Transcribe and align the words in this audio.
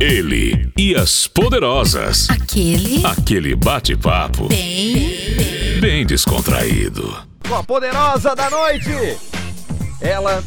Ele 0.00 0.72
e 0.78 0.94
as 0.94 1.26
poderosas. 1.26 2.30
Aquele. 2.30 3.04
Aquele 3.04 3.54
bate-papo 3.54 4.48
Bem. 4.48 5.78
bem 5.78 6.06
descontraído. 6.06 7.14
Com 7.46 7.54
a 7.54 7.62
poderosa 7.62 8.34
da 8.34 8.48
noite! 8.48 9.18
Ela, 10.00 10.42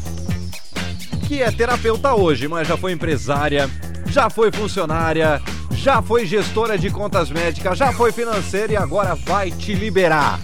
que 1.28 1.40
é 1.40 1.52
terapeuta 1.52 2.14
hoje, 2.14 2.48
mas 2.48 2.66
já 2.66 2.76
foi 2.76 2.90
empresária, 2.90 3.70
já 4.06 4.28
foi 4.28 4.50
funcionária, 4.50 5.40
já 5.70 6.02
foi 6.02 6.26
gestora 6.26 6.76
de 6.76 6.90
contas 6.90 7.30
médicas, 7.30 7.78
já 7.78 7.92
foi 7.92 8.10
financeira 8.10 8.72
e 8.72 8.76
agora 8.76 9.14
vai 9.14 9.52
te 9.52 9.72
liberar. 9.72 10.40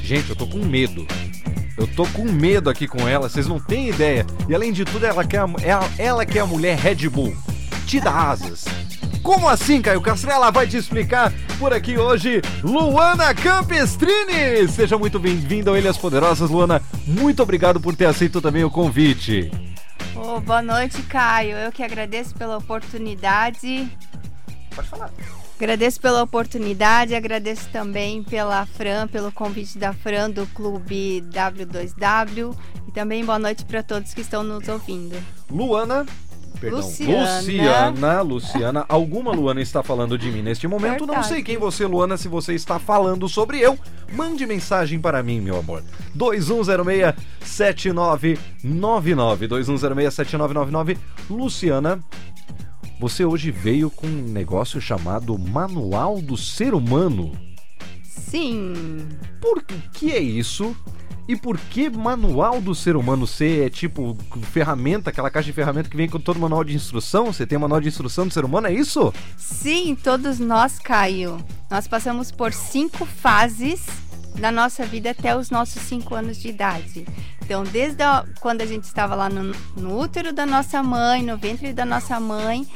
Gente, 0.00 0.30
eu 0.30 0.36
tô 0.36 0.46
com 0.46 0.64
medo. 0.64 1.04
Eu 1.76 1.88
tô 1.88 2.06
com 2.06 2.30
medo 2.30 2.70
aqui 2.70 2.86
com 2.86 3.08
ela, 3.08 3.28
vocês 3.28 3.48
não 3.48 3.58
têm 3.58 3.88
ideia. 3.88 4.24
E 4.48 4.54
além 4.54 4.72
de 4.72 4.84
tudo, 4.84 5.04
ela 5.04 5.24
que 5.24 5.36
é 5.36 5.40
a, 5.40 5.48
é 5.98 6.04
ela 6.06 6.24
que 6.24 6.38
é 6.38 6.40
a 6.40 6.46
mulher 6.46 6.78
Red 6.78 7.08
Bull. 7.08 7.36
Te 7.94 8.00
dá 8.00 8.30
asas. 8.30 8.64
Como 9.22 9.48
assim, 9.48 9.80
Caio 9.80 10.00
Castro? 10.00 10.28
Ela 10.28 10.50
vai 10.50 10.66
te 10.66 10.76
explicar 10.76 11.32
por 11.60 11.72
aqui 11.72 11.96
hoje, 11.96 12.42
Luana 12.60 13.32
Campestrini! 13.32 14.66
Seja 14.68 14.98
muito 14.98 15.20
bem-vinda 15.20 15.70
ao 15.70 15.76
Ilhas 15.76 15.96
Poderosas, 15.96 16.50
Luana. 16.50 16.82
Muito 17.06 17.40
obrigado 17.40 17.80
por 17.80 17.94
ter 17.94 18.06
aceito 18.06 18.40
também 18.40 18.64
o 18.64 18.70
convite. 18.70 19.48
Ô, 20.16 20.40
boa 20.40 20.60
noite, 20.60 21.00
Caio. 21.02 21.56
Eu 21.56 21.70
que 21.70 21.84
agradeço 21.84 22.34
pela 22.34 22.56
oportunidade. 22.56 23.88
Pode 24.74 24.88
falar. 24.88 25.12
Agradeço 25.56 26.00
pela 26.00 26.20
oportunidade, 26.20 27.14
agradeço 27.14 27.68
também 27.68 28.24
pela 28.24 28.66
Fran, 28.66 29.06
pelo 29.06 29.30
convite 29.30 29.78
da 29.78 29.92
Fran 29.92 30.30
do 30.30 30.48
Clube 30.48 31.22
W2W 31.30 32.56
e 32.88 32.90
também 32.90 33.24
boa 33.24 33.38
noite 33.38 33.64
para 33.64 33.84
todos 33.84 34.12
que 34.12 34.22
estão 34.22 34.42
nos 34.42 34.66
ouvindo. 34.66 35.16
Luana. 35.48 36.04
Perdão, 36.60 36.80
Luciana. 36.80 37.40
Luciana, 37.40 38.22
Luciana. 38.22 38.84
Alguma 38.88 39.32
Luana 39.32 39.60
está 39.60 39.82
falando 39.82 40.16
de 40.16 40.30
mim 40.30 40.42
neste 40.42 40.68
momento. 40.68 41.00
Não 41.00 41.08
Verdade. 41.14 41.26
sei 41.28 41.42
quem 41.42 41.58
você, 41.58 41.84
Luana, 41.86 42.16
se 42.16 42.28
você 42.28 42.54
está 42.54 42.78
falando 42.78 43.28
sobre 43.28 43.58
eu. 43.60 43.76
Mande 44.12 44.46
mensagem 44.46 45.00
para 45.00 45.20
mim, 45.22 45.40
meu 45.40 45.58
amor. 45.58 45.82
2106-7999. 46.16 48.38
2106-7999. 49.48 50.96
Luciana, 51.28 51.98
você 53.00 53.24
hoje 53.24 53.50
veio 53.50 53.90
com 53.90 54.06
um 54.06 54.28
negócio 54.28 54.80
chamado 54.80 55.36
Manual 55.38 56.20
do 56.20 56.36
Ser 56.36 56.74
Humano. 56.74 57.32
Sim, 58.04 59.08
Por 59.40 59.62
que 59.92 60.12
é 60.12 60.20
isso? 60.20 60.76
E 61.26 61.34
por 61.36 61.58
que 61.58 61.88
manual 61.88 62.60
do 62.60 62.74
ser 62.74 62.96
humano 62.96 63.26
ser 63.26 63.66
é 63.66 63.70
tipo 63.70 64.14
ferramenta, 64.52 65.08
aquela 65.08 65.30
caixa 65.30 65.46
de 65.46 65.52
ferramenta 65.54 65.88
que 65.88 65.96
vem 65.96 66.08
com 66.08 66.20
todo 66.20 66.38
manual 66.38 66.62
de 66.62 66.74
instrução? 66.74 67.32
Você 67.32 67.46
tem 67.46 67.56
manual 67.58 67.80
de 67.80 67.88
instrução 67.88 68.26
do 68.26 68.32
ser 68.34 68.44
humano, 68.44 68.66
é 68.66 68.72
isso? 68.74 69.12
sim, 69.38 69.94
todos 69.94 70.38
nós, 70.38 70.78
Caio. 70.78 71.42
Nós 71.70 71.88
passamos 71.88 72.30
por 72.30 72.52
cinco 72.52 73.06
fases 73.06 73.86
da 74.38 74.52
nossa 74.52 74.84
vida 74.84 75.10
até 75.12 75.34
os 75.34 75.48
nossos 75.48 75.80
cinco 75.82 76.14
anos 76.14 76.36
de 76.36 76.48
idade. 76.48 77.06
Então, 77.42 77.62
desde 77.64 78.02
a- 78.02 78.24
quando 78.40 78.60
a 78.60 78.66
gente 78.66 78.84
estava 78.84 79.14
lá 79.14 79.28
no, 79.30 79.54
no 79.76 79.98
útero 79.98 80.32
da 80.32 80.44
nossa 80.44 80.82
mãe, 80.82 81.22
no 81.22 81.36
ventre 81.38 81.72
da 81.72 81.84
nossa 81.86 82.18
mãe, 82.20 82.66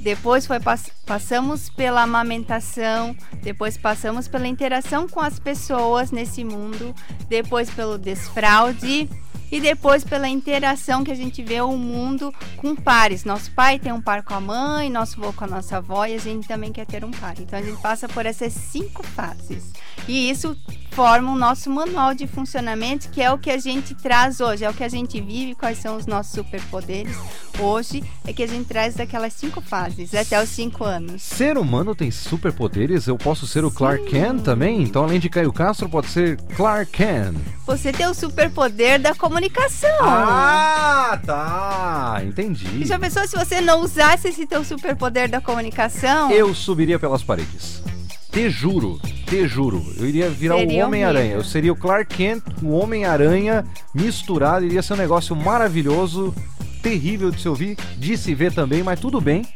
depois 0.00 0.46
foi 0.46 0.60
pass- 0.60 0.90
passamos 1.04 1.68
pela 1.68 2.02
amamentação, 2.02 3.16
depois 3.42 3.76
passamos 3.76 4.26
pela 4.26 4.48
interação 4.48 5.08
com 5.08 5.20
as 5.20 5.38
pessoas 5.38 6.10
nesse 6.10 6.42
mundo, 6.44 6.94
depois 7.28 7.70
pelo 7.70 7.98
desfraude 7.98 9.08
e 9.54 9.60
depois 9.60 10.02
pela 10.02 10.28
interação 10.28 11.04
que 11.04 11.12
a 11.12 11.14
gente 11.14 11.42
vê 11.42 11.60
o 11.60 11.76
mundo 11.76 12.34
com 12.56 12.74
pares. 12.74 13.24
Nosso 13.24 13.52
pai 13.52 13.78
tem 13.78 13.92
um 13.92 14.00
par 14.00 14.22
com 14.24 14.34
a 14.34 14.40
mãe, 14.40 14.90
nosso 14.90 15.22
avô 15.22 15.32
com 15.32 15.44
a 15.44 15.46
nossa 15.46 15.76
avó 15.76 16.04
e 16.06 16.14
a 16.14 16.18
gente 16.18 16.48
também 16.48 16.72
quer 16.72 16.86
ter 16.86 17.04
um 17.04 17.10
par. 17.10 17.38
Então 17.38 17.58
a 17.58 17.62
gente 17.62 17.80
passa 17.80 18.08
por 18.08 18.26
essas 18.26 18.52
cinco 18.52 19.06
fases. 19.06 19.72
E 20.08 20.28
isso 20.28 20.56
forma 20.90 21.32
o 21.32 21.36
nosso 21.36 21.70
manual 21.70 22.14
de 22.14 22.26
funcionamento, 22.26 23.08
que 23.10 23.22
é 23.22 23.30
o 23.30 23.38
que 23.38 23.50
a 23.50 23.58
gente 23.58 23.94
traz 23.94 24.40
hoje, 24.40 24.64
é 24.64 24.70
o 24.70 24.74
que 24.74 24.84
a 24.84 24.88
gente 24.88 25.20
vive, 25.20 25.54
quais 25.54 25.78
são 25.78 25.96
os 25.96 26.06
nossos 26.06 26.32
superpoderes. 26.32 27.16
Hoje 27.58 28.02
é 28.26 28.32
que 28.32 28.42
a 28.42 28.48
gente 28.48 28.66
traz 28.66 28.94
daquelas 28.94 29.32
cinco 29.32 29.60
fases, 29.60 30.14
até 30.14 30.42
os 30.42 30.48
cinco 30.48 30.84
anos. 30.84 30.93
Ser 31.18 31.56
humano 31.58 31.94
tem 31.94 32.10
superpoderes? 32.10 33.06
Eu 33.06 33.16
posso 33.16 33.46
ser 33.46 33.64
o 33.64 33.70
Clark 33.70 34.04
Kent 34.06 34.42
também? 34.42 34.82
Então, 34.82 35.04
além 35.04 35.18
de 35.20 35.28
Caio 35.28 35.52
Castro, 35.52 35.88
pode 35.88 36.08
ser 36.08 36.36
Clark 36.56 36.90
Kent. 36.92 37.36
Você 37.66 37.92
tem 37.92 38.06
o 38.06 38.14
superpoder 38.14 39.00
da 39.00 39.14
comunicação. 39.14 39.88
Ah, 40.00 41.18
tá. 41.24 42.22
Entendi. 42.24 42.84
Já 42.84 42.98
pensou 42.98 43.26
se 43.26 43.36
você 43.36 43.60
não 43.60 43.80
usasse 43.82 44.28
esse 44.28 44.46
teu 44.46 44.64
superpoder 44.64 45.28
da 45.30 45.40
comunicação? 45.40 46.30
Eu 46.30 46.54
subiria 46.54 46.98
pelas 46.98 47.22
paredes. 47.22 47.82
Te 48.30 48.50
juro, 48.50 49.00
te 49.26 49.46
juro. 49.46 49.84
Eu 49.96 50.06
iria 50.08 50.28
virar 50.28 50.56
o 50.56 50.58
Seria 50.58 50.86
Homem-Aranha. 50.86 51.20
horrível. 51.26 51.38
Eu 51.38 51.44
seria 51.44 51.72
o 51.72 51.76
Clark 51.76 52.16
Kent, 52.16 52.42
o 52.62 52.70
Homem-Aranha 52.70 53.64
misturado. 53.94 54.64
Iria 54.66 54.82
ser 54.82 54.94
um 54.94 54.96
negócio 54.96 55.36
maravilhoso, 55.36 56.34
terrível 56.82 57.30
de 57.30 57.40
se 57.40 57.48
ouvir, 57.48 57.78
de 57.96 58.16
se 58.18 58.34
ver 58.34 58.52
também, 58.52 58.82
mas 58.82 58.98
tudo 58.98 59.20
bem, 59.20 59.46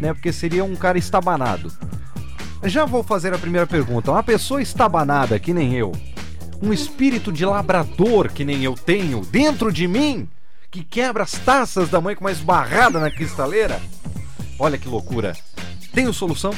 né? 0.00 0.12
Porque 0.12 0.32
seria 0.32 0.64
um 0.64 0.76
cara 0.76 0.98
estabanado. 0.98 1.72
Já 2.64 2.84
vou 2.84 3.02
fazer 3.02 3.34
a 3.34 3.38
primeira 3.38 3.66
pergunta. 3.66 4.10
Uma 4.10 4.22
pessoa 4.22 4.62
estabanada 4.62 5.38
que 5.38 5.52
nem 5.52 5.74
eu, 5.74 5.92
um 6.62 6.72
espírito 6.72 7.30
de 7.30 7.44
labrador 7.44 8.32
que 8.32 8.44
nem 8.44 8.62
eu 8.64 8.74
tenho 8.74 9.20
dentro 9.20 9.72
de 9.72 9.86
mim, 9.86 10.28
que 10.70 10.82
quebra 10.82 11.22
as 11.22 11.32
taças 11.32 11.88
da 11.88 12.00
mãe 12.00 12.14
com 12.14 12.24
uma 12.24 12.32
esbarrada 12.32 12.98
na 12.98 13.10
cristaleira. 13.10 13.80
Olha 14.58 14.78
que 14.78 14.88
loucura. 14.88 15.36
Tenho 15.92 16.12
solução? 16.12 16.52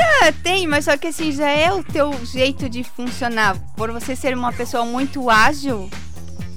Ah, 0.00 0.32
tem, 0.42 0.66
mas 0.66 0.86
só 0.86 0.96
que 0.96 1.08
assim, 1.08 1.30
já 1.30 1.48
é 1.48 1.72
o 1.72 1.84
teu 1.84 2.12
jeito 2.24 2.68
de 2.68 2.82
funcionar. 2.82 3.56
Por 3.76 3.92
você 3.92 4.16
ser 4.16 4.36
uma 4.36 4.52
pessoa 4.52 4.84
muito 4.84 5.28
ágil, 5.28 5.90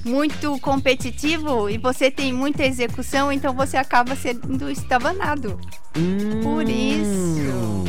muito 0.06 0.60
competitivo 0.60 1.70
e 1.70 1.78
você 1.78 2.10
tem 2.10 2.34
muita 2.34 2.66
execução, 2.66 3.32
então 3.32 3.54
você 3.54 3.78
acaba 3.78 4.16
sendo 4.16 4.70
estabanado. 4.70 5.60
Por 6.44 6.68
isso. 6.68 7.52
Hum, 7.52 7.86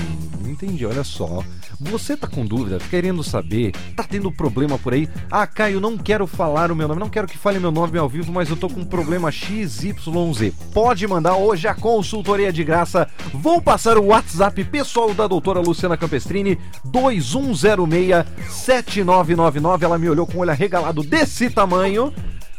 Entendi, 0.46 0.84
olha 0.86 1.02
só. 1.02 1.42
Você 1.82 2.16
tá 2.16 2.28
com 2.28 2.46
dúvida, 2.46 2.78
querendo 2.90 3.24
saber, 3.24 3.72
tá 3.96 4.04
tendo 4.04 4.30
problema 4.30 4.78
por 4.78 4.94
aí? 4.94 5.08
Ah, 5.30 5.46
Caio, 5.46 5.80
não 5.80 5.98
quero 5.98 6.26
falar 6.26 6.70
o 6.70 6.76
meu 6.76 6.86
nome, 6.86 7.00
não 7.00 7.08
quero 7.08 7.26
que 7.26 7.36
fale 7.36 7.58
meu 7.58 7.72
nome 7.72 7.98
ao 7.98 8.08
vivo, 8.08 8.32
mas 8.32 8.48
eu 8.48 8.56
tô 8.56 8.68
com 8.68 8.78
um 8.80 8.84
problema 8.84 9.32
XYZ. 9.32 10.52
Pode 10.72 11.08
mandar 11.08 11.36
hoje 11.36 11.66
a 11.66 11.74
consultoria 11.74 12.52
de 12.52 12.62
graça. 12.62 13.08
Vou 13.34 13.60
passar 13.60 13.98
o 13.98 14.06
WhatsApp 14.06 14.62
pessoal 14.64 15.12
da 15.12 15.26
doutora 15.26 15.58
Luciana 15.60 15.96
Campestrini, 15.96 16.56
2106-7999. 16.86 19.82
Ela 19.82 19.98
me 19.98 20.08
olhou 20.08 20.24
com 20.26 20.38
o 20.38 20.42
olho 20.42 20.50
arregalado 20.50 21.02
desse 21.02 21.50
tamanho. 21.50 22.14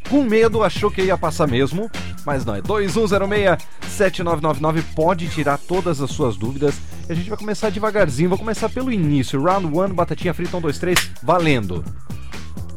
Com 0.09 0.23
medo, 0.23 0.63
achou 0.63 0.89
que 0.91 1.01
ia 1.01 1.17
passar 1.17 1.47
mesmo, 1.47 1.89
mas 2.25 2.45
não, 2.45 2.55
é 2.55 2.61
2106-7999. 2.61 4.83
Pode 4.95 5.27
tirar 5.29 5.57
todas 5.57 6.01
as 6.01 6.11
suas 6.11 6.37
dúvidas. 6.37 6.75
E 7.07 7.11
a 7.11 7.15
gente 7.15 7.29
vai 7.29 7.37
começar 7.37 7.69
devagarzinho, 7.69 8.29
vou 8.29 8.37
começar 8.37 8.69
pelo 8.69 8.91
início. 8.91 9.41
Round 9.41 9.67
1, 9.67 9.93
batatinha 9.93 10.33
frita, 10.33 10.57
1, 10.57 10.61
2, 10.61 10.77
3, 10.77 11.11
valendo. 11.23 11.83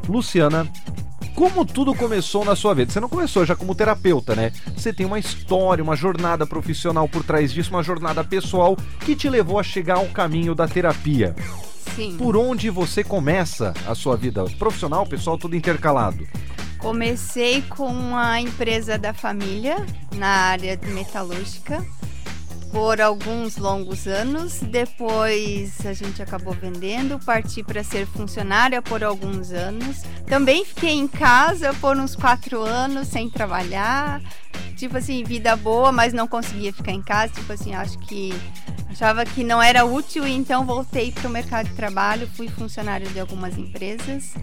Luciana, 0.08 0.68
como 1.36 1.66
tudo 1.66 1.94
começou 1.94 2.46
na 2.46 2.56
sua 2.56 2.74
vida? 2.74 2.90
Você 2.90 2.98
não 2.98 3.10
começou 3.10 3.44
já 3.44 3.54
como 3.54 3.74
terapeuta, 3.74 4.34
né? 4.34 4.50
Você 4.74 4.90
tem 4.90 5.04
uma 5.04 5.18
história, 5.18 5.84
uma 5.84 5.94
jornada 5.94 6.46
profissional 6.46 7.06
por 7.06 7.22
trás 7.22 7.52
disso, 7.52 7.70
uma 7.70 7.82
jornada 7.82 8.24
pessoal 8.24 8.74
que 9.00 9.14
te 9.14 9.28
levou 9.28 9.58
a 9.58 9.62
chegar 9.62 9.98
ao 9.98 10.06
caminho 10.06 10.54
da 10.54 10.66
terapia. 10.66 11.36
Sim. 11.94 12.16
Por 12.16 12.36
onde 12.36 12.70
você 12.70 13.04
começa 13.04 13.74
a 13.86 13.94
sua 13.94 14.16
vida 14.16 14.44
profissional, 14.58 15.06
pessoal, 15.06 15.36
tudo 15.36 15.54
intercalado? 15.54 16.26
Comecei 16.78 17.62
com 17.62 18.16
a 18.16 18.40
empresa 18.40 18.98
da 18.98 19.12
família 19.12 19.76
na 20.12 20.28
área 20.28 20.76
de 20.76 20.86
metalúrgica 20.88 21.84
por 22.70 23.00
alguns 23.00 23.56
longos 23.56 24.06
anos. 24.06 24.60
Depois 24.60 25.84
a 25.86 25.92
gente 25.92 26.22
acabou 26.22 26.52
vendendo, 26.52 27.18
parti 27.18 27.62
para 27.62 27.82
ser 27.82 28.06
funcionária 28.06 28.82
por 28.82 29.02
alguns 29.02 29.50
anos. 29.50 30.02
Também 30.26 30.64
fiquei 30.64 30.92
em 30.92 31.08
casa 31.08 31.72
por 31.74 31.96
uns 31.96 32.14
quatro 32.14 32.62
anos 32.62 33.08
sem 33.08 33.30
trabalhar. 33.30 34.20
Tipo 34.76 34.98
assim, 34.98 35.24
vida 35.24 35.56
boa, 35.56 35.90
mas 35.90 36.12
não 36.12 36.28
conseguia 36.28 36.72
ficar 36.72 36.92
em 36.92 37.02
casa. 37.02 37.32
Tipo 37.32 37.52
assim, 37.52 37.74
acho 37.74 37.98
que 38.00 38.34
achava 38.90 39.24
que 39.24 39.42
não 39.42 39.62
era 39.62 39.84
útil, 39.86 40.26
então 40.26 40.66
voltei 40.66 41.10
para 41.10 41.28
o 41.28 41.30
mercado 41.30 41.68
de 41.68 41.74
trabalho. 41.74 42.28
Fui 42.34 42.48
funcionária 42.48 43.08
de 43.08 43.18
algumas 43.18 43.56
empresas. 43.56 44.34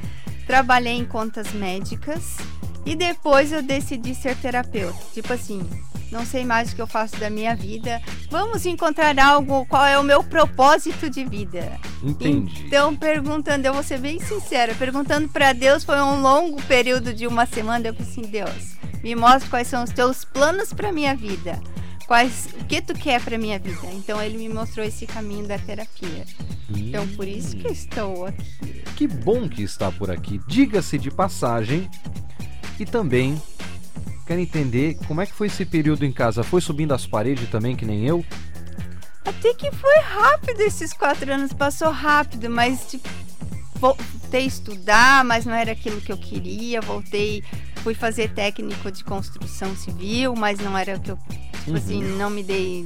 Trabalhei 0.45 0.93
em 0.93 1.05
contas 1.05 1.51
médicas 1.53 2.37
e 2.85 2.95
depois 2.95 3.51
eu 3.51 3.61
decidi 3.61 4.13
ser 4.13 4.35
terapeuta. 4.35 4.97
Tipo 5.13 5.33
assim, 5.33 5.61
não 6.11 6.25
sei 6.25 6.45
mais 6.45 6.71
o 6.71 6.75
que 6.75 6.81
eu 6.81 6.87
faço 6.87 7.15
da 7.17 7.29
minha 7.29 7.55
vida. 7.55 8.01
Vamos 8.29 8.65
encontrar 8.65 9.17
algo, 9.17 9.65
qual 9.65 9.85
é 9.85 9.97
o 9.97 10.03
meu 10.03 10.23
propósito 10.23 11.09
de 11.09 11.25
vida. 11.25 11.79
Entendi. 12.03 12.65
Então, 12.67 12.95
perguntando, 12.95 13.65
eu 13.65 13.73
vou 13.73 13.81
ser 13.81 13.97
bem 13.97 14.19
sincera, 14.19 14.75
perguntando 14.75 15.27
para 15.29 15.53
Deus 15.53 15.83
foi 15.83 15.99
um 16.01 16.21
longo 16.21 16.61
período 16.63 17.13
de 17.13 17.25
uma 17.25 17.45
semana. 17.45 17.87
Eu 17.87 17.93
falei 17.95 18.11
assim: 18.11 18.21
Deus, 18.21 18.75
me 19.03 19.15
mostre 19.15 19.49
quais 19.49 19.67
são 19.67 19.83
os 19.83 19.89
teus 19.89 20.23
planos 20.23 20.71
para 20.71 20.91
minha 20.91 21.15
vida. 21.15 21.59
Quais, 22.07 22.47
o 22.59 22.65
que 22.65 22.81
tu 22.81 22.93
quer 22.93 23.21
para 23.21 23.37
minha 23.37 23.59
vida. 23.59 23.87
Então 23.93 24.21
ele 24.21 24.37
me 24.37 24.49
mostrou 24.49 24.85
esse 24.85 25.05
caminho 25.05 25.47
da 25.47 25.57
terapia. 25.57 26.25
Então 26.69 27.07
por 27.09 27.27
isso 27.27 27.55
que 27.55 27.67
eu 27.67 27.71
estou 27.71 28.25
aqui. 28.25 28.83
Que 28.95 29.07
bom 29.07 29.49
que 29.49 29.63
está 29.63 29.91
por 29.91 30.11
aqui. 30.11 30.39
Diga-se 30.47 30.97
de 30.97 31.09
passagem. 31.11 31.89
E 32.79 32.85
também 32.85 33.41
quero 34.25 34.39
entender 34.39 34.97
como 35.07 35.21
é 35.21 35.25
que 35.25 35.33
foi 35.33 35.47
esse 35.47 35.65
período 35.65 36.05
em 36.05 36.11
casa. 36.11 36.43
Foi 36.43 36.61
subindo 36.61 36.93
as 36.93 37.05
paredes 37.05 37.49
também, 37.49 37.75
que 37.75 37.85
nem 37.85 38.05
eu? 38.05 38.25
Até 39.25 39.53
que 39.53 39.71
foi 39.71 39.99
rápido 39.99 40.59
esses 40.61 40.91
quatro 40.93 41.31
anos, 41.31 41.53
passou 41.53 41.91
rápido, 41.91 42.49
mas 42.49 42.85
tipo, 42.89 43.07
voltei 43.75 44.43
a 44.43 44.47
estudar, 44.47 45.23
mas 45.23 45.45
não 45.45 45.53
era 45.53 45.71
aquilo 45.71 46.01
que 46.01 46.11
eu 46.11 46.17
queria. 46.17 46.81
Voltei, 46.81 47.43
fui 47.77 47.93
fazer 47.93 48.29
técnico 48.33 48.91
de 48.91 49.03
construção 49.03 49.75
civil, 49.75 50.35
mas 50.35 50.59
não 50.59 50.77
era 50.77 50.95
o 50.95 50.99
que 50.99 51.11
eu, 51.11 51.17
tipo 51.17 51.71
Uhum. 51.71 51.75
assim, 51.77 52.03
não 52.17 52.29
me 52.29 52.43
dei 52.43 52.85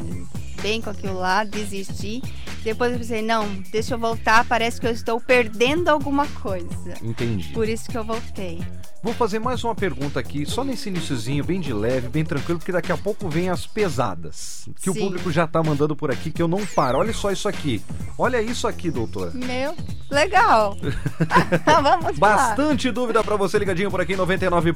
bem 0.62 0.82
com 0.82 0.90
aquilo 0.92 1.18
lá, 1.20 1.44
desisti. 1.44 2.22
Depois 2.64 2.92
eu 2.92 3.00
pensei, 3.00 3.22
não, 3.22 3.48
deixa 3.72 3.94
eu 3.96 3.98
voltar, 4.00 4.44
parece 4.46 4.80
que 4.80 4.86
eu 4.88 4.92
estou 4.92 5.20
perdendo 5.22 5.88
alguma 5.90 6.28
coisa. 6.28 6.94
Entendi. 7.02 7.54
Por 7.54 7.68
isso 7.68 7.90
que 7.90 7.98
eu 7.98 8.04
voltei. 8.04 8.62
Vou 9.02 9.14
fazer 9.14 9.40
mais 9.40 9.64
uma 9.64 9.74
pergunta 9.76 10.20
aqui, 10.20 10.46
só 10.46 10.64
nesse 10.66 10.90
iniciozinho, 10.90 11.44
bem 11.44 11.62
de 11.62 11.72
leve, 11.72 12.10
bem 12.10 12.26
tranquilo, 12.26 12.60
porque 12.60 12.72
daqui 12.72 12.92
a 12.92 12.98
pouco 12.98 13.30
vem 13.30 13.48
as 13.50 13.66
pesadas. 13.66 14.68
Que 14.82 14.90
o 14.90 14.94
Sim. 14.94 15.00
público 15.02 15.32
já 15.32 15.48
tá 15.48 15.64
mandando 15.64 15.96
por 15.96 16.12
aqui, 16.12 16.30
que 16.32 16.42
eu 16.42 16.48
não 16.48 16.66
paro. 16.66 16.98
Olha 16.98 17.14
só 17.14 17.32
isso 17.32 17.48
aqui. 17.48 17.82
Olha 18.18 18.42
isso 18.42 18.68
aqui, 18.68 18.90
doutora. 18.92 19.32
Meu, 19.34 19.76
legal. 20.10 20.76
Vamos 21.66 22.20
lá. 22.20 22.36
Bastante 22.36 22.92
dúvida 22.92 23.24
pra 23.24 23.36
você 23.38 23.58
ligadinho 23.58 23.90
por 23.92 24.02
aqui 24.02 24.14
em 24.14 24.18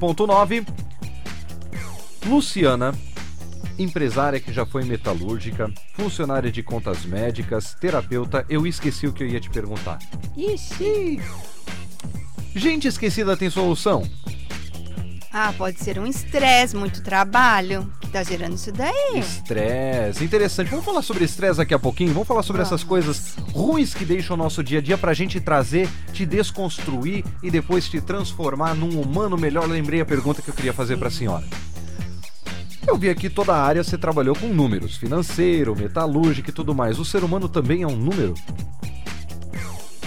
99.9. 0.01 0.67
Luciana, 2.25 2.93
empresária 3.77 4.39
que 4.39 4.51
já 4.51 4.65
foi 4.65 4.83
metalúrgica, 4.83 5.71
funcionária 5.93 6.51
de 6.51 6.63
contas 6.63 7.05
médicas, 7.05 7.75
terapeuta, 7.79 8.45
eu 8.49 8.65
esqueci 8.65 9.07
o 9.07 9.13
que 9.13 9.23
eu 9.23 9.27
ia 9.27 9.39
te 9.39 9.49
perguntar. 9.49 9.99
Ixi. 10.35 11.21
Gente 12.55 12.87
esquecida 12.87 13.37
tem 13.37 13.49
solução? 13.49 14.03
Ah, 15.33 15.53
pode 15.57 15.79
ser 15.79 15.97
um 15.97 16.05
estresse, 16.05 16.75
muito 16.75 17.01
trabalho, 17.01 17.89
que 18.01 18.09
tá 18.09 18.21
gerando 18.21 18.55
isso 18.55 18.69
daí. 18.69 19.17
Estresse, 19.17 20.25
interessante. 20.25 20.69
Vamos 20.69 20.83
falar 20.83 21.01
sobre 21.01 21.23
estresse 21.23 21.57
daqui 21.57 21.73
a 21.73 21.79
pouquinho? 21.79 22.11
Vamos 22.11 22.27
falar 22.27 22.43
sobre 22.43 22.61
essas 22.61 22.83
coisas 22.83 23.35
ruins 23.53 23.93
que 23.93 24.03
deixam 24.03 24.33
o 24.33 24.37
nosso 24.37 24.61
dia 24.61 24.79
a 24.79 24.81
dia 24.81 24.97
pra 24.97 25.13
gente 25.13 25.39
trazer, 25.39 25.87
te 26.11 26.25
desconstruir 26.25 27.23
e 27.41 27.49
depois 27.49 27.87
te 27.87 28.01
transformar 28.01 28.75
num 28.75 28.99
humano 28.99 29.37
melhor. 29.37 29.69
Lembrei 29.69 30.01
a 30.01 30.05
pergunta 30.05 30.41
que 30.41 30.49
eu 30.49 30.53
queria 30.53 30.73
fazer 30.73 30.97
pra 30.97 31.09
senhora. 31.09 31.45
Eu 32.85 32.97
vi 32.97 33.09
aqui 33.09 33.29
toda 33.29 33.53
a 33.53 33.63
área 33.63 33.83
você 33.83 33.97
trabalhou 33.97 34.35
com 34.35 34.47
números, 34.47 34.97
financeiro, 34.97 35.73
metalúrgico 35.75 36.49
e 36.49 36.53
tudo 36.53 36.75
mais. 36.75 36.99
O 36.99 37.05
ser 37.05 37.23
humano 37.23 37.47
também 37.47 37.83
é 37.83 37.87
um 37.87 37.95
número? 37.95 38.33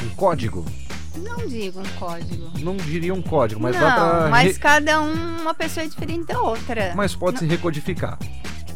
Um 0.03 0.09
código? 0.17 0.67
Não 1.17 1.47
digo 1.47 1.81
um 1.81 1.99
código. 1.99 2.51
Não 2.61 2.77
diria 2.77 3.15
um 3.15 3.23
código, 3.23 3.61
mas 3.61 3.75
não, 3.77 3.83
dá 3.83 3.95
pra. 3.95 4.29
mas 4.31 4.53
re- 4.55 4.59
cada 4.59 5.01
um, 5.01 5.41
uma 5.43 5.55
pessoa 5.55 5.85
é 5.85 5.89
diferente 5.89 6.27
da 6.27 6.41
outra. 6.41 6.93
Mas 6.97 7.15
pode 7.15 7.39
se 7.39 7.47
recodificar. 7.47 8.19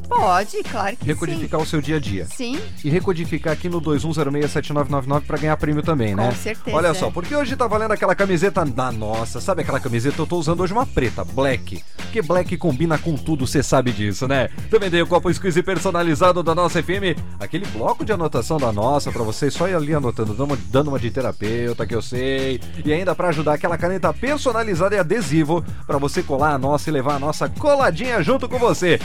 Pode, 0.08 0.62
claro 0.64 0.96
que 0.96 1.04
Recodificar 1.04 1.60
o 1.60 1.66
seu 1.66 1.80
dia 1.80 1.96
a 1.96 2.00
dia. 2.00 2.26
sim. 2.26 2.48
Sim, 2.48 2.60
e 2.84 2.88
recodificar 2.88 3.52
aqui 3.52 3.68
no 3.68 3.80
21067999 3.80 5.22
para 5.26 5.38
ganhar 5.38 5.56
prêmio 5.56 5.82
também, 5.82 6.14
né? 6.14 6.28
Com 6.28 6.34
certeza. 6.34 6.76
Olha 6.76 6.94
só, 6.94 7.10
porque 7.10 7.34
hoje 7.34 7.56
tá 7.56 7.66
valendo 7.66 7.92
aquela 7.92 8.14
camiseta 8.14 8.64
da 8.64 8.90
nossa, 8.90 9.40
sabe 9.40 9.62
aquela 9.62 9.80
camiseta? 9.80 10.22
Eu 10.22 10.26
tô 10.26 10.38
usando 10.38 10.60
hoje 10.60 10.72
uma 10.72 10.86
preta, 10.86 11.24
black. 11.24 11.82
Porque 11.96 12.22
black 12.22 12.56
combina 12.56 12.96
com 12.96 13.16
tudo, 13.16 13.46
você 13.46 13.62
sabe 13.62 13.92
disso, 13.92 14.26
né? 14.26 14.48
Também 14.70 14.90
tem 14.90 15.02
o 15.02 15.06
copo 15.06 15.32
squeeze 15.32 15.62
personalizado 15.62 16.42
da 16.42 16.54
nossa 16.54 16.82
FM, 16.82 17.18
aquele 17.38 17.66
bloco 17.66 18.04
de 18.04 18.12
anotação 18.12 18.56
da 18.56 18.72
nossa 18.72 19.12
para 19.12 19.22
você 19.22 19.50
só 19.50 19.68
ir 19.68 19.74
ali 19.74 19.92
anotando, 19.92 20.32
dando 20.70 20.88
uma, 20.88 20.98
de 20.98 21.10
terapeuta 21.10 21.86
que 21.86 21.94
eu 21.94 22.00
sei, 22.00 22.60
e 22.82 22.92
ainda 22.92 23.14
para 23.14 23.28
ajudar 23.28 23.54
aquela 23.54 23.76
caneta 23.76 24.12
personalizada 24.14 24.94
e 24.94 24.98
adesivo 24.98 25.62
para 25.86 25.98
você 25.98 26.22
colar 26.22 26.54
a 26.54 26.58
nossa 26.58 26.88
e 26.88 26.92
levar 26.92 27.16
a 27.16 27.18
nossa 27.18 27.48
coladinha 27.48 28.22
junto 28.22 28.48
com 28.48 28.58
você. 28.58 28.98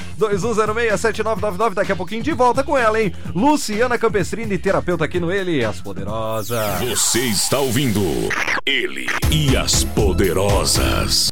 21067999 0.93 1.73
daqui 1.73 1.91
a 1.91 1.95
pouquinho 1.95 2.23
de 2.23 2.31
volta 2.33 2.63
com 2.63 2.77
ela, 2.77 3.01
hein? 3.01 3.13
Luciana 3.33 3.97
Campestrini, 3.97 4.57
terapeuta 4.57 5.05
aqui 5.05 5.19
no 5.19 5.31
Ele, 5.31 5.63
as 5.63 5.81
Poderosas. 5.81 6.79
Você 6.81 7.19
está 7.21 7.59
ouvindo 7.59 8.01
Ele 8.65 9.07
e 9.31 9.55
as 9.57 9.83
Poderosas. 9.83 11.29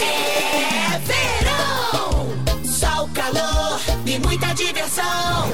É 0.00 0.98
verão, 0.98 2.30
sol, 2.64 3.08
calor 3.14 3.80
e 4.06 4.18
muita 4.18 4.52
diversão. 4.54 5.50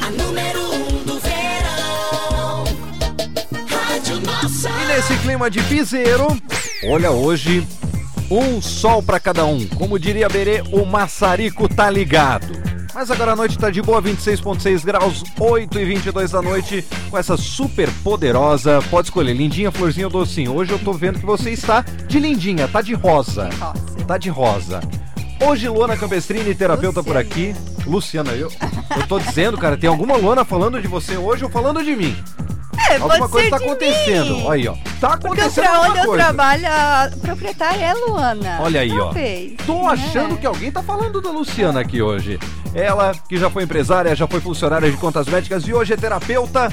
A 0.00 0.10
número 0.10 0.60
um 0.72 1.04
do 1.04 1.18
verão. 1.20 2.64
Rádio 3.68 4.20
Nossa. 4.20 4.68
E 4.68 4.86
nesse 4.86 5.16
clima 5.18 5.50
de 5.50 5.62
piseiro, 5.62 6.26
olha 6.88 7.10
hoje, 7.10 7.66
um 8.30 8.60
sol 8.60 9.02
pra 9.02 9.20
cada 9.20 9.44
um. 9.44 9.66
Como 9.66 9.98
diria 9.98 10.28
Berê, 10.28 10.62
o 10.72 10.84
maçarico 10.84 11.68
tá 11.68 11.90
ligado. 11.90 12.74
Mas 12.94 13.10
agora 13.10 13.32
a 13.32 13.36
noite 13.36 13.58
tá 13.58 13.70
de 13.70 13.82
boa, 13.82 14.00
26.6 14.00 14.84
graus, 14.84 15.24
8 15.38 15.80
e 15.80 15.84
22 15.84 16.30
da 16.30 16.40
noite, 16.40 16.84
com 17.10 17.18
essa 17.18 17.36
super 17.36 17.90
poderosa. 18.04 18.80
Pode 18.88 19.08
escolher, 19.08 19.34
lindinha, 19.34 19.72
florzinha 19.72 20.06
ou 20.06 20.12
docinho. 20.12 20.54
Hoje 20.54 20.70
eu 20.70 20.78
tô 20.78 20.92
vendo 20.92 21.18
que 21.18 21.26
você 21.26 21.50
está 21.50 21.84
de 22.06 22.20
lindinha, 22.20 22.68
tá 22.68 22.80
de 22.80 22.94
rosa. 22.94 23.48
Rosa. 23.58 24.04
Tá 24.06 24.16
de 24.16 24.30
rosa. 24.30 24.80
Hoje, 25.44 25.68
Luana 25.68 25.96
Campestrini, 25.96 26.54
terapeuta 26.54 27.02
por 27.02 27.16
Luciana. 27.16 27.20
aqui. 27.20 27.54
Luciana, 27.84 28.30
eu, 28.32 28.50
eu 28.96 29.06
tô 29.08 29.18
dizendo, 29.18 29.58
cara, 29.58 29.76
tem 29.76 29.90
alguma 29.90 30.16
Luana 30.16 30.44
falando 30.44 30.80
de 30.80 30.86
você 30.86 31.16
hoje 31.16 31.44
ou 31.44 31.50
falando 31.50 31.82
de 31.82 31.96
mim? 31.96 32.16
É, 32.90 32.96
Alguma 32.96 33.28
coisa 33.28 33.50
tá 33.50 33.56
acontecendo. 33.56 34.36
mim. 34.36 34.42
Olha 34.44 34.52
aí, 34.54 34.68
ó. 34.68 34.74
Tá 35.00 35.08
Porque 35.16 35.26
acontecendo 35.26 35.64
pra 35.64 35.80
onde 35.80 35.98
eu 35.98 36.04
coisa. 36.06 36.24
trabalho, 36.24 36.66
a 36.66 37.10
proprietária 37.20 37.84
é 37.84 37.94
Luana. 37.94 38.58
Olha 38.60 38.80
aí, 38.80 38.92
ó. 38.92 39.04
Talvez, 39.04 39.52
Tô 39.66 39.82
né? 39.82 39.88
achando 39.88 40.36
que 40.36 40.46
alguém 40.46 40.70
tá 40.70 40.82
falando 40.82 41.20
da 41.20 41.30
Luciana 41.30 41.80
aqui 41.80 42.00
hoje. 42.02 42.38
Ela, 42.74 43.12
que 43.28 43.36
já 43.36 43.48
foi 43.50 43.62
empresária, 43.64 44.14
já 44.14 44.26
foi 44.26 44.40
funcionária 44.40 44.90
de 44.90 44.96
contas 44.96 45.26
médicas 45.26 45.66
e 45.66 45.72
hoje 45.72 45.92
é 45.92 45.96
terapeuta, 45.96 46.72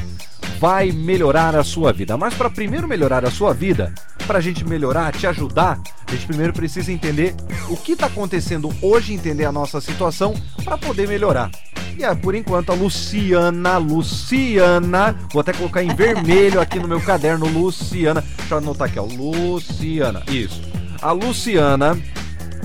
vai 0.61 0.91
melhorar 0.91 1.55
a 1.55 1.63
sua 1.63 1.91
vida. 1.91 2.15
Mas 2.15 2.35
para 2.35 2.47
primeiro 2.47 2.87
melhorar 2.87 3.25
a 3.25 3.31
sua 3.31 3.51
vida, 3.51 3.91
pra 4.27 4.39
gente 4.39 4.63
melhorar, 4.63 5.11
te 5.11 5.25
ajudar, 5.25 5.79
a 6.05 6.11
gente 6.11 6.27
primeiro 6.27 6.53
precisa 6.53 6.91
entender 6.91 7.33
o 7.67 7.75
que 7.75 7.95
tá 7.95 8.05
acontecendo 8.05 8.71
hoje, 8.79 9.11
entender 9.11 9.45
a 9.45 9.51
nossa 9.51 9.81
situação 9.81 10.35
para 10.63 10.77
poder 10.77 11.07
melhorar. 11.07 11.49
E 11.97 12.03
é, 12.03 12.13
por 12.13 12.35
enquanto, 12.35 12.71
a 12.71 12.75
Luciana, 12.75 13.77
Luciana, 13.77 15.17
vou 15.33 15.41
até 15.41 15.51
colocar 15.51 15.83
em 15.83 15.95
vermelho 15.95 16.61
aqui 16.61 16.77
no 16.77 16.87
meu 16.87 17.01
caderno, 17.01 17.47
Luciana. 17.47 18.23
Deixa 18.37 18.53
eu 18.53 18.59
anotar 18.59 18.87
aqui, 18.87 18.99
ó, 18.99 19.03
Luciana, 19.03 20.21
isso. 20.29 20.61
A 21.01 21.11
Luciana 21.11 21.99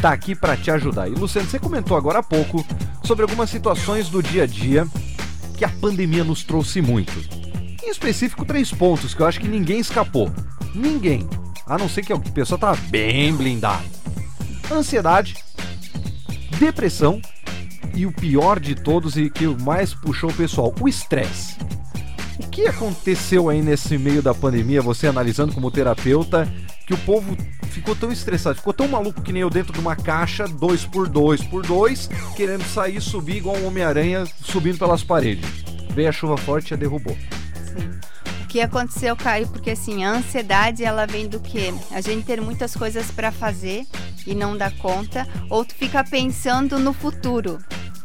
tá 0.02 0.10
aqui 0.12 0.34
para 0.34 0.54
te 0.54 0.70
ajudar. 0.70 1.08
E 1.08 1.12
Luciano, 1.12 1.48
você 1.48 1.58
comentou 1.58 1.96
agora 1.96 2.18
há 2.18 2.22
pouco 2.22 2.62
sobre 3.02 3.22
algumas 3.22 3.48
situações 3.48 4.10
do 4.10 4.22
dia 4.22 4.42
a 4.42 4.46
dia 4.46 4.86
que 5.56 5.64
a 5.64 5.70
pandemia 5.70 6.24
nos 6.24 6.44
trouxe 6.44 6.82
muito. 6.82 7.35
Em 7.86 7.90
específico, 7.90 8.44
três 8.44 8.72
pontos 8.72 9.14
que 9.14 9.22
eu 9.22 9.26
acho 9.26 9.38
que 9.38 9.46
ninguém 9.46 9.78
escapou. 9.78 10.28
Ninguém. 10.74 11.28
A 11.64 11.78
não 11.78 11.88
ser 11.88 12.04
que 12.04 12.12
a 12.12 12.18
pessoa 12.18 12.58
tá 12.58 12.74
bem 12.88 13.32
blindada. 13.32 13.84
Ansiedade, 14.68 15.36
depressão 16.58 17.22
e 17.94 18.04
o 18.04 18.10
pior 18.10 18.58
de 18.58 18.74
todos 18.74 19.16
e 19.16 19.30
que 19.30 19.46
mais 19.46 19.94
puxou 19.94 20.30
o 20.30 20.34
pessoal, 20.34 20.74
o 20.80 20.88
estresse. 20.88 21.54
O 22.40 22.48
que 22.48 22.66
aconteceu 22.66 23.48
aí 23.48 23.62
nesse 23.62 23.96
meio 23.96 24.20
da 24.20 24.34
pandemia, 24.34 24.82
você 24.82 25.06
analisando 25.06 25.54
como 25.54 25.70
terapeuta, 25.70 26.52
que 26.88 26.92
o 26.92 26.98
povo 26.98 27.36
ficou 27.70 27.94
tão 27.94 28.10
estressado, 28.10 28.56
ficou 28.56 28.74
tão 28.74 28.88
maluco 28.88 29.22
que 29.22 29.32
nem 29.32 29.42
eu 29.42 29.50
dentro 29.50 29.72
de 29.72 29.78
uma 29.78 29.94
caixa, 29.94 30.48
dois 30.48 30.84
por 30.84 31.08
dois 31.08 31.40
por 31.40 31.64
dois, 31.64 32.10
querendo 32.34 32.64
sair, 32.64 33.00
subir 33.00 33.36
igual 33.36 33.56
um 33.56 33.68
Homem-Aranha, 33.68 34.24
subindo 34.42 34.76
pelas 34.76 35.04
paredes. 35.04 35.48
Veio 35.94 36.08
a 36.08 36.12
chuva 36.12 36.36
forte 36.36 36.72
e 36.72 36.74
a 36.74 36.76
derrubou. 36.76 37.16
Sim. 37.76 38.00
O 38.42 38.46
que 38.48 38.60
aconteceu, 38.60 39.16
Caio? 39.16 39.48
Porque 39.48 39.70
assim, 39.70 40.04
a 40.04 40.12
ansiedade 40.12 40.84
ela 40.84 41.06
vem 41.06 41.28
do 41.28 41.40
quê? 41.40 41.74
A 41.90 42.00
gente 42.00 42.24
ter 42.24 42.40
muitas 42.40 42.74
coisas 42.74 43.10
para 43.10 43.32
fazer 43.32 43.84
e 44.26 44.34
não 44.34 44.56
dá 44.56 44.70
conta, 44.70 45.26
ou 45.50 45.64
tu 45.64 45.74
fica 45.74 46.02
pensando 46.02 46.78
no 46.78 46.92
futuro. 46.92 47.58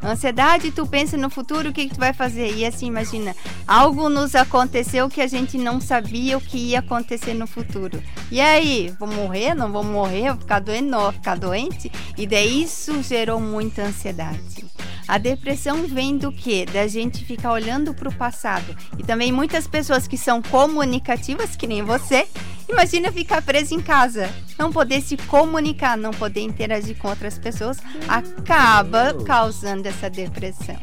Ansiedade, 0.04 0.72
tu 0.72 0.88
pensa 0.88 1.16
no 1.16 1.30
futuro, 1.30 1.70
o 1.70 1.74
que, 1.74 1.88
que 1.88 1.94
tu 1.94 2.00
vai 2.00 2.12
fazer? 2.12 2.56
E 2.56 2.66
assim, 2.66 2.88
imagina, 2.88 3.36
algo 3.68 4.10
nos 4.10 4.34
aconteceu 4.34 5.08
que 5.08 5.22
a 5.22 5.28
gente 5.28 5.60
não 5.60 5.80
sabia 5.80 6.40
o 6.40 6.42
que 6.42 6.58
ia 6.58 6.80
acontecer 6.80 7.36
no 7.36 7.46
futuro. 7.46 8.02
E 8.32 8.42
aí, 8.42 8.92
vou 9.00 9.08
morrer? 9.08 9.54
Não 9.54 9.72
vou 9.72 9.84
morrer? 9.84 10.30
Vou 10.32 10.40
ficar 10.40 10.60
doente? 10.60 10.88
Não 10.88 11.02
vou 11.02 11.12
ficar 11.12 11.38
doente? 11.38 11.92
E 12.18 12.26
daí 12.26 12.64
isso 12.64 13.04
gerou 13.04 13.40
muita 13.40 13.84
ansiedade. 13.84 14.66
A 15.12 15.18
depressão 15.18 15.86
vem 15.88 16.18
do 16.18 16.32
quê? 16.32 16.66
Da 16.66 16.88
gente 16.88 17.26
ficar 17.26 17.52
olhando 17.52 17.94
para 17.94 18.08
o 18.08 18.16
passado. 18.16 18.74
E 18.98 19.04
também 19.04 19.30
muitas 19.30 19.68
pessoas 19.68 20.08
que 20.08 20.18
são 20.18 20.42
comunicativas, 20.42 21.54
que 21.54 21.68
nem 21.68 21.84
você, 21.84 22.26
Imagina 22.70 23.12
ficar 23.12 23.42
preso 23.42 23.74
em 23.76 23.82
casa, 23.82 24.30
não 24.58 24.72
poder 24.72 25.02
se 25.02 25.18
comunicar, 25.18 25.98
não 25.98 26.12
poder 26.12 26.40
interagir 26.40 26.98
com 26.98 27.10
outras 27.10 27.38
pessoas, 27.38 27.78
acaba 28.08 29.14
causando 29.26 29.90
essa 29.90 30.10
depressão. 30.10 30.78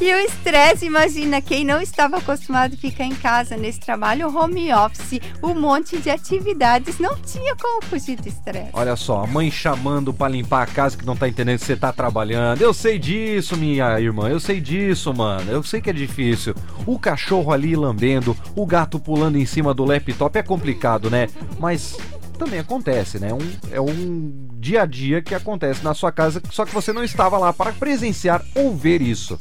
E 0.00 0.14
o 0.14 0.18
estresse, 0.20 0.86
imagina, 0.86 1.40
quem 1.40 1.64
não 1.64 1.80
estava 1.80 2.18
acostumado 2.18 2.74
a 2.74 2.76
ficar 2.76 3.04
em 3.04 3.14
casa 3.16 3.56
nesse 3.56 3.80
trabalho 3.80 4.28
home 4.28 4.72
office, 4.72 5.20
um 5.42 5.54
monte 5.54 5.98
de 5.98 6.08
atividades, 6.08 7.00
não 7.00 7.16
tinha 7.16 7.56
como 7.56 7.82
fugir 7.82 8.16
do 8.16 8.28
estresse. 8.28 8.70
Olha 8.72 8.94
só, 8.94 9.24
a 9.24 9.26
mãe 9.26 9.50
chamando 9.50 10.14
pra 10.14 10.28
limpar 10.28 10.62
a 10.62 10.66
casa 10.66 10.96
que 10.96 11.04
não 11.04 11.16
tá 11.16 11.28
entendendo 11.28 11.58
que 11.58 11.64
você 11.64 11.76
tá 11.76 11.92
trabalhando. 11.92 12.62
Eu 12.62 12.72
sei 12.72 12.96
disso, 12.96 13.56
minha 13.56 13.98
irmã. 13.98 14.28
Eu 14.28 14.38
sei 14.38 14.60
disso, 14.60 15.12
mano. 15.12 15.50
Eu 15.50 15.64
sei 15.64 15.80
que 15.80 15.90
é 15.90 15.92
difícil. 15.92 16.54
O 16.86 16.96
cachorro 16.96 17.52
ali 17.52 17.74
lambendo, 17.74 18.36
o 18.54 18.64
gato 18.64 19.00
pulando 19.00 19.36
em 19.36 19.46
cima 19.46 19.74
do 19.74 19.84
laptop 19.84 20.38
é 20.38 20.42
complicado, 20.44 21.10
né? 21.10 21.26
Mas 21.58 21.96
também 22.38 22.60
acontece, 22.60 23.18
né? 23.18 23.34
Um, 23.34 23.50
é 23.72 23.80
um 23.80 24.48
dia 24.60 24.82
a 24.82 24.86
dia 24.86 25.20
que 25.20 25.34
acontece 25.34 25.82
na 25.82 25.92
sua 25.92 26.12
casa, 26.12 26.40
só 26.50 26.64
que 26.64 26.72
você 26.72 26.92
não 26.92 27.02
estava 27.02 27.36
lá 27.36 27.52
para 27.52 27.72
presenciar 27.72 28.44
ou 28.54 28.76
ver 28.76 29.02
isso. 29.02 29.38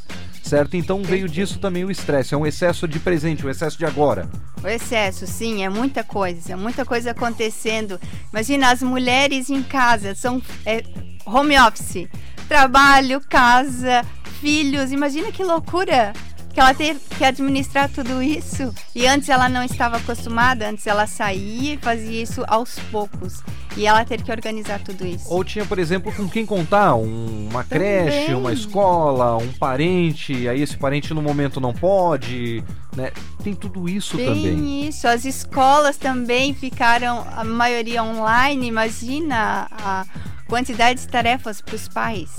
Certo? 0.48 0.77
Então 0.77 1.04
veio 1.04 1.27
disso 1.27 1.60
também 1.60 1.84
o 1.84 1.92
estresse. 1.92 2.34
É 2.34 2.38
um 2.38 2.46
excesso 2.46 2.88
de 2.88 3.00
presente, 3.00 3.46
um 3.46 3.50
excesso 3.50 3.77
de 3.77 3.86
agora. 3.86 4.30
O 4.63 4.68
excesso, 4.68 5.27
sim, 5.27 5.63
é 5.63 5.70
muita 5.70 6.06
coisa, 6.06 6.54
é 6.54 6.56
muita 6.56 6.86
coisa 6.86 7.12
acontecendo. 7.12 8.00
Imagina 8.32 8.72
as 8.72 8.82
mulheres 8.82 9.50
em 9.50 9.62
casa, 9.62 10.16
são 10.16 10.42
é, 10.66 10.84
home 11.25 11.60
office, 11.60 12.08
trabalho, 12.48 13.20
casa, 13.30 14.06
filhos. 14.39 14.94
Imagina 14.94 15.34
que 15.34 15.44
loucura 15.44 16.13
que 16.58 16.62
ela 16.62 16.74
ter 16.74 16.98
que 17.16 17.24
administrar 17.24 17.88
tudo 17.88 18.20
isso. 18.20 18.74
E 18.96 19.06
antes 19.06 19.30
ela 19.30 19.48
não 19.48 19.62
estava 19.64 19.98
acostumada, 19.98 20.68
antes 20.68 20.88
ela 20.88 21.06
saía 21.06 21.76
e 21.76 21.78
fazia 21.78 22.24
isso 22.24 22.44
aos 22.48 22.80
poucos. 22.92 23.44
E 23.76 23.86
ela 23.86 24.04
ter 24.04 24.24
que 24.24 24.32
organizar 24.32 24.80
tudo 24.80 25.06
isso. 25.06 25.32
Ou 25.32 25.44
tinha, 25.44 25.64
por 25.68 25.78
exemplo, 25.78 26.12
com 26.12 26.28
quem 26.28 26.48
contar, 26.48 26.96
um- 26.96 27.48
uma 27.52 27.64
creche, 27.64 28.34
uma 28.34 28.52
escola, 28.52 29.38
um 29.38 29.54
parente, 29.54 30.48
aí 30.48 30.60
esse 30.64 30.76
parente 30.76 31.14
no 31.14 31.22
momento 31.22 31.62
não 31.62 31.74
pode, 31.76 32.64
né? 32.96 33.12
Tem 33.44 33.54
tudo 33.54 33.88
isso 33.88 34.18
também. 34.18 34.88
isso, 34.88 35.08
as 35.08 35.26
escolas 35.26 35.96
também 35.96 36.56
ficaram, 36.56 37.24
a 37.36 37.44
maioria 37.44 38.04
online. 38.04 38.66
Imagina 38.68 39.68
a 39.72 40.06
quantidade 40.48 41.02
de 41.02 41.08
tarefas 41.08 41.62
para 41.62 41.76
os 41.76 41.88
pais. 41.88 42.32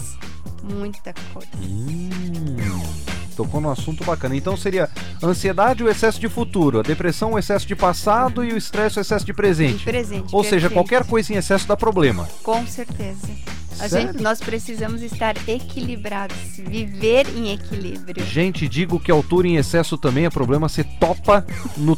Muita 0.64 1.14
coisa. 1.32 1.48
Hum, 1.62 2.56
tocou 3.38 3.60
num 3.60 3.70
assunto 3.70 4.02
bacana. 4.04 4.34
Então 4.34 4.56
seria 4.56 4.90
ansiedade, 5.22 5.84
o 5.84 5.88
excesso 5.88 6.18
de 6.18 6.28
futuro, 6.28 6.80
a 6.80 6.82
depressão, 6.82 7.34
o 7.34 7.38
excesso 7.38 7.66
de 7.66 7.76
passado 7.76 8.44
e 8.44 8.52
o 8.52 8.56
estresse, 8.56 8.98
o 8.98 9.00
excesso 9.00 9.24
de 9.24 9.32
presente. 9.32 9.78
De 9.78 9.84
presente, 9.84 10.34
Ou 10.34 10.42
seja, 10.42 10.68
perfeito. 10.68 10.74
qualquer 10.74 11.04
coisa 11.04 11.32
em 11.32 11.36
excesso 11.36 11.68
dá 11.68 11.76
problema. 11.76 12.28
Com 12.42 12.66
certeza. 12.66 13.28
Gente, 13.88 14.20
nós 14.20 14.40
precisamos 14.40 15.02
estar 15.02 15.36
equilibrados, 15.46 16.36
viver 16.56 17.28
em 17.36 17.52
equilíbrio. 17.52 18.26
Gente, 18.26 18.66
digo 18.66 18.98
que 18.98 19.08
altura 19.08 19.46
em 19.46 19.56
excesso 19.56 19.96
também 19.96 20.24
é 20.24 20.30
problema. 20.30 20.68
Você 20.68 20.82
topa 20.82 21.46
no 21.76 21.96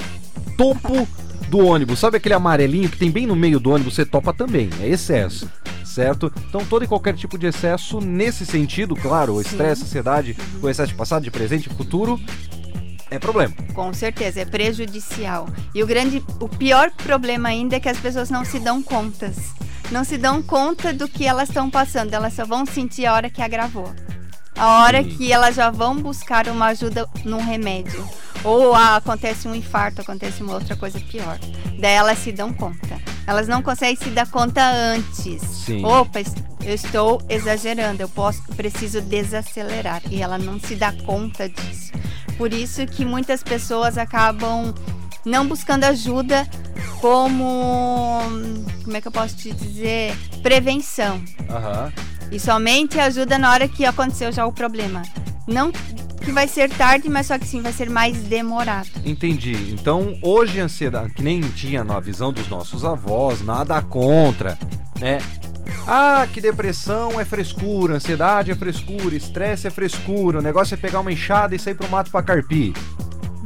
topo 0.59 1.09
do 1.49 1.59
ônibus. 1.59 1.99
Sabe 1.99 2.19
aquele 2.19 2.35
amarelinho 2.35 2.91
que 2.91 2.99
tem 2.99 3.11
bem 3.11 3.27
no 3.27 3.35
meio 3.35 3.59
do 3.59 3.71
ônibus? 3.71 3.95
Você 3.95 4.05
topa 4.05 4.35
também. 4.35 4.69
É 4.83 4.89
excesso. 4.89 5.51
Certo? 5.91 6.33
Então, 6.49 6.65
todo 6.65 6.85
e 6.85 6.89
qualquer 6.89 7.15
tipo 7.15 7.37
de 7.37 7.47
excesso, 7.47 8.01
nesse 8.01 8.47
sentido, 8.47 8.95
claro, 8.95 9.35
o 9.35 9.41
estresse, 9.41 9.83
a 9.83 9.85
ansiedade, 9.85 10.37
o 10.63 10.69
excesso 10.69 10.93
de 10.93 10.95
passado, 10.95 11.25
de 11.25 11.31
presente, 11.31 11.69
futuro, 11.69 12.19
é 13.11 13.19
problema. 13.19 13.53
Com 13.75 13.93
certeza, 13.93 14.41
é 14.41 14.45
prejudicial. 14.45 15.49
E 15.75 15.83
o 15.83 15.87
grande, 15.87 16.25
o 16.41 16.49
pior 16.49 16.93
problema 16.93 17.49
ainda 17.49 17.77
é 17.77 17.81
que 17.81 17.89
as 17.89 17.99
pessoas 17.99 18.31
não 18.31 18.45
se 18.45 18.61
dão 18.61 18.81
contas. 18.81 19.37
Não 19.91 20.05
se 20.05 20.17
dão 20.17 20.41
conta 20.41 20.93
do 20.93 21.09
que 21.09 21.27
elas 21.27 21.49
estão 21.49 21.69
passando. 21.69 22.15
Elas 22.15 22.35
só 22.35 22.45
vão 22.45 22.65
sentir 22.65 23.07
a 23.07 23.15
hora 23.15 23.29
que 23.29 23.43
agravou. 23.43 23.93
A 24.57 24.83
hora 24.83 25.03
Sim. 25.03 25.09
que 25.09 25.33
elas 25.33 25.57
já 25.57 25.71
vão 25.71 25.97
buscar 25.97 26.47
uma 26.47 26.67
ajuda 26.67 27.09
num 27.25 27.45
remédio. 27.45 28.07
Ou 28.43 28.75
ah, 28.75 28.97
acontece 28.97 29.47
um 29.47 29.55
infarto, 29.55 30.01
acontece 30.01 30.43
uma 30.43 30.55
outra 30.55 30.77
coisa 30.77 30.99
pior. 31.01 31.39
Daí 31.79 31.93
elas 31.93 32.19
se 32.19 32.33
dão 32.33 32.53
conta. 32.53 32.99
Elas 33.27 33.47
não 33.47 33.63
conseguem 33.63 33.97
se 33.97 34.11
dar 34.11 34.29
conta 34.29 34.63
antes. 34.63 35.43
Sim. 35.43 35.85
Opa, 35.85 36.21
eu 36.63 36.75
estou 36.75 37.23
exagerando, 37.29 38.03
eu 38.03 38.09
posso, 38.09 38.43
preciso 38.57 39.01
desacelerar. 39.01 40.03
E 40.11 40.23
ela 40.23 40.39
não 40.39 40.59
se 40.59 40.75
dá 40.75 40.93
conta 40.93 41.49
disso. 41.49 41.93
Por 42.37 42.53
isso 42.53 42.87
que 42.87 43.05
muitas 43.05 43.43
pessoas 43.43 43.99
acabam 43.99 44.75
não 45.25 45.47
buscando 45.47 45.85
ajuda 45.85 46.49
como. 47.01 48.21
Como 48.83 48.97
é 48.97 49.01
que 49.01 49.09
eu 49.09 49.13
posso 49.13 49.37
te 49.37 49.53
dizer? 49.53 50.17
Prevenção. 50.43 51.23
Aham. 51.49 51.93
E 52.33 52.39
somente 52.39 52.99
ajuda 52.99 53.39
na 53.39 53.51
hora 53.51 53.69
que 53.69 53.85
aconteceu 53.85 54.31
já 54.33 54.47
o 54.47 54.53
problema. 54.53 55.03
Não 55.47 55.73
que 56.25 56.31
vai 56.33 56.47
ser 56.47 56.69
tarde, 56.71 57.09
mas 57.09 57.27
só 57.27 57.39
que 57.39 57.47
sim 57.47 57.61
vai 57.63 57.73
ser 57.73 57.89
mais 57.91 58.17
demorado. 58.19 58.89
Entendi. 59.05 59.53
Então, 59.73 60.17
hoje 60.23 60.61
a 60.61 60.65
ansiedade, 60.65 61.15
que 61.15 61.23
nem 61.23 61.41
tinha 61.41 61.83
na 61.83 61.99
visão 62.01 62.33
dos 62.33 62.49
nossos 62.49 62.85
avós, 62.85 63.43
nada 63.45 63.81
contra, 63.83 64.59
né? 64.99 65.19
Ah, 65.87 66.27
que 66.33 66.41
depressão 66.41 67.19
é 67.21 67.25
frescura, 67.25 67.95
ansiedade 67.97 68.51
é 68.51 68.55
frescura, 68.55 69.15
estresse 69.15 69.67
é 69.67 69.71
frescura, 69.71 70.39
o 70.39 70.43
negócio 70.43 70.75
é 70.75 70.77
pegar 70.77 71.01
uma 71.01 71.13
enxada 71.13 71.55
e 71.55 71.59
sair 71.59 71.75
pro 71.75 71.89
mato 71.89 72.11
pra 72.11 72.23
carpir. 72.23 72.73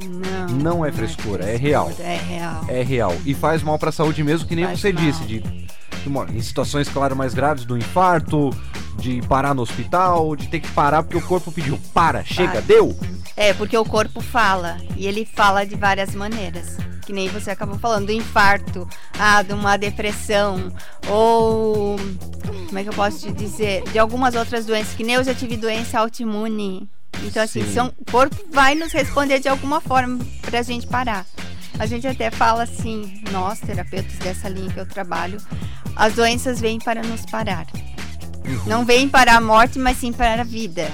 Não. 0.03 0.57
Não 0.57 0.85
é 0.85 0.91
frescura, 0.91 1.45
é 1.45 1.57
real. 1.57 1.91
É 2.01 2.17
real. 2.17 2.65
É 2.69 2.83
real. 2.83 3.17
E 3.25 3.35
faz 3.35 3.63
mal 3.63 3.79
pra 3.79 3.93
saúde 3.93 4.23
mesmo, 4.25 4.49
que 4.49 4.57
nem 4.57 4.65
Faz 4.65 4.81
você 4.81 4.93
mal. 4.93 5.03
disse, 5.03 5.25
de, 5.25 5.41
em 6.33 6.41
situações, 6.41 6.89
claro, 6.89 7.15
mais 7.17 7.35
graves, 7.35 7.65
do 7.65 7.77
infarto, 7.77 8.51
de 8.99 9.23
parar 9.23 9.55
no 9.55 9.63
hospital, 9.63 10.37
de 10.37 10.49
ter 10.49 10.61
que 10.61 10.71
parar 10.71 11.03
porque 11.03 11.17
o 11.17 11.23
corpo 11.23 11.51
pediu, 11.51 11.79
para, 11.93 12.25
chega, 12.25 12.53
Para. 12.53 12.61
deu. 12.63 12.97
É, 13.37 13.53
porque 13.53 13.77
o 13.77 13.85
corpo 13.85 14.21
fala. 14.21 14.77
E 14.97 15.07
ele 15.07 15.25
fala 15.25 15.65
de 15.65 15.75
várias 15.75 16.15
maneiras. 16.15 16.77
Que 17.05 17.13
nem 17.13 17.29
você 17.29 17.51
acabou 17.51 17.79
falando, 17.79 18.07
do 18.07 18.13
infarto, 18.13 18.89
ah, 19.19 19.43
de 19.43 19.53
uma 19.53 19.77
depressão, 19.77 20.73
ou. 21.09 21.97
Como 22.67 22.79
é 22.79 22.83
que 22.83 22.89
eu 22.89 22.95
posso 22.95 23.19
te 23.19 23.33
dizer? 23.33 23.83
De 23.91 23.99
algumas 23.99 24.35
outras 24.35 24.65
doenças, 24.65 24.95
que 24.95 25.05
nem 25.05 25.17
eu 25.17 25.25
já 25.25 25.35
tive 25.35 25.57
doença 25.57 25.99
autoimune. 25.99 26.89
Então, 27.23 27.43
assim, 27.43 27.63
Sim. 27.63 27.75
são, 27.75 27.93
o 27.99 28.11
corpo 28.11 28.37
vai 28.51 28.75
nos 28.75 28.93
responder 28.93 29.39
de 29.39 29.49
alguma 29.49 29.81
forma 29.81 30.19
pra 30.43 30.63
gente 30.63 30.87
parar. 30.87 31.27
A 31.79 31.87
gente 31.87 32.07
até 32.07 32.31
fala 32.31 32.63
assim, 32.63 33.23
nós, 33.33 33.61
terapeutas 33.61 34.17
dessa 34.19 34.49
linha 34.49 34.71
que 34.71 34.79
eu 34.79 34.87
trabalho, 34.87 35.41
as 35.97 36.15
doenças 36.15 36.61
vêm 36.61 36.79
para 36.79 37.03
nos 37.03 37.23
parar. 37.27 37.67
Não 38.67 38.85
vêm 38.85 39.09
para 39.09 39.35
a 39.35 39.41
morte, 39.41 39.79
mas 39.79 39.99
sim 39.99 40.13
para 40.13 40.43
a 40.43 40.45
vida. 40.45 40.91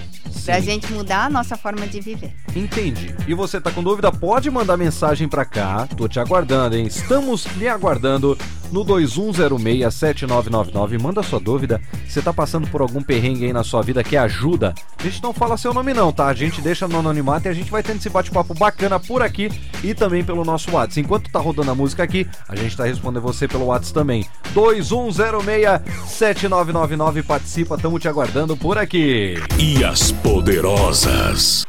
Pra 0.51 0.59
Sim. 0.59 0.67
gente 0.67 0.93
mudar 0.93 1.27
a 1.27 1.31
nossa 1.31 1.57
forma 1.57 1.87
de 1.87 2.01
viver. 2.01 2.33
Entendi. 2.57 3.15
E 3.29 3.35
você 3.35 3.61
tá 3.61 3.71
com 3.71 3.85
dúvida? 3.85 4.11
Pode 4.11 4.51
mandar 4.51 4.77
mensagem 4.77 5.29
pra 5.29 5.45
cá. 5.45 5.87
Tô 5.97 6.09
te 6.09 6.19
aguardando, 6.19 6.77
hein? 6.77 6.89
Estamos 6.89 7.47
lhe 7.57 7.69
aguardando 7.69 8.37
no 8.73 8.85
21067999. 8.85 11.01
Manda 11.01 11.23
sua 11.23 11.39
dúvida. 11.39 11.81
Você 12.07 12.21
tá 12.21 12.33
passando 12.33 12.67
por 12.69 12.81
algum 12.81 13.01
perrengue 13.03 13.45
aí 13.45 13.53
na 13.53 13.63
sua 13.63 13.81
vida 13.83 14.03
que 14.03 14.17
ajuda? 14.17 14.75
A 14.99 15.03
gente 15.05 15.23
não 15.23 15.33
fala 15.33 15.57
seu 15.57 15.73
nome 15.73 15.95
não, 15.95 16.13
tá? 16.13 16.27
A 16.27 16.35
gente 16.35 16.61
deixa 16.61 16.89
no 16.89 16.99
anonimato 16.99 17.47
e 17.47 17.49
a 17.49 17.53
gente 17.53 17.71
vai 17.71 17.85
tendo 17.85 17.99
esse 17.99 18.11
bate-papo 18.11 18.53
bacana 18.55 18.99
por 18.99 19.23
aqui 19.23 19.49
e 19.85 19.95
também 19.95 20.25
pelo 20.25 20.45
nosso 20.45 20.73
WhatsApp. 20.73 21.01
Enquanto 21.01 21.31
tá 21.31 21.39
rodando 21.39 21.71
a 21.71 21.77
música 21.77 22.03
aqui, 22.03 22.27
a 22.49 22.57
gente 22.57 22.77
tá 22.77 22.83
respondendo 22.85 23.23
você 23.23 23.47
pelo 23.47 23.67
WhatsApp 23.67 23.95
também. 23.95 24.27
21067999 24.55 27.23
participa, 27.23 27.79
tamo 27.79 28.01
te 28.01 28.09
aguardando 28.09 28.57
por 28.57 28.79
aqui. 28.79 29.35
E 29.59 29.85
as 29.85 30.11
poderosas. 30.41 31.67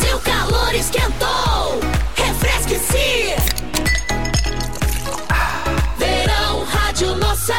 Seu 0.00 0.18
calor 0.20 0.74
esquentou, 0.74 1.80
refresque-se. 2.16 3.36
Verão 5.98 6.64
Rádio 6.64 7.14
Nossa. 7.16 7.52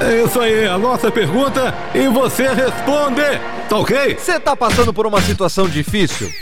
É 0.00 0.22
isso 0.24 0.40
aí, 0.40 0.66
a 0.66 0.78
nossa 0.78 1.10
pergunta 1.10 1.74
e 1.94 2.08
você 2.08 2.48
responde, 2.48 3.20
tá 3.68 3.76
ok? 3.76 4.16
Você 4.18 4.40
tá 4.40 4.56
passando 4.56 4.94
por 4.94 5.06
uma 5.06 5.20
situação 5.20 5.68
difícil? 5.68 6.32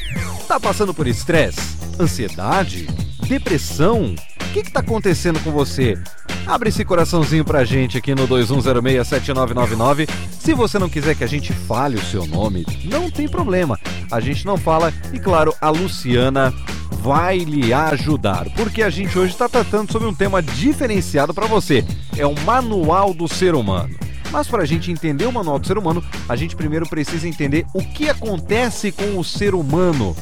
Tá 0.47 0.61
passando 0.61 0.95
por 0.95 1.09
estresse? 1.09 1.77
Ansiedade? 1.99 2.87
Depressão? 3.27 4.15
O 4.15 4.53
que 4.53 4.63
que 4.63 4.71
tá 4.71 4.81
acontecendo 4.81 5.41
com 5.41 5.51
você? 5.51 5.99
Abre 6.47 6.69
esse 6.69 6.85
coraçãozinho 6.85 7.45
pra 7.45 7.65
gente 7.65 7.97
aqui 7.97 8.15
no 8.15 8.29
21067999. 8.29 10.09
Se 10.31 10.53
você 10.53 10.79
não 10.79 10.91
quiser 10.91 11.15
que 11.15 11.25
a 11.25 11.27
gente 11.27 11.53
fale 11.53 11.97
o 11.97 12.05
seu 12.05 12.27
nome, 12.27 12.67
não 12.85 13.11
tem 13.11 13.27
problema. 13.27 13.81
A 14.11 14.21
gente 14.21 14.45
não 14.45 14.59
fala 14.59 14.93
e 15.13 15.19
claro, 15.19 15.55
a 15.59 15.71
Luciana 15.71 16.53
vai 17.01 17.39
lhe 17.39 17.73
ajudar, 17.73 18.47
porque 18.57 18.83
a 18.83 18.91
gente 18.91 19.19
hoje 19.19 19.33
está 19.33 19.49
tratando 19.49 19.91
sobre 19.91 20.07
um 20.07 20.15
tema 20.15 20.43
diferenciado 20.43 21.33
para 21.33 21.47
você. 21.47 21.83
É 22.17 22.27
o 22.27 22.39
manual 22.43 23.15
do 23.15 23.27
ser 23.27 23.55
humano. 23.55 23.95
Mas 24.31 24.49
para 24.49 24.63
a 24.63 24.67
gente 24.67 24.91
entender 24.91 25.27
o 25.27 25.33
manual 25.33 25.59
do 25.59 25.67
ser 25.67 25.79
humano, 25.79 26.05
a 26.29 26.37
gente 26.37 26.57
primeiro 26.57 26.87
precisa 26.89 27.27
entender 27.27 27.65
o 27.73 27.81
que 27.81 28.09
acontece 28.09 28.93
com 28.93 29.19
o 29.19 29.25
ser 29.25 29.55
humano 29.55 30.15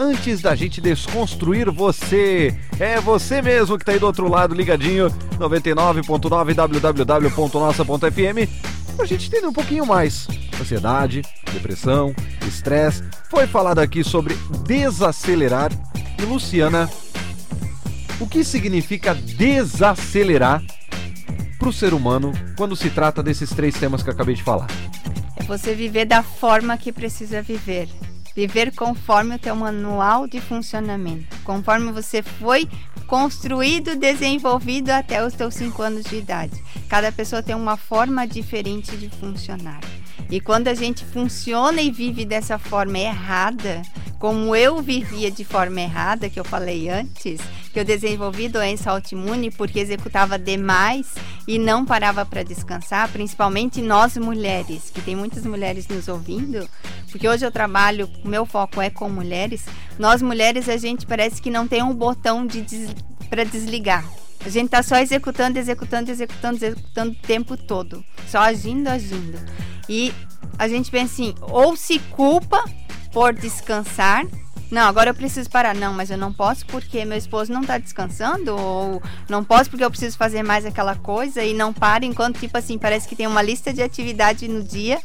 antes 0.00 0.40
da 0.40 0.54
gente 0.54 0.80
desconstruir 0.80 1.70
você. 1.70 2.58
É 2.78 2.98
você 2.98 3.42
mesmo 3.42 3.78
que 3.78 3.84
tá 3.84 3.92
aí 3.92 3.98
do 3.98 4.06
outro 4.06 4.26
lado, 4.28 4.54
ligadinho, 4.54 5.10
99.9 5.38 6.54
www.nossa.fm, 6.54 8.50
pra 8.96 9.04
gente 9.04 9.26
entender 9.26 9.46
um 9.46 9.52
pouquinho 9.52 9.84
mais. 9.84 10.26
Ansiedade, 10.58 11.20
depressão, 11.52 12.14
estresse. 12.48 13.04
Foi 13.28 13.46
falado 13.46 13.80
aqui 13.80 14.02
sobre 14.02 14.34
desacelerar. 14.66 15.70
E 16.18 16.22
Luciana, 16.22 16.88
o 18.18 18.26
que 18.26 18.42
significa 18.42 19.14
desacelerar 19.14 20.62
para 21.58 21.68
o 21.68 21.72
ser 21.72 21.92
humano 21.92 22.32
quando 22.56 22.74
se 22.74 22.88
trata 22.88 23.22
desses 23.22 23.50
três 23.50 23.74
temas 23.74 24.02
que 24.02 24.08
eu 24.08 24.14
acabei 24.14 24.34
de 24.34 24.42
falar? 24.42 24.68
É 25.36 25.42
você 25.42 25.74
viver 25.74 26.06
da 26.06 26.22
forma 26.22 26.76
que 26.78 26.90
precisa 26.90 27.42
viver. 27.42 27.88
Viver 28.34 28.74
conforme 28.74 29.34
o 29.34 29.38
teu 29.38 29.54
manual 29.56 30.26
de 30.26 30.40
funcionamento. 30.40 31.36
Conforme 31.44 31.92
você 31.92 32.22
foi 32.22 32.68
construído, 33.06 33.96
desenvolvido 33.96 34.90
até 34.90 35.24
os 35.24 35.34
teus 35.34 35.54
5 35.54 35.82
anos 35.82 36.04
de 36.04 36.16
idade. 36.16 36.62
Cada 36.88 37.10
pessoa 37.10 37.42
tem 37.42 37.54
uma 37.54 37.76
forma 37.76 38.26
diferente 38.26 38.96
de 38.96 39.08
funcionar. 39.08 39.80
E 40.28 40.40
quando 40.40 40.68
a 40.68 40.74
gente 40.74 41.04
funciona 41.04 41.80
e 41.80 41.90
vive 41.90 42.24
dessa 42.24 42.58
forma 42.58 42.98
errada, 42.98 43.82
como 44.20 44.54
eu 44.54 44.82
vivia 44.82 45.30
de 45.30 45.44
forma 45.44 45.80
errada, 45.80 46.28
que 46.28 46.38
eu 46.38 46.44
falei 46.44 46.90
antes, 46.90 47.40
que 47.72 47.80
eu 47.80 47.84
desenvolvi 47.84 48.48
doença 48.48 48.90
autoimune 48.90 49.50
porque 49.50 49.80
executava 49.80 50.38
demais 50.38 51.06
e 51.48 51.58
não 51.58 51.86
parava 51.86 52.26
para 52.26 52.42
descansar, 52.42 53.08
principalmente 53.08 53.80
nós 53.80 54.18
mulheres, 54.18 54.90
que 54.92 55.00
tem 55.00 55.16
muitas 55.16 55.46
mulheres 55.46 55.88
nos 55.88 56.06
ouvindo, 56.06 56.68
porque 57.10 57.26
hoje 57.26 57.46
eu 57.46 57.50
trabalho, 57.50 58.10
meu 58.22 58.44
foco 58.44 58.80
é 58.80 58.90
com 58.90 59.08
mulheres. 59.08 59.64
Nós 59.98 60.20
mulheres 60.20 60.68
a 60.68 60.76
gente 60.76 61.06
parece 61.06 61.40
que 61.40 61.50
não 61.50 61.66
tem 61.66 61.82
um 61.82 61.94
botão 61.94 62.46
de 62.46 62.60
des... 62.60 62.94
para 63.30 63.44
desligar. 63.44 64.04
A 64.44 64.48
gente 64.48 64.70
tá 64.70 64.82
só 64.82 64.96
executando, 64.96 65.58
executando, 65.58 66.10
executando, 66.10 66.56
executando 66.56 67.12
o 67.12 67.26
tempo 67.26 67.56
todo, 67.56 68.04
só 68.26 68.38
agindo, 68.38 68.88
agindo. 68.88 69.38
E 69.90 70.14
a 70.56 70.68
gente 70.68 70.88
pensa 70.88 71.12
assim, 71.14 71.34
ou 71.42 71.76
se 71.76 71.98
culpa 71.98 72.62
por 73.12 73.34
descansar. 73.34 74.24
Não, 74.70 74.82
agora 74.82 75.10
eu 75.10 75.14
preciso 75.14 75.50
parar. 75.50 75.74
Não, 75.74 75.92
mas 75.92 76.12
eu 76.12 76.16
não 76.16 76.32
posso 76.32 76.64
porque 76.66 77.04
meu 77.04 77.18
esposo 77.18 77.52
não 77.52 77.64
tá 77.64 77.76
descansando. 77.76 78.56
Ou 78.56 79.02
não 79.28 79.42
posso 79.42 79.68
porque 79.68 79.84
eu 79.84 79.90
preciso 79.90 80.16
fazer 80.16 80.44
mais 80.44 80.64
aquela 80.64 80.94
coisa 80.94 81.42
e 81.42 81.52
não 81.52 81.72
para 81.72 82.06
enquanto, 82.06 82.38
tipo 82.38 82.56
assim, 82.56 82.78
parece 82.78 83.08
que 83.08 83.16
tem 83.16 83.26
uma 83.26 83.42
lista 83.42 83.72
de 83.72 83.82
atividade 83.82 84.46
no 84.46 84.62
dia. 84.62 85.00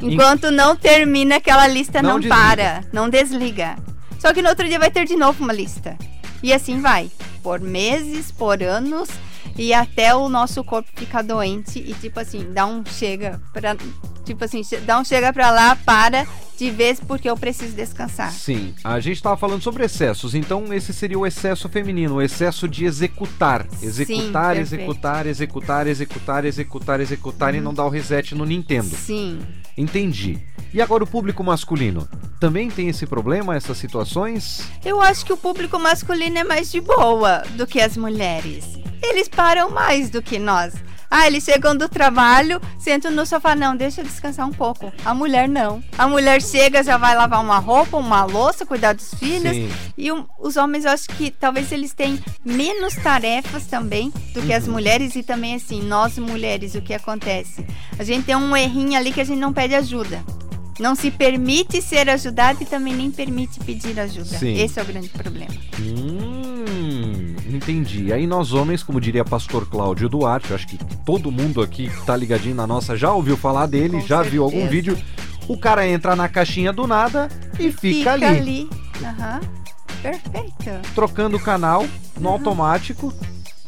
Enquanto 0.00 0.50
não 0.50 0.74
termina 0.74 1.36
aquela 1.36 1.68
lista, 1.68 2.02
Não 2.02 2.18
não, 2.18 2.28
para, 2.28 2.82
não 2.92 3.08
desliga. 3.08 3.76
Só 4.18 4.34
que 4.34 4.42
no 4.42 4.48
outro 4.48 4.66
dia 4.66 4.80
vai 4.80 4.90
ter 4.90 5.06
de 5.06 5.14
novo 5.14 5.44
uma 5.44 5.52
lista. 5.52 5.96
E 6.42 6.52
assim 6.52 6.80
vai, 6.80 7.10
por 7.42 7.60
meses, 7.60 8.30
por 8.30 8.62
anos, 8.62 9.08
e 9.56 9.72
até 9.72 10.14
o 10.14 10.28
nosso 10.28 10.64
corpo 10.64 10.88
ficar 10.94 11.22
doente 11.22 11.78
e 11.78 11.94
tipo 11.94 12.18
assim, 12.18 12.52
dá 12.52 12.66
um 12.66 12.84
chega 12.84 13.40
pra. 13.52 13.76
Tipo 14.24 14.44
assim, 14.44 14.62
dá 14.86 14.98
um 14.98 15.04
chega 15.04 15.32
pra 15.34 15.50
lá, 15.50 15.76
para 15.76 16.26
de 16.56 16.70
vez 16.70 16.98
porque 16.98 17.28
eu 17.28 17.36
preciso 17.36 17.74
descansar. 17.74 18.32
Sim, 18.32 18.74
a 18.82 18.98
gente 19.00 19.16
estava 19.16 19.36
falando 19.36 19.62
sobre 19.62 19.84
excessos, 19.84 20.34
então 20.34 20.72
esse 20.72 20.92
seria 20.92 21.18
o 21.18 21.26
excesso 21.26 21.68
feminino, 21.68 22.14
o 22.14 22.22
excesso 22.22 22.66
de 22.66 22.84
executar. 22.84 23.66
Executar, 23.82 24.56
perfeito. 24.56 24.74
executar, 24.74 25.26
executar, 25.26 25.86
executar, 25.86 26.44
executar, 26.44 27.00
executar 27.00 27.54
e 27.54 27.60
não 27.60 27.74
dar 27.74 27.84
o 27.84 27.90
reset 27.90 28.34
no 28.34 28.44
Nintendo. 28.44 28.96
Sim. 28.96 29.40
Entendi. 29.76 30.38
E 30.72 30.80
agora 30.80 31.04
o 31.04 31.06
público 31.06 31.42
masculino? 31.42 32.08
Também 32.40 32.70
tem 32.70 32.88
esse 32.88 33.06
problema, 33.06 33.56
essas 33.56 33.78
situações? 33.78 34.68
Eu 34.84 35.00
acho 35.00 35.24
que 35.24 35.32
o 35.32 35.36
público 35.36 35.78
masculino 35.78 36.38
é 36.38 36.44
mais 36.44 36.70
de 36.70 36.80
boa 36.80 37.42
do 37.56 37.66
que 37.66 37.80
as 37.80 37.96
mulheres. 37.96 38.78
Eles 39.02 39.28
param 39.28 39.70
mais 39.70 40.10
do 40.10 40.22
que 40.22 40.38
nós. 40.38 40.74
Ah, 41.16 41.28
eles 41.28 41.44
chegam 41.44 41.76
do 41.76 41.88
trabalho, 41.88 42.60
sentam 42.76 43.08
no 43.12 43.24
sofá. 43.24 43.54
Não, 43.54 43.76
deixa 43.76 44.00
eu 44.00 44.04
descansar 44.04 44.48
um 44.48 44.52
pouco. 44.52 44.92
A 45.04 45.14
mulher 45.14 45.48
não. 45.48 45.80
A 45.96 46.08
mulher 46.08 46.42
chega, 46.42 46.82
já 46.82 46.96
vai 46.96 47.14
lavar 47.14 47.40
uma 47.40 47.58
roupa, 47.60 47.96
uma 47.96 48.24
louça, 48.24 48.66
cuidar 48.66 48.94
dos 48.94 49.14
filhos. 49.14 49.54
Sim. 49.54 49.70
E 49.96 50.10
um- 50.10 50.26
os 50.40 50.56
homens, 50.56 50.84
eu 50.84 50.90
acho 50.90 51.06
que 51.10 51.30
talvez 51.30 51.70
eles 51.70 51.94
tenham 51.94 52.18
menos 52.44 52.96
tarefas 52.96 53.64
também 53.66 54.10
do 54.32 54.42
que 54.42 54.50
Uhum. 54.50 54.56
as 54.56 54.66
mulheres. 54.66 55.14
E 55.14 55.22
também, 55.22 55.54
assim, 55.54 55.80
nós 55.82 56.18
mulheres, 56.18 56.74
o 56.74 56.82
que 56.82 56.92
acontece? 56.92 57.64
A 57.96 58.02
gente 58.02 58.24
tem 58.24 58.34
um 58.34 58.56
errinho 58.56 58.98
ali 58.98 59.12
que 59.12 59.20
a 59.20 59.24
gente 59.24 59.38
não 59.38 59.52
pede 59.52 59.76
ajuda. 59.76 60.20
Não 60.80 60.94
se 60.94 61.10
permite 61.10 61.80
ser 61.80 62.08
ajudado 62.10 62.62
e 62.62 62.66
também 62.66 62.94
nem 62.94 63.10
permite 63.10 63.60
pedir 63.60 63.98
ajuda. 64.00 64.24
Sim. 64.38 64.54
Esse 64.60 64.80
é 64.80 64.82
o 64.82 64.86
grande 64.86 65.08
problema. 65.08 65.54
Hum, 65.80 67.36
entendi. 67.48 68.12
Aí 68.12 68.26
nós 68.26 68.52
homens, 68.52 68.82
como 68.82 69.00
diria 69.00 69.24
pastor 69.24 69.66
Cláudio 69.68 70.08
Duarte, 70.08 70.52
acho 70.52 70.66
que 70.66 70.78
todo 71.04 71.30
mundo 71.30 71.62
aqui 71.62 71.88
que 71.88 72.04
tá 72.06 72.16
ligadinho 72.16 72.54
na 72.54 72.66
nossa 72.66 72.96
já 72.96 73.12
ouviu 73.12 73.36
falar 73.36 73.66
dele, 73.66 74.00
Com 74.00 74.06
já 74.06 74.22
viu 74.22 74.42
algum 74.42 74.56
certeza. 74.68 74.70
vídeo. 74.72 74.98
O 75.46 75.58
cara 75.58 75.86
entra 75.86 76.16
na 76.16 76.28
caixinha 76.28 76.72
do 76.72 76.86
nada 76.86 77.28
e 77.58 77.70
fica, 77.70 78.12
ali, 78.14 78.68
Aham. 79.02 79.40
Perfeito. 80.02 80.70
trocando 80.94 81.36
o 81.36 81.40
canal 81.40 81.86
no 82.18 82.28
Uhum. 82.28 82.34
automático. 82.34 83.12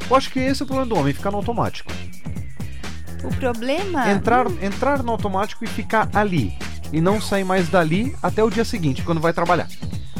Eu 0.09 0.17
acho 0.17 0.31
que 0.31 0.39
esse 0.39 0.63
é 0.63 0.65
o 0.65 0.67
problema 0.67 0.89
do 0.89 0.99
homem, 0.99 1.13
ficar 1.13 1.31
no 1.31 1.37
automático. 1.39 1.93
O 3.25 3.29
problema. 3.37 4.11
Entrar, 4.11 4.47
entrar 4.63 5.03
no 5.03 5.13
automático 5.13 5.65
e 5.65 5.67
ficar 5.67 6.09
ali. 6.15 6.55
E 6.93 7.01
não 7.01 7.21
sair 7.21 7.45
mais 7.45 7.69
dali 7.69 8.15
até 8.23 8.43
o 8.43 8.51
dia 8.51 8.65
seguinte, 8.65 9.03
quando 9.03 9.21
vai 9.21 9.33
trabalhar. 9.33 9.69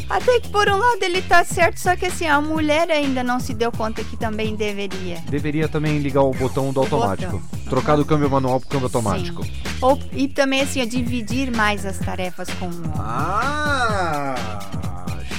Até 0.09 0.39
que 0.39 0.49
por 0.51 0.69
um 0.69 0.77
lado 0.77 1.03
ele 1.03 1.21
tá 1.21 1.45
certo, 1.45 1.81
só 1.81 1.97
que 1.97 2.07
assim, 2.07 2.27
a 2.27 2.41
mulher 2.41 2.89
ainda 2.91 3.25
não 3.25 3.41
se 3.41 3.53
deu 3.53 3.73
conta 3.73 4.05
que 4.05 4.17
também 4.17 4.55
deveria. 4.55 5.19
Deveria 5.29 5.69
também 5.69 5.99
ligar 5.99 6.23
o 6.23 6.31
botão 6.31 6.73
do 6.73 6.81
automático. 6.81 7.39
botão. 7.39 7.61
Trocar 7.69 7.97
do 7.97 8.05
câmbio 8.05 8.31
manual 8.31 8.61
pro 8.61 8.69
câmbio 8.69 8.87
automático. 8.87 9.45
Sim. 9.45 9.53
Ou, 9.81 9.99
e 10.13 10.29
também 10.29 10.61
assim, 10.61 10.81
ó, 10.81 10.85
dividir 10.85 11.51
mais 11.51 11.85
as 11.85 11.99
tarefas 11.99 12.49
com 12.51 12.67
o 12.67 12.69
homem. 12.69 12.93
Ah! 12.99 14.61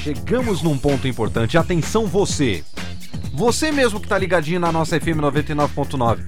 Chegamos 0.04 0.62
num 0.62 0.78
ponto 0.78 1.08
importante. 1.08 1.58
Atenção 1.58 2.06
você. 2.06 2.63
Você 3.34 3.72
mesmo 3.72 4.00
que 4.00 4.08
tá 4.08 4.18
ligadinho 4.18 4.60
na 4.60 4.72
nossa 4.72 5.00
FM 5.00 5.20
99.9. 5.22 6.20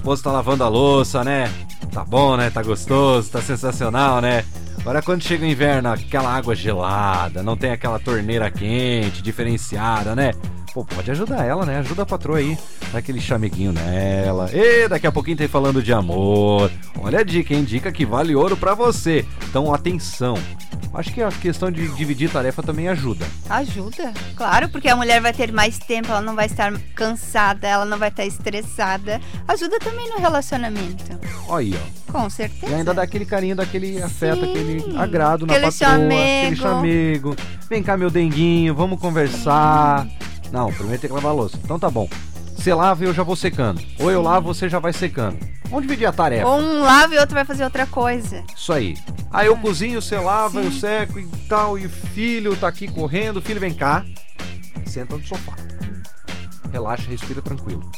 Esposa 0.00 0.22
tá 0.22 0.32
lavando 0.32 0.64
a 0.64 0.68
louça, 0.68 1.22
né? 1.22 1.52
Tá 1.92 2.02
bom, 2.02 2.34
né? 2.34 2.48
Tá 2.48 2.62
gostoso, 2.62 3.30
tá 3.30 3.42
sensacional, 3.42 4.22
né? 4.22 4.46
Agora 4.80 5.02
quando 5.02 5.22
chega 5.22 5.44
o 5.44 5.46
inverno, 5.46 5.92
aquela 5.92 6.34
água 6.34 6.54
gelada, 6.54 7.42
não 7.42 7.54
tem 7.54 7.70
aquela 7.70 7.98
torneira 7.98 8.50
quente, 8.50 9.20
diferenciada, 9.20 10.16
né? 10.16 10.32
Pô, 10.72 10.84
pode 10.84 11.10
ajudar 11.10 11.44
ela, 11.44 11.66
né? 11.66 11.78
Ajuda 11.78 12.02
a 12.02 12.06
patroa 12.06 12.38
aí. 12.38 12.56
Dá 12.92 12.98
aquele 13.00 13.20
chameguinho 13.20 13.72
nela. 13.72 14.48
E 14.52 14.86
daqui 14.88 15.06
a 15.06 15.10
pouquinho 15.12 15.36
tem 15.36 15.48
falando 15.48 15.82
de 15.82 15.92
amor. 15.92 16.70
Olha 17.00 17.20
a 17.20 17.24
dica, 17.24 17.52
hein? 17.54 17.64
Dica 17.64 17.90
que 17.90 18.06
vale 18.06 18.36
ouro 18.36 18.56
pra 18.56 18.72
você. 18.74 19.26
Então, 19.48 19.74
atenção. 19.74 20.38
Acho 20.94 21.12
que 21.12 21.22
a 21.22 21.28
questão 21.30 21.70
de 21.70 21.86
dividir 21.94 22.30
tarefa 22.30 22.62
também 22.62 22.88
ajuda. 22.88 23.24
Ajuda, 23.48 24.12
claro, 24.36 24.68
porque 24.68 24.88
a 24.88 24.96
mulher 24.96 25.20
vai 25.20 25.32
ter 25.32 25.52
mais 25.52 25.78
tempo, 25.78 26.08
ela 26.10 26.20
não 26.20 26.34
vai 26.34 26.46
estar 26.46 26.72
cansada, 26.96 27.66
ela 27.68 27.84
não 27.84 27.96
vai 27.96 28.08
estar 28.08 28.24
estressada. 28.26 29.20
Ajuda 29.46 29.78
também 29.78 30.08
no 30.10 30.18
relacionamento, 30.18 31.04
Olha 31.48 31.76
aí, 31.76 31.80
ó. 32.08 32.12
com 32.12 32.28
certeza. 32.28 32.72
E 32.72 32.74
ainda 32.74 32.92
dá 32.92 33.02
aquele 33.02 33.24
carinho, 33.24 33.54
daquele 33.54 34.02
afeto, 34.02 34.40
Sim. 34.44 34.50
aquele 34.50 34.96
agrado 34.98 35.46
na 35.46 35.52
Aquele 35.54 35.70
patroa, 35.70 35.94
aquele 35.94 36.56
chamego. 36.56 36.56
chamego. 36.56 37.36
Vem 37.68 37.82
cá, 37.84 37.96
meu 37.96 38.10
denguinho, 38.10 38.74
vamos 38.74 38.98
conversar. 39.00 40.08
Não, 40.52 40.72
primeiro 40.72 41.00
tem 41.00 41.08
que 41.08 41.14
lavar 41.14 41.32
a 41.32 41.34
louça. 41.34 41.58
Então 41.62 41.78
tá 41.78 41.90
bom. 41.90 42.08
Você 42.56 42.74
lava 42.74 43.04
e 43.04 43.06
eu 43.06 43.14
já 43.14 43.22
vou 43.22 43.36
secando. 43.36 43.80
Ou 43.98 44.10
eu 44.10 44.20
lavo, 44.20 44.52
você 44.52 44.68
já 44.68 44.78
vai 44.78 44.92
secando. 44.92 45.38
Vamos 45.64 45.82
dividir 45.82 46.06
a 46.06 46.12
tarefa. 46.12 46.46
Ou 46.46 46.60
um 46.60 46.82
lava 46.82 47.14
e 47.14 47.18
outro 47.18 47.34
vai 47.34 47.44
fazer 47.44 47.64
outra 47.64 47.86
coisa. 47.86 48.44
Isso 48.54 48.72
aí. 48.72 48.96
Aí 49.32 49.46
eu 49.46 49.56
cozinho, 49.56 50.02
você 50.02 50.18
lava, 50.18 50.60
Sim. 50.60 50.66
eu 50.66 50.72
seco 50.72 51.18
e 51.18 51.26
tal. 51.48 51.78
E 51.78 51.86
o 51.86 51.90
filho 51.90 52.56
tá 52.56 52.68
aqui 52.68 52.88
correndo. 52.88 53.40
Filho, 53.40 53.60
vem 53.60 53.72
cá. 53.72 54.04
Senta 54.84 55.16
no 55.16 55.24
sofá. 55.24 55.52
Relaxa, 56.72 57.08
respira 57.08 57.40
tranquilo. 57.40 57.88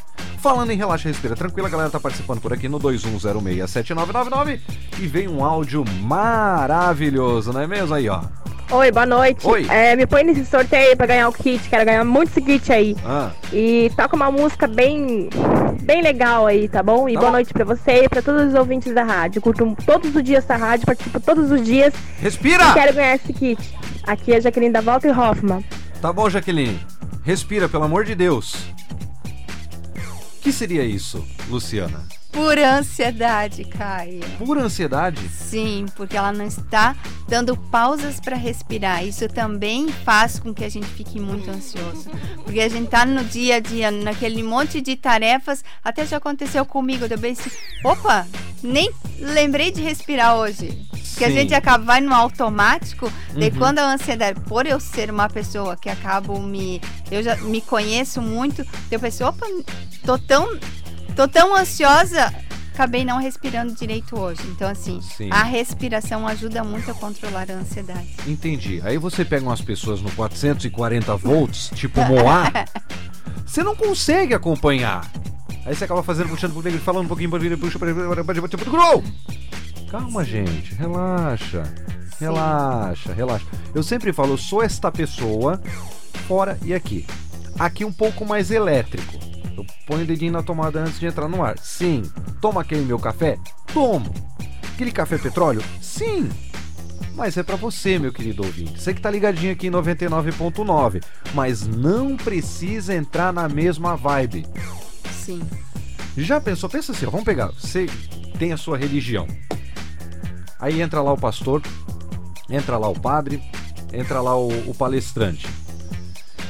Falando 0.42 0.70
em 0.70 0.76
relaxa, 0.76 1.08
respira 1.08 1.36
tranquilo, 1.36 1.68
a 1.68 1.70
galera 1.70 1.88
tá 1.88 2.00
participando 2.00 2.40
por 2.40 2.52
aqui 2.52 2.68
no 2.68 2.78
21067999 2.80 4.60
e 4.98 5.06
vem 5.06 5.28
um 5.28 5.44
áudio 5.44 5.84
maravilhoso, 6.02 7.52
não 7.52 7.60
é 7.60 7.66
mesmo 7.68 7.94
aí, 7.94 8.08
ó? 8.08 8.22
Oi, 8.72 8.90
boa 8.90 9.04
noite. 9.04 9.46
Oi. 9.46 9.66
É, 9.68 9.94
me 9.94 10.06
põe 10.06 10.24
nesse 10.24 10.46
sorteio 10.46 10.88
aí 10.90 10.96
pra 10.96 11.06
ganhar 11.06 11.28
o 11.28 11.32
kit. 11.32 11.68
Quero 11.68 11.84
ganhar 11.84 12.04
muito 12.04 12.30
esse 12.30 12.40
kit 12.40 12.72
aí. 12.72 12.96
Ah, 13.04 13.30
E 13.52 13.90
toca 13.94 14.16
uma 14.16 14.30
música 14.30 14.66
bem 14.66 15.28
bem 15.82 16.00
legal 16.02 16.46
aí, 16.46 16.68
tá 16.68 16.82
bom? 16.82 17.06
E 17.08 17.12
Tá 17.14 17.20
boa 17.20 17.30
bom. 17.32 17.36
noite 17.36 17.52
pra 17.52 17.64
você 17.64 18.04
e 18.04 18.08
pra 18.08 18.22
todos 18.22 18.48
os 18.48 18.54
ouvintes 18.54 18.94
da 18.94 19.02
rádio. 19.04 19.42
Curto 19.42 19.76
todos 19.84 20.14
os 20.16 20.22
dias 20.22 20.42
essa 20.44 20.56
rádio, 20.56 20.86
participo 20.86 21.20
todos 21.20 21.50
os 21.50 21.62
dias 21.62 21.92
respira! 22.18 22.64
e 22.70 22.72
quero 22.72 22.94
ganhar 22.94 23.14
esse 23.16 23.32
kit. 23.32 23.74
Aqui 24.06 24.32
é 24.32 24.36
a 24.36 24.40
Jaqueline 24.40 24.72
da 24.72 24.80
Volta 24.80 25.06
e 25.06 25.10
Hoffman. 25.10 25.62
Tá 26.00 26.10
bom, 26.12 26.30
Jaqueline. 26.30 26.80
Respira, 27.24 27.68
pelo 27.68 27.84
amor 27.84 28.04
de 28.04 28.14
Deus. 28.14 28.54
O 30.34 30.40
que 30.42 30.50
seria 30.50 30.82
isso, 30.82 31.24
Luciana? 31.48 32.04
Por 32.32 32.58
ansiedade, 32.58 33.62
Caio. 33.64 34.20
Por 34.38 34.56
ansiedade? 34.58 35.20
Sim, 35.28 35.84
porque 35.94 36.16
ela 36.16 36.32
não 36.32 36.46
está 36.46 36.96
dando 37.28 37.54
pausas 37.56 38.18
para 38.18 38.36
respirar. 38.36 39.04
Isso 39.04 39.28
também 39.28 39.88
faz 39.88 40.40
com 40.40 40.52
que 40.54 40.64
a 40.64 40.68
gente 40.68 40.86
fique 40.86 41.20
muito 41.20 41.50
ansioso. 41.50 42.10
Porque 42.42 42.60
a 42.60 42.68
gente 42.68 42.88
tá 42.88 43.04
no 43.04 43.22
dia 43.22 43.56
a 43.56 43.60
dia, 43.60 43.90
naquele 43.90 44.42
monte 44.42 44.80
de 44.80 44.96
tarefas. 44.96 45.62
Até 45.84 46.06
já 46.06 46.16
aconteceu 46.16 46.64
comigo, 46.64 47.04
eu 47.08 47.18
bem 47.18 47.32
assim, 47.32 47.50
opa, 47.84 48.26
nem 48.62 48.90
lembrei 49.18 49.70
de 49.70 49.82
respirar 49.82 50.34
hoje. 50.36 50.86
Porque 51.10 51.24
a 51.26 51.28
Sim. 51.28 51.34
gente 51.34 51.54
acaba 51.54 51.84
vai 51.84 52.00
no 52.00 52.14
automático, 52.14 53.12
daí 53.34 53.50
Uhum. 53.50 53.58
quando 53.58 53.78
a 53.80 53.92
ansiedade, 53.92 54.40
por 54.40 54.66
eu 54.66 54.80
ser 54.80 55.10
uma 55.10 55.28
pessoa 55.28 55.76
que 55.76 55.90
acabo 55.90 56.40
me, 56.40 56.80
eu 57.10 57.22
já 57.22 57.36
me 57.36 57.60
conheço 57.60 58.22
muito, 58.22 58.64
eu 58.90 58.98
penso, 58.98 59.22
opa, 59.26 59.46
tô 60.06 60.16
tão, 60.18 60.48
tô 61.12 61.28
tão 61.28 61.54
ansiosa, 61.54 62.32
acabei 62.72 63.04
não 63.04 63.18
respirando 63.18 63.74
direito 63.74 64.18
hoje. 64.18 64.40
Então 64.48 64.68
assim, 64.68 65.00
Sim. 65.00 65.28
a 65.30 65.42
respiração 65.42 66.26
ajuda 66.26 66.64
muito 66.64 66.90
a 66.90 66.94
controlar 66.94 67.50
a 67.50 67.54
ansiedade. 67.54 68.08
Entendi. 68.26 68.80
Aí 68.84 68.98
você 68.98 69.24
pega 69.24 69.44
umas 69.44 69.60
pessoas 69.60 70.00
no 70.00 70.10
440 70.12 71.16
volts, 71.16 71.70
tipo 71.74 72.00
Moá, 72.04 72.50
você 73.46 73.62
não 73.62 73.76
consegue 73.76 74.34
acompanhar. 74.34 75.10
Aí 75.64 75.74
você 75.74 75.84
acaba 75.84 76.02
fazendo, 76.02 76.28
puxando 76.28 76.52
pro 76.52 76.62
negro, 76.62 76.80
falando 76.80 77.04
um 77.04 77.08
pouquinho, 77.08 77.30
puxa, 77.58 77.78
puxa. 77.78 77.96
Calma, 79.88 80.24
gente, 80.24 80.74
relaxa. 80.74 81.62
Relaxa, 82.18 83.12
relaxa. 83.12 83.46
Eu 83.74 83.82
sempre 83.82 84.12
falo, 84.12 84.32
eu 84.32 84.38
sou 84.38 84.62
esta 84.62 84.90
pessoa, 84.90 85.60
fora 86.26 86.58
e 86.64 86.72
aqui. 86.72 87.06
Aqui 87.58 87.84
um 87.84 87.92
pouco 87.92 88.24
mais 88.24 88.50
elétrico. 88.50 89.31
Ponho 89.86 90.02
o 90.02 90.06
dedinho 90.06 90.32
na 90.32 90.42
tomada 90.42 90.80
antes 90.80 90.98
de 90.98 91.06
entrar 91.06 91.28
no 91.28 91.42
ar. 91.42 91.58
Sim. 91.58 92.02
Toma 92.40 92.60
aquele 92.60 92.84
meu 92.84 92.98
café? 92.98 93.38
Tomo. 93.72 94.12
Aquele 94.74 94.90
café 94.90 95.18
petróleo? 95.18 95.62
Sim. 95.80 96.28
Mas 97.14 97.36
é 97.36 97.42
pra 97.42 97.56
você, 97.56 97.98
meu 97.98 98.12
querido 98.12 98.44
ouvinte. 98.44 98.80
Você 98.80 98.94
que 98.94 99.00
tá 99.00 99.10
ligadinho 99.10 99.52
aqui 99.52 99.66
em 99.66 99.70
99.9, 99.70 101.02
mas 101.34 101.66
não 101.66 102.16
precisa 102.16 102.94
entrar 102.94 103.32
na 103.32 103.48
mesma 103.48 103.96
vibe. 103.96 104.46
Sim. 105.12 105.42
Já 106.16 106.40
pensou? 106.40 106.68
Pensa 106.68 106.92
assim, 106.92 107.06
ó, 107.06 107.10
vamos 107.10 107.26
pegar. 107.26 107.48
Você 107.48 107.86
tem 108.38 108.52
a 108.52 108.56
sua 108.56 108.76
religião. 108.76 109.26
Aí 110.58 110.80
entra 110.80 111.02
lá 111.02 111.12
o 111.12 111.18
pastor, 111.18 111.62
entra 112.48 112.78
lá 112.78 112.88
o 112.88 112.98
padre, 112.98 113.42
entra 113.92 114.20
lá 114.20 114.36
o, 114.36 114.48
o 114.70 114.74
palestrante. 114.74 115.46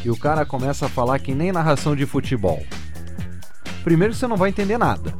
E 0.04 0.10
o 0.10 0.16
cara 0.16 0.44
começa 0.44 0.86
a 0.86 0.88
falar 0.88 1.18
que 1.18 1.34
nem 1.34 1.52
narração 1.52 1.94
de 1.94 2.06
futebol. 2.06 2.62
Primeiro, 3.82 4.14
você 4.14 4.26
não 4.26 4.36
vai 4.36 4.50
entender 4.50 4.78
nada. 4.78 5.14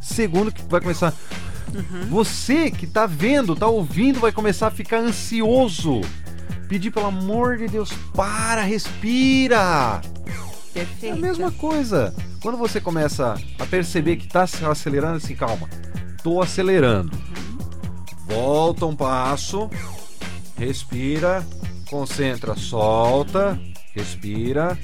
Segundo, 0.00 0.50
que 0.52 0.62
vai 0.64 0.80
começar. 0.80 1.12
Você 2.08 2.70
que 2.70 2.86
tá 2.86 3.06
vendo, 3.06 3.54
tá 3.54 3.66
ouvindo, 3.66 4.20
vai 4.20 4.32
começar 4.32 4.68
a 4.68 4.70
ficar 4.70 4.98
ansioso. 4.98 6.00
Pedir 6.68 6.90
pelo 6.90 7.06
amor 7.06 7.56
de 7.58 7.66
Deus, 7.68 7.92
para, 8.14 8.62
respira. 8.62 10.00
É 10.74 10.80
Perfeito. 10.80 11.14
a 11.14 11.16
mesma 11.16 11.52
coisa. 11.52 12.14
Quando 12.42 12.56
você 12.56 12.80
começa 12.80 13.34
a 13.58 13.66
perceber 13.66 14.16
que 14.16 14.28
tá 14.28 14.46
se 14.46 14.64
acelerando, 14.64 15.16
assim, 15.16 15.34
calma, 15.34 15.68
tô 16.22 16.40
acelerando. 16.40 17.10
Volta 18.26 18.86
um 18.86 18.94
passo, 18.94 19.70
respira, 20.56 21.44
concentra, 21.88 22.54
solta, 22.54 23.58
respira, 23.94 24.78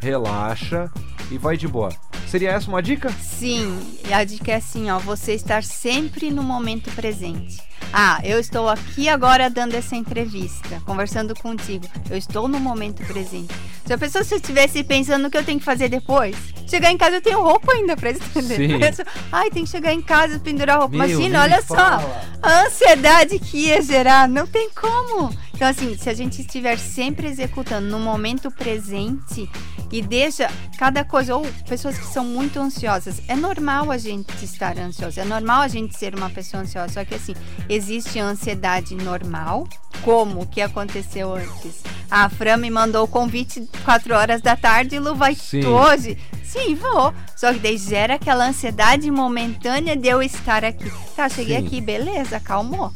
relaxa 0.00 0.90
e 1.30 1.38
vai 1.38 1.56
de 1.56 1.66
boa. 1.68 1.90
Seria 2.28 2.50
essa 2.50 2.68
uma 2.68 2.82
dica? 2.82 3.10
Sim, 3.22 3.80
a 4.12 4.24
dica 4.24 4.52
é 4.52 4.56
assim, 4.56 4.90
ó, 4.90 4.98
você 4.98 5.32
estar 5.32 5.62
sempre 5.62 6.30
no 6.30 6.42
momento 6.42 6.90
presente. 6.92 7.62
Ah, 7.92 8.20
eu 8.24 8.38
estou 8.40 8.68
aqui 8.68 9.08
agora 9.08 9.48
dando 9.48 9.74
essa 9.74 9.94
entrevista, 9.94 10.82
conversando 10.84 11.34
contigo. 11.34 11.86
Eu 12.10 12.16
estou 12.16 12.48
no 12.48 12.58
momento 12.58 13.04
presente. 13.06 13.54
Se 13.86 13.92
a 13.92 13.98
pessoa 13.98 14.22
estivesse 14.22 14.82
pensando 14.82 15.22
no 15.22 15.30
que 15.30 15.38
eu 15.38 15.44
tenho 15.44 15.60
que 15.60 15.64
fazer 15.64 15.88
depois, 15.88 16.36
chegar 16.68 16.90
em 16.90 16.98
casa 16.98 17.16
eu 17.16 17.22
tenho 17.22 17.40
roupa 17.40 17.72
ainda 17.72 17.96
pra 17.96 18.10
estender. 18.10 18.56
Sim. 18.94 19.02
Ai, 19.30 19.50
tem 19.50 19.64
que 19.64 19.70
chegar 19.70 19.92
em 19.92 20.02
casa 20.02 20.40
pendurar 20.40 20.80
roupa. 20.80 20.96
Meu, 20.96 21.08
Imagina, 21.08 21.42
olha 21.42 21.56
me 21.58 21.62
só, 21.62 21.76
fala. 21.76 22.22
a 22.42 22.62
ansiedade 22.66 23.38
que 23.38 23.68
ia 23.68 23.80
gerar, 23.80 24.28
não 24.28 24.46
tem 24.46 24.68
como. 24.70 25.32
Então, 25.56 25.68
assim, 25.68 25.96
se 25.96 26.10
a 26.10 26.12
gente 26.12 26.42
estiver 26.42 26.78
sempre 26.78 27.26
executando 27.26 27.88
no 27.88 27.98
momento 27.98 28.50
presente 28.50 29.50
e 29.90 30.02
deixa 30.02 30.50
cada 30.78 31.02
coisa, 31.02 31.34
ou 31.34 31.46
pessoas 31.66 31.96
que 31.96 32.04
são 32.04 32.26
muito 32.26 32.60
ansiosas, 32.60 33.22
é 33.26 33.34
normal 33.34 33.90
a 33.90 33.96
gente 33.96 34.44
estar 34.44 34.76
ansiosa, 34.78 35.22
é 35.22 35.24
normal 35.24 35.62
a 35.62 35.68
gente 35.68 35.96
ser 35.96 36.14
uma 36.14 36.28
pessoa 36.28 36.62
ansiosa, 36.62 36.92
só 36.92 37.04
que 37.06 37.14
assim, 37.14 37.34
existe 37.70 38.18
ansiedade 38.18 38.94
normal, 38.94 39.66
como 40.02 40.42
o 40.42 40.46
que 40.46 40.60
aconteceu 40.60 41.34
antes. 41.34 41.82
A 42.10 42.28
Fran 42.28 42.58
me 42.58 42.68
mandou 42.68 43.04
o 43.04 43.08
convite 43.08 43.66
4 43.82 44.14
horas 44.14 44.42
da 44.42 44.56
tarde, 44.56 44.98
Lu, 44.98 45.14
vai 45.14 45.34
Sim. 45.34 45.62
tu 45.62 45.68
hoje? 45.68 46.18
Sim, 46.44 46.74
vou. 46.74 47.14
Só 47.34 47.50
que 47.54 47.60
daí 47.60 47.78
gera 47.78 48.16
aquela 48.16 48.46
ansiedade 48.46 49.10
momentânea 49.10 49.96
de 49.96 50.06
eu 50.06 50.22
estar 50.22 50.66
aqui. 50.66 50.92
Tá, 51.16 51.30
cheguei 51.30 51.58
Sim. 51.58 51.66
Aqui, 51.66 51.80
beleza, 51.80 52.36
acalmou. 52.36 52.92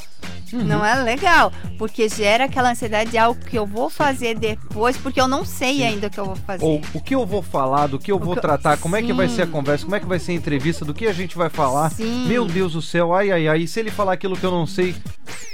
Não 0.52 0.84
é 0.84 1.02
legal, 1.02 1.52
porque 1.78 2.08
gera 2.08 2.44
aquela 2.44 2.70
ansiedade 2.70 3.10
de 3.10 3.18
algo 3.18 3.40
que 3.44 3.58
eu 3.58 3.66
vou 3.66 3.88
fazer 3.88 4.38
depois, 4.38 4.96
porque 4.96 5.20
eu 5.20 5.28
não 5.28 5.44
sei 5.44 5.82
ainda 5.82 6.08
o 6.08 6.10
que 6.10 6.18
eu 6.18 6.24
vou 6.26 6.36
fazer. 6.36 6.64
Ou 6.64 6.80
o 6.94 7.00
que 7.00 7.14
eu 7.14 7.24
vou 7.24 7.42
falar, 7.42 7.86
do 7.86 7.98
que 7.98 8.10
eu 8.10 8.18
vou 8.18 8.34
que 8.34 8.40
tratar, 8.40 8.76
como 8.78 8.96
é 8.96 9.02
que 9.02 9.12
vai 9.12 9.28
Sim. 9.28 9.36
ser 9.36 9.42
a 9.42 9.46
conversa, 9.46 9.84
como 9.84 9.96
é 9.96 10.00
que 10.00 10.06
vai 10.06 10.18
ser 10.18 10.32
a 10.32 10.34
entrevista, 10.34 10.84
do 10.84 10.94
que 10.94 11.06
a 11.06 11.12
gente 11.12 11.36
vai 11.36 11.48
falar. 11.48 11.90
Sim. 11.90 12.26
Meu 12.26 12.44
Deus 12.44 12.72
do 12.72 12.82
céu, 12.82 13.14
ai 13.14 13.30
ai 13.30 13.48
ai, 13.48 13.60
e 13.60 13.68
se 13.68 13.80
ele 13.80 13.90
falar 13.90 14.12
aquilo 14.14 14.36
que 14.36 14.44
eu 14.44 14.50
não 14.50 14.66
sei, 14.66 14.94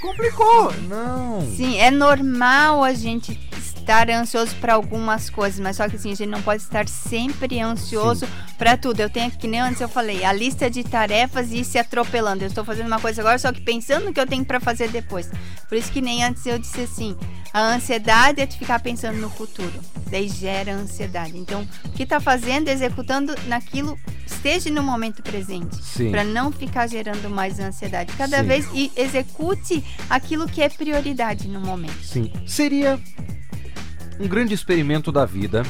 complicou. 0.01 0.73
Não. 0.89 1.41
Sim, 1.57 1.79
é 1.79 1.91
normal 1.91 2.83
a 2.83 2.93
gente 2.93 3.39
estar 3.87 4.11
ansioso 4.11 4.53
para 4.57 4.75
algumas 4.75 5.31
coisas, 5.31 5.61
mas 5.61 5.77
só 5.77 5.89
que 5.89 5.95
assim, 5.95 6.11
a 6.11 6.15
gente 6.17 6.29
não 6.29 6.43
pode 6.43 6.61
estar 6.61 6.89
sempre 6.89 7.61
ansioso 7.61 8.27
para 8.59 8.77
tudo. 8.77 8.99
Eu 8.99 9.09
tenho, 9.09 9.31
que 9.31 9.47
nem 9.47 9.61
antes 9.61 9.81
eu 9.81 9.89
falei, 9.89 10.25
a 10.25 10.33
lista 10.33 10.69
de 10.69 10.83
tarefas 10.83 11.53
e 11.53 11.59
ir 11.59 11.65
se 11.65 11.79
atropelando. 11.79 12.43
Eu 12.43 12.49
estou 12.49 12.65
fazendo 12.65 12.89
uma 12.89 12.99
coisa 12.99 13.23
agora, 13.23 13.39
só 13.39 13.53
que 13.53 13.61
pensando 13.61 14.07
no 14.07 14.13
que 14.13 14.19
eu 14.19 14.27
tenho 14.27 14.45
para 14.45 14.59
fazer 14.59 14.89
depois. 14.89 15.31
Por 15.69 15.79
isso 15.79 15.93
que 15.93 16.01
nem 16.01 16.25
antes 16.25 16.45
eu 16.47 16.59
disse 16.59 16.81
assim, 16.81 17.17
a 17.53 17.75
ansiedade 17.75 18.41
é 18.41 18.47
tu 18.47 18.59
ficar 18.59 18.81
pensando 18.81 19.19
no 19.19 19.31
futuro. 19.31 19.73
Daí 20.11 20.29
gera 20.29 20.73
ansiedade. 20.73 21.39
Então, 21.39 21.67
o 21.85 21.91
que 21.91 22.05
tá 22.05 22.19
fazendo, 22.19 22.69
executando 22.69 23.37
naquilo, 23.47 23.97
esteja 24.27 24.69
no 24.69 24.83
momento 24.83 25.23
presente. 25.23 25.79
Para 26.11 26.25
não 26.25 26.51
ficar 26.51 26.89
gerando 26.89 27.31
mais 27.31 27.61
ansiedade. 27.61 28.13
Cada 28.17 28.39
Sim. 28.39 28.47
vez 28.47 28.69
e 28.75 28.91
execute 28.97 29.85
aquilo 30.11 30.49
que 30.49 30.61
é 30.61 30.69
prioridade 30.69 31.47
no 31.47 31.61
momento. 31.61 32.03
Sim. 32.03 32.33
Seria 32.47 33.01
um 34.19 34.29
grande 34.29 34.55
experimento 34.55 35.11
da 35.11 35.25
vida. 35.25 35.63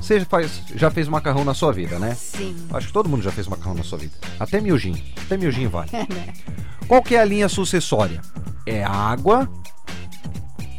Você 0.00 0.24
faz, 0.24 0.62
já 0.74 0.90
fez 0.90 1.08
macarrão 1.08 1.44
na 1.44 1.52
sua 1.52 1.72
vida, 1.72 1.98
né? 1.98 2.14
Sim. 2.14 2.56
Acho 2.72 2.86
que 2.86 2.92
todo 2.92 3.08
mundo 3.08 3.22
já 3.22 3.30
fez 3.30 3.46
macarrão 3.46 3.74
na 3.74 3.84
sua 3.84 3.98
vida. 3.98 4.12
Até 4.38 4.60
miojinho. 4.60 5.00
Até 5.26 5.36
miojinho 5.36 5.68
vale. 5.68 5.90
né? 5.92 6.32
Qual 6.88 7.02
que 7.02 7.14
é 7.14 7.20
a 7.20 7.24
linha 7.24 7.48
sucessória? 7.48 8.20
É 8.66 8.82
água, 8.82 9.48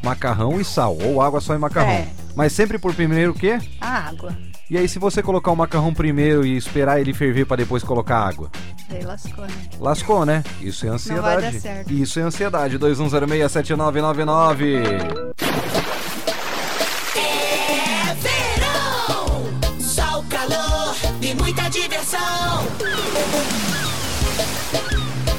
macarrão 0.03 0.59
e 0.59 0.65
sal. 0.65 0.97
Ou 0.97 1.21
água 1.21 1.39
só 1.39 1.53
e 1.53 1.57
macarrão. 1.57 1.91
É. 1.91 2.07
Mas 2.35 2.53
sempre 2.53 2.79
por 2.79 2.95
primeiro 2.95 3.31
o 3.31 3.35
quê? 3.35 3.59
A 3.79 4.07
água. 4.07 4.35
E 4.69 4.77
aí, 4.77 4.87
se 4.87 4.97
você 4.97 5.21
colocar 5.21 5.51
o 5.51 5.55
macarrão 5.55 5.93
primeiro 5.93 6.45
e 6.45 6.55
esperar 6.55 7.01
ele 7.01 7.13
ferver 7.13 7.45
para 7.45 7.57
depois 7.57 7.83
colocar 7.83 8.19
água? 8.19 8.49
Daí 8.89 9.03
lascou, 9.03 9.45
né? 9.45 9.53
Lascou, 9.79 10.25
né? 10.25 10.43
Isso 10.61 10.85
é 10.85 10.89
ansiedade. 10.89 11.41
vai 11.41 11.51
dar 11.51 11.59
certo. 11.59 11.91
Isso 11.91 12.19
é 12.19 12.23
ansiedade. 12.23 12.79
21067999. 12.79 14.81
Muita 21.35 21.69
diversão. 21.69 22.19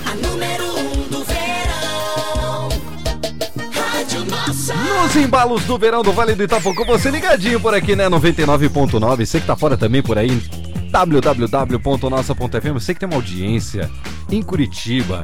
A 0.07 0.15
número 0.27 0.65
um 0.65 1.09
do 1.09 1.25
verão. 1.25 2.69
Nos 5.03 5.17
embalos 5.17 5.65
do 5.65 5.79
verão 5.79 6.03
do 6.03 6.13
Vale 6.13 6.35
do 6.35 6.45
Itapocu, 6.45 6.85
você 6.85 7.11
ligadinho 7.11 7.61
por 7.61 7.75
aqui, 7.75 7.97
né? 7.97 8.09
99.9. 8.09 9.27
Você 9.27 9.41
que 9.41 9.47
tá 9.47 9.57
fora 9.57 9.77
também 9.77 10.03
por 10.03 10.19
aí. 10.19 10.41
www.nossa.fm. 10.93 12.73
Você 12.75 12.93
que 12.93 13.01
tem 13.01 13.09
uma 13.09 13.17
audiência 13.17 13.91
em 14.31 14.43
Curitiba. 14.43 15.23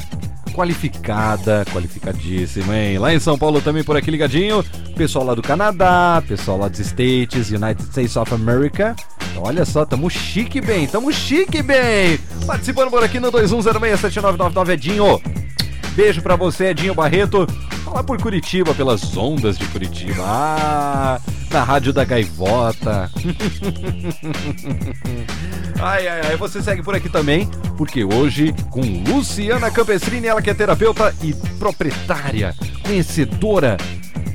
Qualificada, 0.54 1.64
qualificadíssima, 1.72 2.76
hein? 2.76 2.98
Lá 2.98 3.14
em 3.14 3.20
São 3.20 3.38
Paulo 3.38 3.60
também 3.60 3.84
por 3.84 3.96
aqui 3.96 4.10
ligadinho. 4.10 4.64
Pessoal 4.96 5.24
lá 5.24 5.34
do 5.34 5.42
Canadá, 5.42 6.20
pessoal 6.26 6.58
lá 6.58 6.66
dos 6.66 6.80
States, 6.80 7.50
United 7.50 7.82
States 7.84 8.16
of 8.16 8.34
America. 8.34 8.96
Então, 9.30 9.44
olha 9.44 9.64
só, 9.64 9.84
tamo 9.84 10.10
chique 10.10 10.60
bem, 10.60 10.88
tamo 10.88 11.12
chique 11.12 11.62
bem. 11.62 12.18
Participando 12.44 12.90
por 12.90 13.04
aqui 13.04 13.20
no 13.20 13.30
21067999, 13.30 14.70
Edinho. 14.70 15.20
Beijo 15.98 16.22
pra 16.22 16.36
você, 16.36 16.66
Edinho 16.66 16.94
Barreto. 16.94 17.44
Lá 17.84 18.04
por 18.04 18.22
Curitiba, 18.22 18.72
pelas 18.72 19.16
ondas 19.16 19.58
de 19.58 19.66
Curitiba. 19.66 20.22
Ah, 20.24 21.20
na 21.50 21.64
Rádio 21.64 21.92
da 21.92 22.04
Gaivota. 22.04 23.10
Ai, 25.80 26.08
ai, 26.08 26.20
ai, 26.26 26.36
você 26.36 26.60
segue 26.60 26.82
por 26.82 26.94
aqui 26.96 27.08
também, 27.08 27.48
porque 27.76 28.02
hoje 28.02 28.52
com 28.68 28.80
Luciana 29.08 29.70
Campestrini, 29.70 30.26
ela 30.26 30.42
que 30.42 30.50
é 30.50 30.54
terapeuta 30.54 31.14
e 31.22 31.32
proprietária, 31.56 32.52
conhecedora 32.84 33.76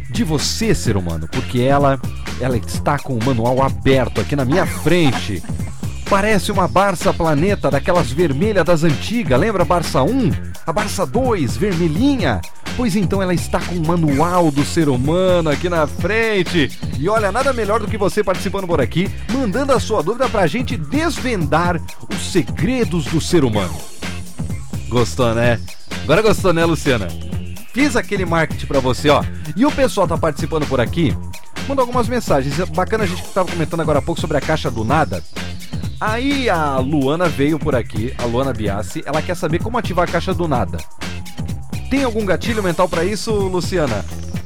de 0.10 0.24
você, 0.24 0.74
ser 0.74 0.96
humano, 0.96 1.28
porque 1.30 1.60
ela, 1.60 2.00
ela 2.40 2.56
está 2.56 2.98
com 2.98 3.14
o 3.14 3.24
manual 3.26 3.62
aberto 3.62 4.22
aqui 4.22 4.38
na 4.38 4.46
minha 4.46 4.66
frente. 4.66 5.44
Parece 6.14 6.52
uma 6.52 6.68
Barça 6.68 7.12
Planeta 7.12 7.72
daquelas 7.72 8.12
vermelhas 8.12 8.64
das 8.64 8.84
antigas, 8.84 9.40
lembra 9.40 9.64
a 9.64 9.66
Barça 9.66 10.04
1? 10.04 10.30
A 10.64 10.72
Barça 10.72 11.08
2, 11.08 11.58
vermelhinha? 11.58 12.40
Pois 12.78 12.96
então 12.96 13.20
ela 13.20 13.34
está 13.34 13.60
com 13.60 13.74
o 13.74 13.88
manual 13.88 14.52
do 14.52 14.64
ser 14.64 14.90
humano 14.90 15.50
aqui 15.50 15.68
na 15.70 15.88
frente. 15.88 16.70
E 17.00 17.10
olha, 17.10 17.32
nada 17.32 17.52
melhor 17.52 17.80
do 17.80 17.88
que 17.88 17.98
você 17.98 18.24
participando 18.24 18.68
por 18.68 18.80
aqui, 18.80 19.10
mandando 19.32 19.74
a 19.74 19.80
sua 19.80 20.04
dúvida 20.04 20.30
pra 20.30 20.46
gente 20.46 20.78
desvendar 20.78 21.82
os 22.08 22.32
segredos 22.32 23.06
do 23.06 23.20
ser 23.20 23.44
humano. 23.44 23.76
Gostou, 24.90 25.34
né? 25.34 25.60
Agora 26.04 26.22
gostou, 26.22 26.54
né, 26.54 26.64
Luciana? 26.64 27.08
Fiz 27.74 27.96
aquele 27.96 28.24
marketing 28.24 28.68
pra 28.68 28.80
você, 28.80 29.10
ó. 29.10 29.24
E 29.58 29.66
o 29.66 29.72
pessoal 29.72 30.08
tá 30.08 30.16
participando 30.16 30.68
por 30.68 30.80
aqui. 30.80 31.18
Manda 31.68 31.82
algumas 31.82 32.08
mensagens. 32.08 32.56
Bacana 32.70 33.04
a 33.04 33.08
gente 33.08 33.24
que 33.24 33.30
tava 33.30 33.50
comentando 33.50 33.80
agora 33.80 33.98
há 33.98 34.02
pouco 34.02 34.22
sobre 34.22 34.38
a 34.38 34.42
caixa 34.42 34.70
do 34.70 34.84
nada. 34.84 35.24
Aí 36.00 36.50
a 36.50 36.78
Luana 36.80 37.30
veio 37.30 37.58
por 37.58 37.76
aqui, 37.76 38.14
a 38.18 38.26
Luana 38.26 38.54
Biassi, 38.54 39.02
ela 39.06 39.22
quer 39.22 39.36
saber 39.36 39.62
como 39.62 39.78
ativar 39.78 40.08
a 40.08 40.12
caixa 40.12 40.34
do 40.34 40.48
nada. 40.48 40.78
Tem 41.90 42.04
algum 42.04 42.26
gatilho 42.26 42.64
mental 42.64 42.90
pra 42.90 43.06
isso, 43.06 43.32
Luciana? 43.32 44.04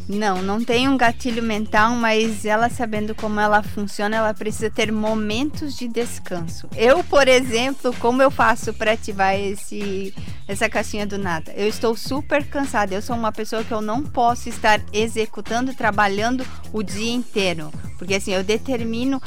Não, 0.07 0.41
não 0.41 0.63
tem 0.63 0.87
um 0.87 0.95
gatilho 0.95 1.43
mental, 1.43 1.91
mas 1.91 2.45
ela 2.45 2.69
sabendo 2.69 3.13
como 3.13 3.41
ela 3.41 3.61
funciona, 3.61 4.15
ela 4.15 4.33
precisa 4.33 4.69
ter 4.69 4.89
momentos 4.89 5.75
de 5.75 5.85
descanso. 5.87 6.67
Eu, 6.77 7.03
por 7.03 7.27
exemplo, 7.27 7.93
como 7.99 8.21
eu 8.21 8.31
faço 8.31 8.73
para 8.73 8.93
ativar 8.93 9.35
esse 9.35 10.13
essa 10.47 10.69
caixinha 10.69 11.05
do 11.05 11.17
nada? 11.17 11.51
Eu 11.57 11.67
estou 11.67 11.93
super 11.97 12.45
cansada. 12.47 12.95
Eu 12.95 13.01
sou 13.01 13.17
uma 13.17 13.33
pessoa 13.33 13.65
que 13.65 13.73
eu 13.73 13.81
não 13.81 14.01
posso 14.01 14.47
estar 14.47 14.81
executando, 14.93 15.73
trabalhando 15.73 16.45
o 16.71 16.81
dia 16.81 17.11
inteiro, 17.11 17.69
porque 17.97 18.15
assim, 18.15 18.31
eu 18.31 18.45
determino 18.45 19.21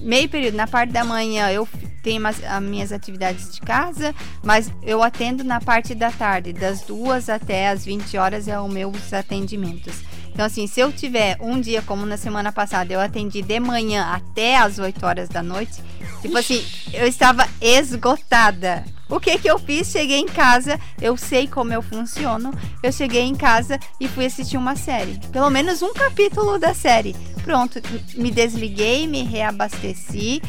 meio 0.00 0.28
período 0.28 0.56
na 0.56 0.66
parte 0.66 0.92
da 0.92 1.04
manhã 1.04 1.50
eu 1.50 1.68
tenho 2.02 2.26
as, 2.26 2.42
as 2.42 2.62
minhas 2.62 2.92
atividades 2.92 3.52
de 3.52 3.60
casa, 3.60 4.14
mas 4.42 4.70
eu 4.82 5.02
atendo 5.02 5.44
na 5.44 5.60
parte 5.60 5.94
da 5.94 6.10
tarde, 6.10 6.52
das 6.52 6.82
duas 6.82 7.28
até 7.28 7.68
as 7.68 7.84
20 7.84 8.16
horas 8.16 8.48
é 8.48 8.58
os 8.58 8.72
meus 8.72 9.12
atendimentos. 9.12 10.02
Então, 10.32 10.46
assim, 10.46 10.66
se 10.66 10.80
eu 10.80 10.92
tiver 10.92 11.36
um 11.40 11.60
dia, 11.60 11.82
como 11.82 12.06
na 12.06 12.16
semana 12.16 12.52
passada, 12.52 12.92
eu 12.92 13.00
atendi 13.00 13.42
de 13.42 13.60
manhã 13.60 14.06
até 14.12 14.56
as 14.56 14.78
8 14.78 15.04
horas 15.04 15.28
da 15.28 15.42
noite, 15.42 15.82
tipo 16.22 16.38
assim, 16.38 16.64
eu 16.92 17.06
estava 17.06 17.46
esgotada. 17.60 18.84
O 19.10 19.18
que 19.18 19.36
que 19.38 19.50
eu 19.50 19.58
fiz? 19.58 19.88
Cheguei 19.88 20.18
em 20.18 20.26
casa, 20.26 20.78
eu 21.02 21.16
sei 21.16 21.48
como 21.48 21.72
eu 21.72 21.82
funciono. 21.82 22.54
Eu 22.80 22.92
cheguei 22.92 23.22
em 23.22 23.34
casa 23.34 23.76
e 23.98 24.06
fui 24.06 24.24
assistir 24.24 24.56
uma 24.56 24.76
série. 24.76 25.18
Pelo 25.32 25.50
menos 25.50 25.82
um 25.82 25.92
capítulo 25.92 26.60
da 26.60 26.72
série. 26.72 27.16
Pronto, 27.50 27.82
me 28.14 28.30
desliguei, 28.30 29.08
me 29.08 29.24
reabasteci. 29.24 30.40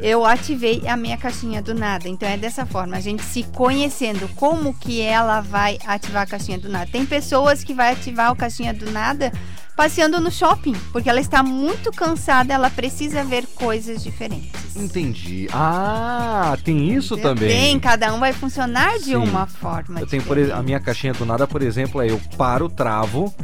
Eu 0.00 0.24
ativei 0.24 0.88
a 0.88 0.96
minha 0.96 1.18
caixinha 1.18 1.60
do 1.60 1.74
nada. 1.74 2.08
Então 2.08 2.26
é 2.26 2.38
dessa 2.38 2.64
forma, 2.64 2.96
a 2.96 3.00
gente 3.00 3.22
se 3.22 3.42
conhecendo 3.42 4.26
como 4.34 4.72
que 4.72 5.02
ela 5.02 5.42
vai 5.42 5.78
ativar 5.84 6.22
a 6.22 6.26
caixinha 6.26 6.58
do 6.58 6.70
nada. 6.70 6.88
Tem 6.90 7.04
pessoas 7.04 7.62
que 7.62 7.74
vai 7.74 7.92
ativar 7.92 8.30
a 8.30 8.34
caixinha 8.34 8.72
do 8.72 8.90
nada 8.90 9.30
passeando 9.76 10.18
no 10.18 10.30
shopping, 10.30 10.72
porque 10.92 11.10
ela 11.10 11.20
está 11.20 11.42
muito 11.42 11.92
cansada, 11.92 12.54
ela 12.54 12.70
precisa 12.70 13.22
ver 13.22 13.46
coisas 13.48 14.02
diferentes. 14.02 14.74
Entendi. 14.74 15.46
Ah, 15.52 16.56
tem 16.64 16.90
isso 16.90 17.14
Entendeu? 17.14 17.34
também. 17.34 17.48
Tem, 17.50 17.80
cada 17.80 18.14
um 18.14 18.18
vai 18.18 18.32
funcionar 18.32 18.96
de 18.96 19.10
Sim. 19.10 19.16
uma 19.16 19.46
forma. 19.46 20.00
Eu 20.00 20.06
tenho 20.06 20.22
por 20.22 20.38
a 20.38 20.62
minha 20.62 20.80
caixinha 20.80 21.12
do 21.12 21.26
nada, 21.26 21.46
por 21.46 21.60
exemplo, 21.60 22.00
é 22.00 22.10
eu 22.10 22.18
paro, 22.38 22.70
travo 22.70 23.34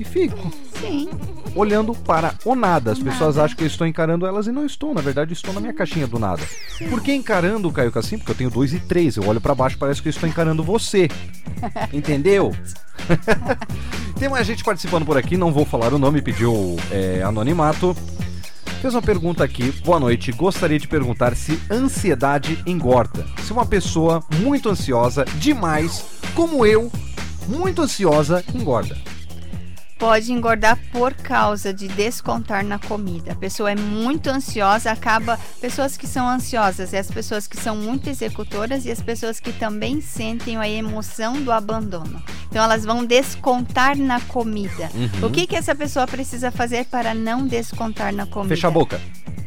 e 0.00 0.04
fico 0.04 0.50
Sim. 0.80 1.10
Olhando 1.58 1.92
para 1.92 2.34
o 2.44 2.54
nada. 2.54 2.92
As 2.92 2.98
pessoas 2.98 3.36
nada. 3.36 3.46
acham 3.46 3.56
que 3.56 3.64
eu 3.64 3.66
estou 3.66 3.86
encarando 3.86 4.26
elas 4.26 4.46
e 4.46 4.52
não 4.52 4.64
estou. 4.64 4.94
Na 4.94 5.00
verdade, 5.00 5.32
estou 5.32 5.52
na 5.52 5.60
minha 5.60 5.72
caixinha 5.72 6.06
do 6.06 6.18
nada. 6.18 6.42
Por 6.88 7.02
que 7.02 7.12
encarando 7.12 7.68
o 7.68 7.72
Caio 7.72 7.90
Cassim? 7.90 8.16
Porque 8.16 8.30
eu 8.30 8.36
tenho 8.36 8.50
dois 8.50 8.72
e 8.72 8.78
três. 8.78 9.16
Eu 9.16 9.26
olho 9.26 9.40
para 9.40 9.54
baixo, 9.54 9.76
parece 9.76 10.00
que 10.00 10.08
eu 10.08 10.10
estou 10.10 10.28
encarando 10.28 10.62
você. 10.62 11.08
Entendeu? 11.92 12.54
Tem 14.18 14.28
mais 14.28 14.46
gente 14.46 14.64
participando 14.64 15.04
por 15.04 15.16
aqui, 15.16 15.36
não 15.36 15.52
vou 15.52 15.64
falar 15.64 15.92
o 15.92 15.98
nome, 15.98 16.22
pediu 16.22 16.76
é, 16.90 17.22
anonimato. 17.22 17.96
Fez 18.80 18.94
uma 18.94 19.02
pergunta 19.02 19.42
aqui. 19.42 19.72
Boa 19.84 19.98
noite. 19.98 20.30
Gostaria 20.30 20.78
de 20.78 20.86
perguntar 20.86 21.34
se 21.34 21.60
ansiedade 21.68 22.62
engorda. 22.64 23.26
Se 23.42 23.52
uma 23.52 23.66
pessoa 23.66 24.22
muito 24.40 24.68
ansiosa, 24.68 25.24
demais, 25.36 26.04
como 26.34 26.64
eu, 26.64 26.90
muito 27.48 27.82
ansiosa, 27.82 28.44
engorda. 28.54 28.96
Pode 29.98 30.32
engordar 30.32 30.78
por 30.92 31.12
causa 31.12 31.74
de 31.74 31.88
descontar 31.88 32.64
na 32.64 32.78
comida. 32.78 33.32
A 33.32 33.34
pessoa 33.34 33.72
é 33.72 33.74
muito 33.74 34.30
ansiosa, 34.30 34.92
acaba. 34.92 35.38
Pessoas 35.60 35.96
que 35.96 36.06
são 36.06 36.28
ansiosas 36.28 36.92
e 36.92 36.96
as 36.96 37.10
pessoas 37.10 37.48
que 37.48 37.56
são 37.56 37.74
muito 37.74 38.08
executoras 38.08 38.86
e 38.86 38.92
as 38.92 39.02
pessoas 39.02 39.40
que 39.40 39.52
também 39.52 40.00
sentem 40.00 40.56
a 40.56 40.68
emoção 40.68 41.42
do 41.42 41.50
abandono. 41.50 42.22
Então 42.48 42.62
elas 42.62 42.84
vão 42.84 43.04
descontar 43.04 43.96
na 43.98 44.20
comida. 44.20 44.88
Uhum. 44.94 45.26
O 45.26 45.30
que, 45.30 45.46
que 45.46 45.56
essa 45.56 45.74
pessoa 45.74 46.06
precisa 46.06 46.52
fazer 46.52 46.86
para 46.86 47.12
não 47.12 47.46
descontar 47.46 48.12
na 48.12 48.24
comida? 48.24 48.54
Fecha 48.54 48.68
a 48.68 48.70
boca. 48.70 49.00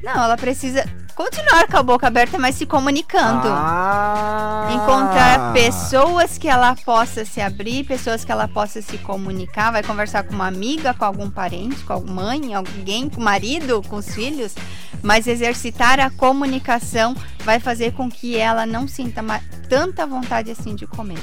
Não, 0.03 0.23
ela 0.23 0.35
precisa 0.35 0.83
continuar 1.15 1.67
com 1.67 1.77
a 1.77 1.83
boca 1.83 2.07
aberta, 2.07 2.39
mas 2.39 2.55
se 2.55 2.65
comunicando. 2.65 3.47
Ah! 3.47 4.67
Encontrar 4.71 5.53
pessoas 5.53 6.37
que 6.39 6.47
ela 6.47 6.75
possa 6.83 7.23
se 7.23 7.39
abrir, 7.39 7.85
pessoas 7.85 8.25
que 8.25 8.31
ela 8.31 8.47
possa 8.47 8.81
se 8.81 8.97
comunicar, 8.97 9.71
vai 9.71 9.83
conversar 9.83 10.23
com 10.23 10.33
uma 10.33 10.40
amiga, 10.47 10.93
com 10.93 11.05
algum 11.05 11.29
parente, 11.29 11.83
com 11.83 11.93
a 11.93 11.99
mãe, 11.99 12.53
alguém, 12.53 13.09
com 13.09 13.21
o 13.21 13.23
marido, 13.23 13.81
com 13.87 13.97
os 13.97 14.13
filhos, 14.13 14.55
mas 15.01 15.27
exercitar 15.27 15.99
a 15.99 16.09
comunicação 16.09 17.15
vai 17.43 17.59
fazer 17.59 17.93
com 17.93 18.09
que 18.09 18.37
ela 18.37 18.65
não 18.65 18.87
sinta 18.87 19.21
tanta 19.69 20.05
vontade 20.05 20.51
assim 20.51 20.75
de 20.75 20.85
comer. 20.85 21.19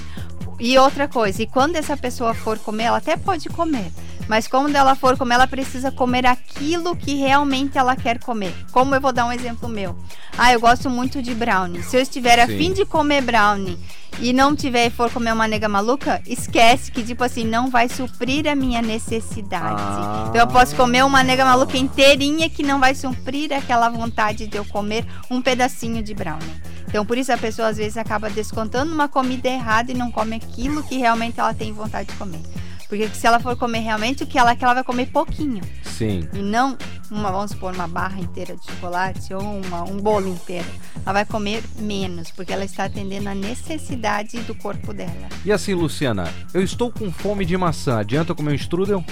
E 0.59 0.77
outra 0.77 1.07
coisa, 1.07 1.43
e 1.43 1.47
quando 1.47 1.77
essa 1.77 1.97
pessoa 1.97 2.35
for 2.35 2.59
comer, 2.59 2.85
ela 2.85 2.99
até 2.99 3.17
pode 3.17 3.49
comer, 3.49 3.93
mas 4.27 4.49
quando 4.49 4.75
ela 4.75 4.95
for 4.95 5.17
comer, 5.17 5.35
ela 5.35 5.47
precisa 5.47 5.91
comer 5.91 6.27
aquilo 6.27 6.97
que 6.97 7.15
realmente 7.15 7.79
ela 7.79 7.95
quer 7.95 8.19
comer. 8.19 8.55
Como 8.73 8.95
eu 8.95 9.01
vou 9.01 9.13
dar 9.13 9.27
um 9.27 9.33
exemplo 9.33 9.69
meu. 9.69 9.97
Ah, 10.37 10.53
eu 10.53 10.61
gosto 10.61 10.91
muito 10.91 11.23
de 11.23 11.35
brownie. 11.35 11.83
Se 11.83 11.97
eu 11.97 12.01
estiver 12.01 12.39
a 12.39 12.47
Sim. 12.47 12.59
fim 12.59 12.73
de 12.73 12.85
comer 12.85 13.23
brownie 13.23 13.79
e 14.21 14.33
não 14.33 14.55
tiver 14.55 14.87
e 14.87 14.91
for 14.91 15.11
comer 15.11 15.33
uma 15.33 15.47
nega 15.47 15.69
maluca, 15.69 16.21
esquece 16.27 16.91
que, 16.91 17.03
tipo 17.03 17.23
assim, 17.23 17.45
não 17.45 17.71
vai 17.71 17.89
suprir 17.89 18.47
a 18.47 18.55
minha 18.55 18.83
necessidade. 18.83 19.81
Ah. 19.81 20.27
Então 20.29 20.41
eu 20.41 20.47
posso 20.49 20.75
comer 20.75 21.05
uma 21.05 21.23
nega 21.23 21.45
maluca 21.45 21.77
inteirinha 21.77 22.51
que 22.51 22.63
não 22.63 22.81
vai 22.81 22.95
suprir 22.95 23.53
aquela 23.53 23.89
vontade 23.89 24.47
de 24.47 24.57
eu 24.57 24.65
comer 24.65 25.05
um 25.31 25.41
pedacinho 25.41 26.03
de 26.03 26.15
brownie. 26.15 26.69
Então 26.89 27.05
por 27.05 27.19
isso 27.19 27.33
a 27.33 27.37
pessoa 27.37 27.69
às 27.69 27.77
vezes 27.77 27.97
acaba 27.97 28.31
descontando 28.31 28.93
uma 28.93 29.09
comida 29.09 29.49
errada 29.49 29.93
e 29.93 29.95
não 29.95 30.11
come 30.11 30.37
aquilo 30.37 30.83
que 30.83 30.97
realmente 30.97 31.39
ela 31.39 31.53
tem 31.53 31.73
vontade 31.73 32.09
de 32.09 32.17
comer. 32.17 32.41
Porque 32.89 33.07
se 33.09 33.27
ela 33.27 33.39
for 33.39 33.55
comer 33.57 33.81
realmente 33.81 34.23
o 34.23 34.27
que 34.27 34.39
ela 34.39 34.57
quer, 34.57 34.65
ela 34.65 34.75
vai 34.75 34.85
comer 34.85 35.07
pouquinho. 35.07 35.63
Sim. 35.83 36.27
E 36.33 36.39
não 36.39 36.77
uma, 37.11 37.31
vamos 37.31 37.51
supor, 37.51 37.75
uma 37.75 37.87
barra 37.89 38.19
inteira 38.21 38.57
de 38.57 38.65
chocolate 38.65 39.33
ou 39.35 39.43
uma- 39.43 39.83
um 39.85 39.99
bolo 39.99 40.29
inteiro. 40.29 40.67
Ela 41.05 41.13
vai 41.13 41.25
comer 41.25 41.63
menos, 41.79 42.31
porque 42.31 42.53
ela 42.53 42.65
está 42.65 42.85
atendendo 42.85 43.29
a 43.29 43.35
necessidade 43.35 44.41
do 44.41 44.55
corpo 44.55 44.93
dela. 44.95 45.29
E 45.45 45.53
assim, 45.53 45.75
Luciana, 45.75 46.33
eu 46.55 46.63
estou 46.63 46.91
com 46.91 47.11
fome 47.13 47.45
de 47.45 47.57
maçã. 47.57 47.99
Adianta 47.99 48.35
comer 48.35 48.53
um 48.53 48.55
strudel? 48.55 49.05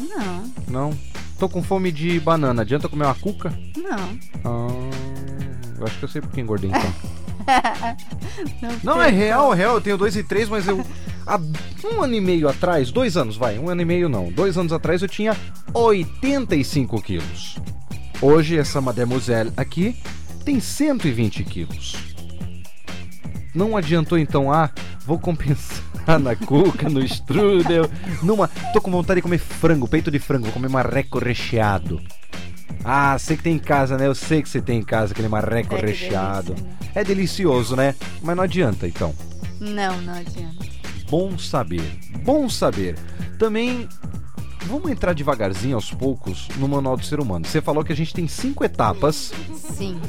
Não, 0.00 0.52
Não. 0.68 1.14
Tô 1.38 1.48
com 1.48 1.62
fome 1.62 1.90
de 1.90 2.18
banana. 2.20 2.62
Adianta 2.62 2.88
comer 2.88 3.04
uma 3.06 3.14
cuca? 3.14 3.52
não. 3.76 4.18
Ah, 4.44 4.90
eu 5.78 5.84
acho 5.86 5.98
que 5.98 6.04
eu 6.04 6.08
sei 6.08 6.20
por 6.22 6.30
que 6.30 6.40
engordei 6.40 6.70
então. 6.70 6.94
Não, 8.82 8.96
Não, 8.96 9.02
é 9.02 9.10
real, 9.10 9.52
é 9.52 9.56
real. 9.56 9.74
Eu 9.74 9.80
tenho 9.80 9.98
dois 9.98 10.16
e 10.16 10.22
três, 10.22 10.48
mas 10.48 10.66
eu. 10.66 10.84
Há 11.26 11.40
um 11.84 12.02
ano 12.02 12.14
e 12.14 12.20
meio 12.20 12.48
atrás, 12.48 12.90
dois 12.90 13.16
anos, 13.16 13.36
vai, 13.36 13.58
um 13.58 13.70
ano 13.70 13.80
e 13.80 13.84
meio 13.84 14.08
não. 14.10 14.30
Dois 14.30 14.58
anos 14.58 14.72
atrás 14.72 15.00
eu 15.00 15.08
tinha 15.08 15.34
85 15.72 17.00
quilos. 17.00 17.56
Hoje, 18.20 18.58
essa 18.58 18.80
mademoiselle 18.80 19.52
aqui 19.56 19.96
tem 20.44 20.60
120 20.60 21.44
quilos. 21.44 21.96
Não 23.54 23.76
adiantou 23.76 24.18
então, 24.18 24.52
ah, 24.52 24.70
vou 25.06 25.18
compensar 25.18 25.82
na 26.20 26.34
cuca, 26.36 26.88
no 26.88 27.00
strudel, 27.00 27.88
numa... 28.22 28.48
Tô 28.72 28.80
com 28.80 28.90
vontade 28.90 29.18
de 29.18 29.22
comer 29.22 29.38
frango, 29.38 29.88
peito 29.88 30.10
de 30.10 30.18
frango, 30.18 30.44
vou 30.44 30.52
comer 30.52 30.68
marreco 30.68 31.18
recheado. 31.18 32.00
Ah, 32.84 33.16
sei 33.18 33.36
que 33.36 33.42
tem 33.42 33.54
em 33.56 33.58
casa, 33.58 33.96
né? 33.96 34.06
Eu 34.06 34.14
sei 34.14 34.42
que 34.42 34.48
você 34.48 34.60
tem 34.60 34.78
em 34.80 34.84
casa 34.84 35.12
aquele 35.12 35.28
marreco 35.28 35.74
É, 35.74 35.80
recheado. 35.80 36.52
delícia, 36.54 36.68
né? 36.68 36.90
É 36.94 37.04
delicioso, 37.04 37.76
né? 37.76 37.94
Mas 38.22 38.36
não 38.36 38.44
adianta, 38.44 38.86
então. 38.86 39.14
Não, 39.60 40.00
não 40.02 40.14
adianta. 40.14 40.64
Bom 41.08 41.38
saber. 41.38 41.98
Bom 42.24 42.48
saber. 42.48 42.98
Também 43.38 43.88
Vamos 44.66 44.90
entrar 44.90 45.12
devagarzinho, 45.12 45.74
aos 45.74 45.90
poucos, 45.90 46.48
no 46.56 46.66
Manual 46.66 46.96
do 46.96 47.04
Ser 47.04 47.20
Humano. 47.20 47.46
Você 47.46 47.60
falou 47.60 47.84
que 47.84 47.92
a 47.92 47.96
gente 47.96 48.14
tem 48.14 48.26
cinco 48.26 48.64
etapas 48.64 49.30
Sim. 49.54 50.00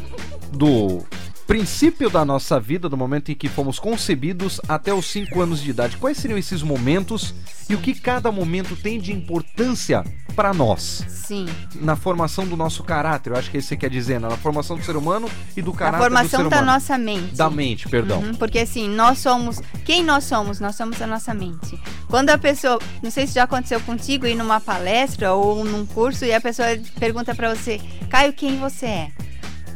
do 0.53 1.03
princípio 1.47 2.09
da 2.09 2.25
nossa 2.25 2.59
vida, 2.59 2.89
do 2.89 2.97
momento 2.97 3.31
em 3.31 3.35
que 3.35 3.47
fomos 3.47 3.79
concebidos 3.79 4.59
até 4.67 4.93
os 4.93 5.05
5 5.11 5.41
anos 5.41 5.61
de 5.61 5.69
idade. 5.69 5.97
Quais 5.97 6.17
seriam 6.17 6.37
esses 6.37 6.63
momentos 6.63 7.33
e 7.69 7.75
o 7.75 7.77
que 7.77 7.93
cada 7.93 8.31
momento 8.31 8.75
tem 8.75 8.99
de 8.99 9.11
importância 9.11 10.03
para 10.35 10.53
nós? 10.53 11.03
Sim. 11.07 11.45
Na 11.75 11.95
formação 11.95 12.47
do 12.47 12.57
nosso 12.57 12.83
caráter, 12.83 13.31
eu 13.31 13.37
acho 13.37 13.49
que 13.49 13.57
é 13.57 13.59
isso 13.59 13.69
que 13.69 13.75
você 13.75 13.79
quer 13.79 13.89
dizer, 13.89 14.19
né? 14.19 14.27
na 14.27 14.37
formação 14.37 14.75
do 14.77 14.83
ser 14.83 14.95
humano 14.95 15.29
e 15.55 15.61
do 15.61 15.71
caráter 15.71 15.97
do 15.97 16.03
formação 16.03 16.43
ser 16.43 16.49
da 16.49 16.57
humano. 16.57 16.71
nossa 16.73 16.97
mente. 16.97 17.35
Da 17.35 17.49
mente, 17.49 17.87
perdão. 17.87 18.19
Uhum, 18.19 18.35
porque 18.35 18.59
assim, 18.59 18.89
nós 18.89 19.19
somos. 19.19 19.61
Quem 19.83 20.03
nós 20.03 20.23
somos? 20.23 20.59
Nós 20.59 20.75
somos 20.75 21.01
a 21.01 21.07
nossa 21.07 21.33
mente. 21.33 21.79
Quando 22.07 22.29
a 22.29 22.37
pessoa. 22.37 22.79
Não 23.01 23.11
sei 23.11 23.27
se 23.27 23.33
já 23.33 23.43
aconteceu 23.43 23.79
contigo 23.81 24.25
ir 24.25 24.35
numa 24.35 24.59
palestra 24.59 25.33
ou 25.33 25.63
num 25.63 25.85
curso 25.85 26.25
e 26.25 26.33
a 26.33 26.41
pessoa 26.41 26.67
pergunta 26.99 27.35
pra 27.35 27.53
você, 27.53 27.79
Caio, 28.09 28.33
quem 28.33 28.59
você 28.59 28.85
é? 28.85 29.11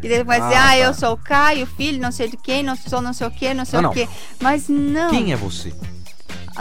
E 0.01 0.09
daí 0.09 0.23
vai 0.23 0.39
dizer, 0.41 0.55
Ah, 0.55 0.63
ah, 0.63 0.67
tá. 0.67 0.77
eu 0.77 0.93
sou 0.93 1.13
o 1.13 1.17
Caio, 1.17 1.65
filho, 1.65 2.01
não 2.01 2.11
sei 2.11 2.27
de 2.29 2.37
quem, 2.37 2.63
não 2.63 2.75
sou 2.75 3.01
não 3.01 3.13
sei 3.13 3.27
o 3.27 3.31
que, 3.31 3.53
não 3.53 3.65
sei 3.65 3.81
Não, 3.81 3.91
o 3.91 3.93
quê. 3.93 4.07
Mas 4.39 4.67
não. 4.69 5.09
Quem 5.11 5.31
é 5.31 5.35
você? 5.35 5.73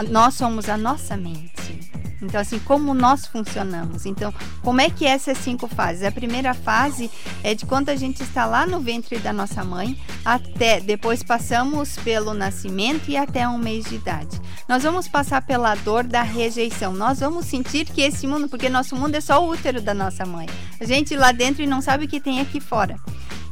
nós 0.09 0.35
somos 0.35 0.69
a 0.69 0.77
nossa 0.77 1.17
mente. 1.17 1.89
Então, 2.21 2.39
assim, 2.39 2.59
como 2.59 2.93
nós 2.93 3.25
funcionamos. 3.25 4.05
Então, 4.05 4.33
como 4.61 4.81
é 4.81 4.89
que 4.89 5.05
é 5.05 5.11
essas 5.11 5.37
cinco 5.37 5.67
fases? 5.67 6.03
A 6.03 6.11
primeira 6.11 6.53
fase 6.53 7.09
é 7.43 7.55
de 7.55 7.65
quando 7.65 7.89
a 7.89 7.95
gente 7.95 8.21
está 8.21 8.45
lá 8.45 8.65
no 8.65 8.79
ventre 8.79 9.17
da 9.19 9.31
nossa 9.31 9.63
mãe, 9.63 9.97
até 10.23 10.81
depois 10.81 11.23
passamos 11.23 11.95
pelo 11.97 12.33
nascimento 12.33 13.09
e 13.09 13.15
até 13.15 13.47
um 13.47 13.57
mês 13.57 13.85
de 13.85 13.95
idade. 13.95 14.39
Nós 14.67 14.83
vamos 14.83 15.07
passar 15.07 15.41
pela 15.41 15.75
dor 15.75 16.03
da 16.03 16.21
rejeição. 16.21 16.93
Nós 16.93 17.19
vamos 17.21 17.45
sentir 17.45 17.85
que 17.85 18.01
esse 18.01 18.27
mundo, 18.27 18.49
porque 18.49 18.67
nosso 18.69 18.95
mundo 18.97 19.15
é 19.15 19.21
só 19.21 19.43
o 19.43 19.49
útero 19.49 19.81
da 19.81 19.93
nossa 19.93 20.25
mãe. 20.25 20.47
A 20.79 20.85
gente 20.85 21.15
lá 21.15 21.31
dentro 21.31 21.63
e 21.63 21.67
não 21.67 21.81
sabe 21.81 22.05
o 22.05 22.07
que 22.07 22.19
tem 22.19 22.41
aqui 22.41 22.59
fora. 22.59 22.97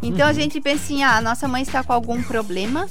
Então 0.01 0.27
a 0.27 0.33
gente 0.33 0.61
pensa 0.61 0.83
assim, 0.83 1.03
ah, 1.03 1.17
a 1.17 1.21
nossa 1.21 1.47
mãe 1.47 1.61
está 1.61 1.83
com 1.83 1.93
algum 1.93 2.21
problema 2.21 2.87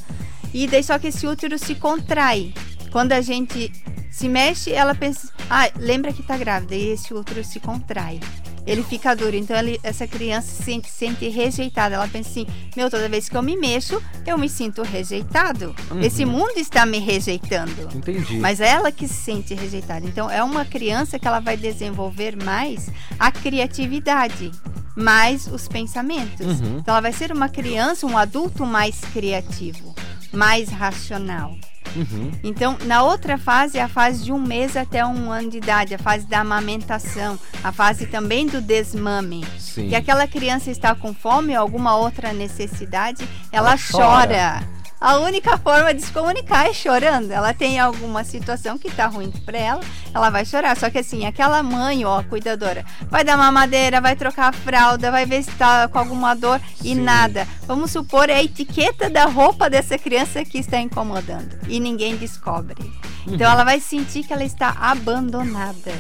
e 0.53 0.67
daí 0.67 0.83
só 0.83 0.99
que 0.99 1.09
esse 1.09 1.27
útero 1.27 1.59
se 1.59 1.75
contrai. 1.75 2.53
Quando 2.91 3.13
a 3.13 3.21
gente 3.21 3.71
se 4.11 4.29
mexe, 4.29 4.73
ela 4.73 4.95
pensa, 4.95 5.31
ah, 5.51 5.69
lembra 5.77 6.13
que 6.13 6.23
está 6.23 6.37
grávida 6.37 6.75
e 6.75 6.91
esse 6.91 7.13
útero 7.13 7.45
se 7.45 7.61
contrai. 7.61 8.21
Ele 8.67 8.83
fica 8.83 9.15
duro, 9.15 9.37
então 9.37 9.57
ele- 9.57 9.79
essa 9.83 10.07
criança 10.07 10.49
se 10.49 10.63
sente, 10.65 10.91
sente 10.91 11.29
rejeitada. 11.29 11.95
Ela 11.95 12.09
pensa 12.09 12.29
assim: 12.31 12.47
meu, 12.77 12.91
toda 12.91 13.09
vez 13.09 13.29
que 13.29 13.37
eu 13.37 13.43
me 13.43 13.57
mexo, 13.57 14.03
eu 14.27 14.37
me 14.37 14.49
sinto 14.49 14.83
rejeitado. 14.83 15.75
Esse 16.03 16.25
mundo 16.25 16.55
está 16.57 16.85
me 16.85 16.99
rejeitando. 16.99 17.89
Entendi. 17.95 18.39
Mas 18.39 18.61
é 18.61 18.69
ela 18.69 18.91
que 18.91 19.07
se 19.07 19.15
sente 19.15 19.55
rejeitada. 19.55 20.05
Então, 20.07 20.29
é 20.31 20.43
uma 20.43 20.65
criança 20.65 21.19
que 21.19 21.29
ela 21.29 21.39
vai 21.41 21.57
desenvolver 21.57 22.37
mais 22.43 22.91
a 23.19 23.31
criatividade, 23.31 24.51
mais 24.97 25.47
os 25.47 25.69
pensamentos. 25.69 26.45
Uhum. 26.61 26.79
Então, 26.79 26.95
ela 26.95 27.01
vai 27.03 27.13
ser 27.13 27.31
uma 27.33 27.49
criança, 27.49 28.07
um 28.07 28.17
adulto 28.19 28.65
mais 28.67 29.01
criativo, 29.13 29.95
mais 30.33 30.69
racional. 30.71 31.57
Uhum. 31.97 32.31
Então, 32.45 32.77
na 32.85 33.03
outra 33.03 33.39
fase, 33.39 33.79
é 33.79 33.83
a 33.83 33.89
fase 33.89 34.23
de 34.25 34.33
um 34.33 34.39
mês 34.39 34.77
até 34.77 35.05
um 35.05 35.31
ano 35.33 35.51
de 35.51 35.57
idade, 35.57 35.95
a 35.95 35.99
fase 35.99 36.27
da 36.27 36.41
amamentação, 36.41 37.39
a 37.65 37.73
fase 37.73 38.07
também 38.07 38.47
do 38.47 38.61
desmame. 38.61 39.45
Sim. 39.59 39.89
Que 39.89 39.95
aquela 39.95 40.27
criança 40.27 40.71
está 40.71 40.95
com 40.95 41.15
fome 41.15 41.55
ou 41.55 41.61
alguma 41.61 41.97
outra 41.97 42.33
necessidade, 42.33 43.27
ela, 43.51 43.71
Ela 43.71 43.79
chora. 43.79 44.27
chora. 44.61 44.76
A 45.01 45.19
única 45.19 45.59
forma 45.59 45.93
de 45.93 46.03
se 46.03 46.11
comunicar 46.11 46.69
é 46.69 46.73
chorando. 46.73 47.31
Ela 47.31 47.53
tem 47.53 47.79
alguma 47.79 48.25
situação 48.25 48.79
que 48.79 48.91
tá 48.91 49.07
ruim 49.07 49.31
pra 49.31 49.59
ela, 49.59 49.81
ela 50.15 50.31
vai 50.31 50.45
chorar. 50.45 50.77
Só 50.77 50.89
que 50.89 50.99
assim, 50.99 51.27
aquela 51.27 51.63
mãe, 51.63 52.05
ó, 52.05 52.23
cuidadora, 52.23 52.85
vai 53.11 53.23
dar 53.23 53.37
mamadeira, 53.37 54.01
vai 54.01 54.17
trocar 54.17 54.49
a 54.49 54.53
fralda, 54.53 55.11
vai 55.11 55.27
ver 55.27 55.43
se 55.43 55.51
tá 55.53 55.87
com 55.89 55.99
alguma 55.99 56.35
dor 56.35 56.61
e 56.81 56.95
Sim. 56.95 57.03
nada. 57.03 57.47
Vamos 57.67 57.91
supor 57.91 58.31
é 58.31 58.37
a 58.37 58.43
etiqueta 58.43 59.11
da 59.11 59.27
roupa 59.27 59.69
dessa 59.69 59.99
criança 59.99 60.45
que 60.45 60.59
está 60.59 60.81
incomodando 60.81 61.59
e 61.69 61.79
ninguém 61.79 62.17
descobre. 62.17 62.83
Uhum. 63.27 63.35
Então 63.35 63.51
ela 63.51 63.65
vai 63.65 63.81
sentir 63.81 64.25
que 64.25 64.33
ela 64.33 64.45
está 64.45 64.71
abandonada. 64.81 65.93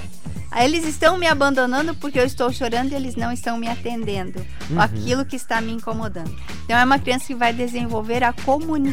Aí 0.50 0.64
Eles 0.64 0.86
estão 0.86 1.18
me 1.18 1.26
abandonando 1.26 1.94
porque 1.94 2.18
eu 2.18 2.24
estou 2.24 2.50
chorando 2.52 2.92
e 2.92 2.94
eles 2.94 3.14
não 3.14 3.30
estão 3.32 3.58
me 3.58 3.68
atendendo. 3.68 4.38
Uhum. 4.70 4.80
Aquilo 4.80 5.24
que 5.24 5.36
está 5.36 5.60
me 5.60 5.72
incomodando. 5.72 6.34
Então 6.64 6.78
é 6.78 6.84
uma 6.84 6.98
criança 6.98 7.26
que 7.26 7.34
vai 7.34 7.52
desenvolver 7.52 8.24
a 8.24 8.32
comunicação. 8.32 8.85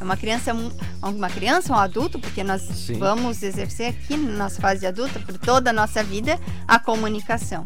É 0.00 0.04
uma 0.04 0.16
criança, 0.16 0.52
mu- 0.52 0.72
uma 1.02 1.28
criança, 1.30 1.72
um 1.72 1.76
adulto, 1.76 2.18
porque 2.18 2.42
nós 2.42 2.62
Sim. 2.62 2.98
vamos 2.98 3.42
exercer 3.42 3.88
aqui 3.90 4.16
na 4.16 4.32
nossa 4.44 4.60
fase 4.60 4.80
de 4.80 4.86
adulta, 4.86 5.20
por 5.20 5.38
toda 5.38 5.70
a 5.70 5.72
nossa 5.72 6.02
vida, 6.02 6.38
a 6.66 6.78
comunicação. 6.78 7.62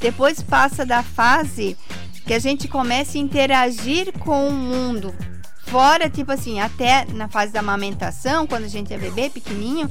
Depois 0.00 0.40
passa 0.42 0.86
da 0.86 1.02
fase 1.02 1.76
que 2.24 2.32
a 2.34 2.38
gente 2.38 2.68
começa 2.68 3.18
a 3.18 3.20
interagir 3.20 4.12
com 4.18 4.48
o 4.48 4.52
mundo. 4.52 5.14
Fora, 5.66 6.08
tipo 6.08 6.30
assim, 6.32 6.60
até 6.60 7.04
na 7.12 7.28
fase 7.28 7.52
da 7.52 7.60
amamentação, 7.60 8.46
quando 8.46 8.64
a 8.64 8.68
gente 8.68 8.92
é 8.94 8.98
bebê, 8.98 9.28
pequenininho, 9.28 9.90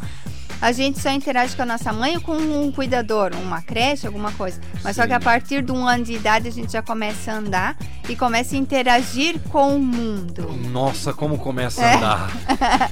a 0.62 0.72
gente 0.72 1.00
só 1.00 1.12
interage 1.12 1.56
com 1.56 1.62
a 1.62 1.66
nossa 1.66 1.94
mãe 1.94 2.16
ou 2.16 2.22
com 2.22 2.36
um 2.36 2.72
cuidador, 2.72 3.32
uma 3.42 3.62
creche, 3.62 4.08
alguma 4.08 4.32
coisa. 4.32 4.60
Mas 4.84 4.96
só 4.96 5.04
Sim. 5.04 5.08
que 5.10 5.14
a 5.14 5.20
partir 5.20 5.62
de 5.62 5.72
um 5.72 5.88
ano 5.88 6.04
de 6.04 6.14
idade 6.14 6.48
a 6.48 6.52
gente 6.52 6.72
já 6.72 6.82
começa 6.82 7.32
a 7.32 7.36
andar 7.36 7.78
e 8.10 8.16
começa 8.16 8.56
a 8.56 8.58
interagir 8.58 9.40
com 9.50 9.76
o 9.76 9.80
mundo. 9.80 10.52
Nossa, 10.72 11.14
como 11.14 11.38
começa 11.38 11.82
É. 11.82 11.94
a 11.94 11.98
andar. 11.98 12.92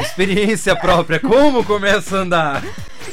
Experiência 0.00 0.76
própria, 0.76 1.18
como 1.18 1.64
começa 1.64 2.18
a 2.18 2.20
andar. 2.20 2.62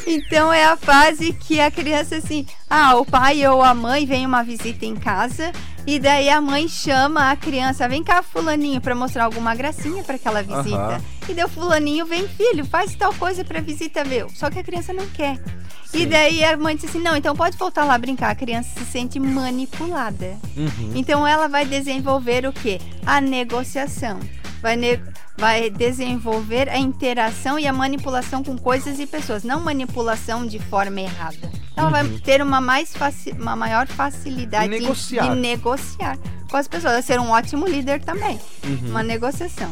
Então 0.08 0.52
é 0.52 0.66
a 0.66 0.78
fase 0.78 1.34
que 1.34 1.60
a 1.60 1.70
criança 1.72 2.18
assim, 2.18 2.46
ah, 2.70 2.96
o 2.96 3.06
pai 3.06 3.46
ou 3.48 3.62
a 3.62 3.74
mãe 3.74 4.06
vem 4.06 4.26
uma 4.26 4.44
visita 4.44 4.86
em 4.86 4.96
casa 4.96 5.52
e 5.88 6.00
daí 6.00 6.30
a 6.30 6.42
mãe 6.42 6.68
chama 6.68 7.32
a 7.32 7.36
criança, 7.36 7.88
vem 7.88 8.04
cá 8.04 8.24
fulaninho 8.24 8.82
para 8.82 8.96
mostrar 8.96 9.26
alguma 9.26 9.54
gracinha 9.56 10.04
para 10.04 10.16
aquela 10.16 10.42
visita. 10.42 10.76
Aham. 10.78 11.02
E 11.30 11.34
daí 11.34 11.46
o 11.46 11.50
fulaninho 11.50 12.06
vem, 12.06 12.28
filho, 12.28 12.66
faz 12.66 12.96
tal 12.96 13.14
coisa 13.14 13.44
para 13.44 13.62
visita 13.62 14.04
ver. 14.04 14.26
Só 14.36 14.50
que 14.50 14.60
a 14.60 14.64
criança 14.64 14.94
não 14.94 15.08
quer. 15.08 15.38
Sim. 15.86 16.02
E 16.02 16.06
daí 16.06 16.44
a 16.44 16.58
mãe 16.58 16.76
diz 16.76 16.86
assim, 16.90 17.00
não, 17.00 17.16
então 17.16 17.36
pode 17.36 17.58
voltar 17.58 17.84
lá 17.84 17.98
brincar. 17.98 18.30
A 18.32 18.36
criança 18.36 18.70
se 18.78 18.86
sente 18.86 19.20
manipulada. 19.20 20.38
Uhum. 20.56 20.92
Então 20.96 21.26
ela 21.26 21.48
vai 21.48 21.66
desenvolver 21.66 22.46
o 22.46 22.54
que? 22.54 22.80
A 23.06 23.20
negociação. 23.22 24.20
Vai, 24.62 24.76
ne- 24.76 25.00
vai 25.38 25.70
desenvolver 25.70 26.68
a 26.70 26.78
interação 26.78 27.60
e 27.60 27.68
a 27.68 27.74
manipulação 27.74 28.44
com 28.44 28.58
coisas 28.58 29.00
e 29.00 29.06
pessoas, 29.06 29.44
não 29.44 29.60
manipulação 29.86 30.46
de 30.46 30.60
forma 30.60 31.02
errada. 31.02 31.52
Ela 31.78 31.90
vai 31.90 32.08
ter 32.20 32.42
uma, 32.42 32.60
mais 32.62 32.96
faci- 32.96 33.32
uma 33.32 33.56
maior 33.56 33.88
facilidade 33.88 34.66
Em 34.74 34.80
negociar. 34.82 35.30
de 35.30 35.36
negociar 35.40 36.18
com 36.50 36.58
as 36.58 36.68
pessoas. 36.68 36.94
Vai 36.94 37.02
ser 37.02 37.20
um 37.20 37.30
ótimo 37.30 37.68
líder 37.68 38.02
também. 38.02 38.40
Uhum. 38.64 38.90
Uma 38.90 39.04
negociação. 39.04 39.72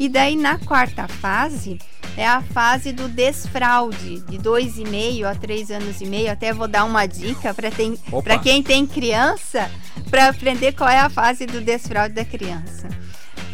E 0.00 0.08
daí 0.08 0.36
na 0.36 0.58
quarta 0.58 1.06
fase 1.08 1.78
é 2.16 2.26
a 2.26 2.40
fase 2.42 2.92
do 2.92 3.08
desfraude, 3.08 4.20
de 4.22 4.38
dois 4.38 4.78
e 4.78 4.84
meio 4.84 5.28
a 5.28 5.34
três 5.34 5.70
anos 5.70 6.00
e 6.00 6.06
meio. 6.06 6.30
Até 6.30 6.52
vou 6.52 6.66
dar 6.68 6.84
uma 6.84 7.06
dica 7.06 7.54
para 7.54 8.38
quem 8.38 8.62
tem 8.62 8.86
criança, 8.86 9.70
para 10.10 10.28
aprender 10.28 10.72
qual 10.72 10.88
é 10.90 10.98
a 10.98 11.08
fase 11.08 11.46
do 11.46 11.60
desfraude 11.60 12.14
da 12.14 12.24
criança. 12.24 12.88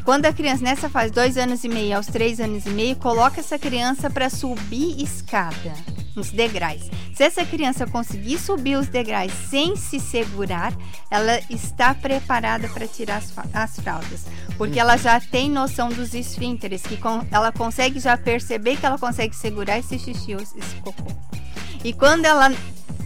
Quando 0.05 0.27
a 0.27 0.33
criança, 0.35 0.63
nessa 0.63 0.91
fase, 0.91 1.11
dois 1.13 1.39
anos 1.39 1.65
e 1.65 1.69
meio 1.69 1.97
aos 1.97 2.07
três 2.07 2.39
anos 2.39 2.67
e 2.67 2.71
meio, 2.71 2.95
coloca 2.97 3.41
essa 3.41 3.59
criança 3.59 4.11
para 4.11 4.29
subir 4.29 5.03
escada, 5.03 5.73
nos 6.15 6.31
degraus. 6.31 6.83
Se 7.15 7.23
essa 7.23 7.45
criança 7.45 7.87
conseguir 7.87 8.39
subir 8.39 8.77
os 8.77 8.87
degraus 8.87 9.33
sem 9.49 9.77
se 9.77 9.99
segurar, 9.99 10.75
ela 11.11 11.41
está 11.49 11.95
preparada 11.95 12.69
para 12.69 12.87
tirar 12.87 13.17
as, 13.17 13.33
as 13.53 13.77
fraldas. 13.81 14.27
Porque 14.59 14.79
ela 14.79 14.99
já 14.99 15.19
tem 15.21 15.49
noção 15.49 15.89
dos 15.89 16.13
esfínteres, 16.13 16.83
que 16.83 16.99
con- 16.99 17.27
ela 17.31 17.51
consegue 17.51 17.99
já 17.99 18.17
perceber 18.17 18.77
que 18.77 18.85
ela 18.85 18.99
consegue 18.99 19.35
segurar 19.35 19.79
esse 19.79 19.99
xixi 19.99 20.35
ou 20.35 20.41
esse 20.43 20.77
cocô. 20.83 21.11
E 21.83 21.93
quando 21.95 22.27
ela 22.27 22.53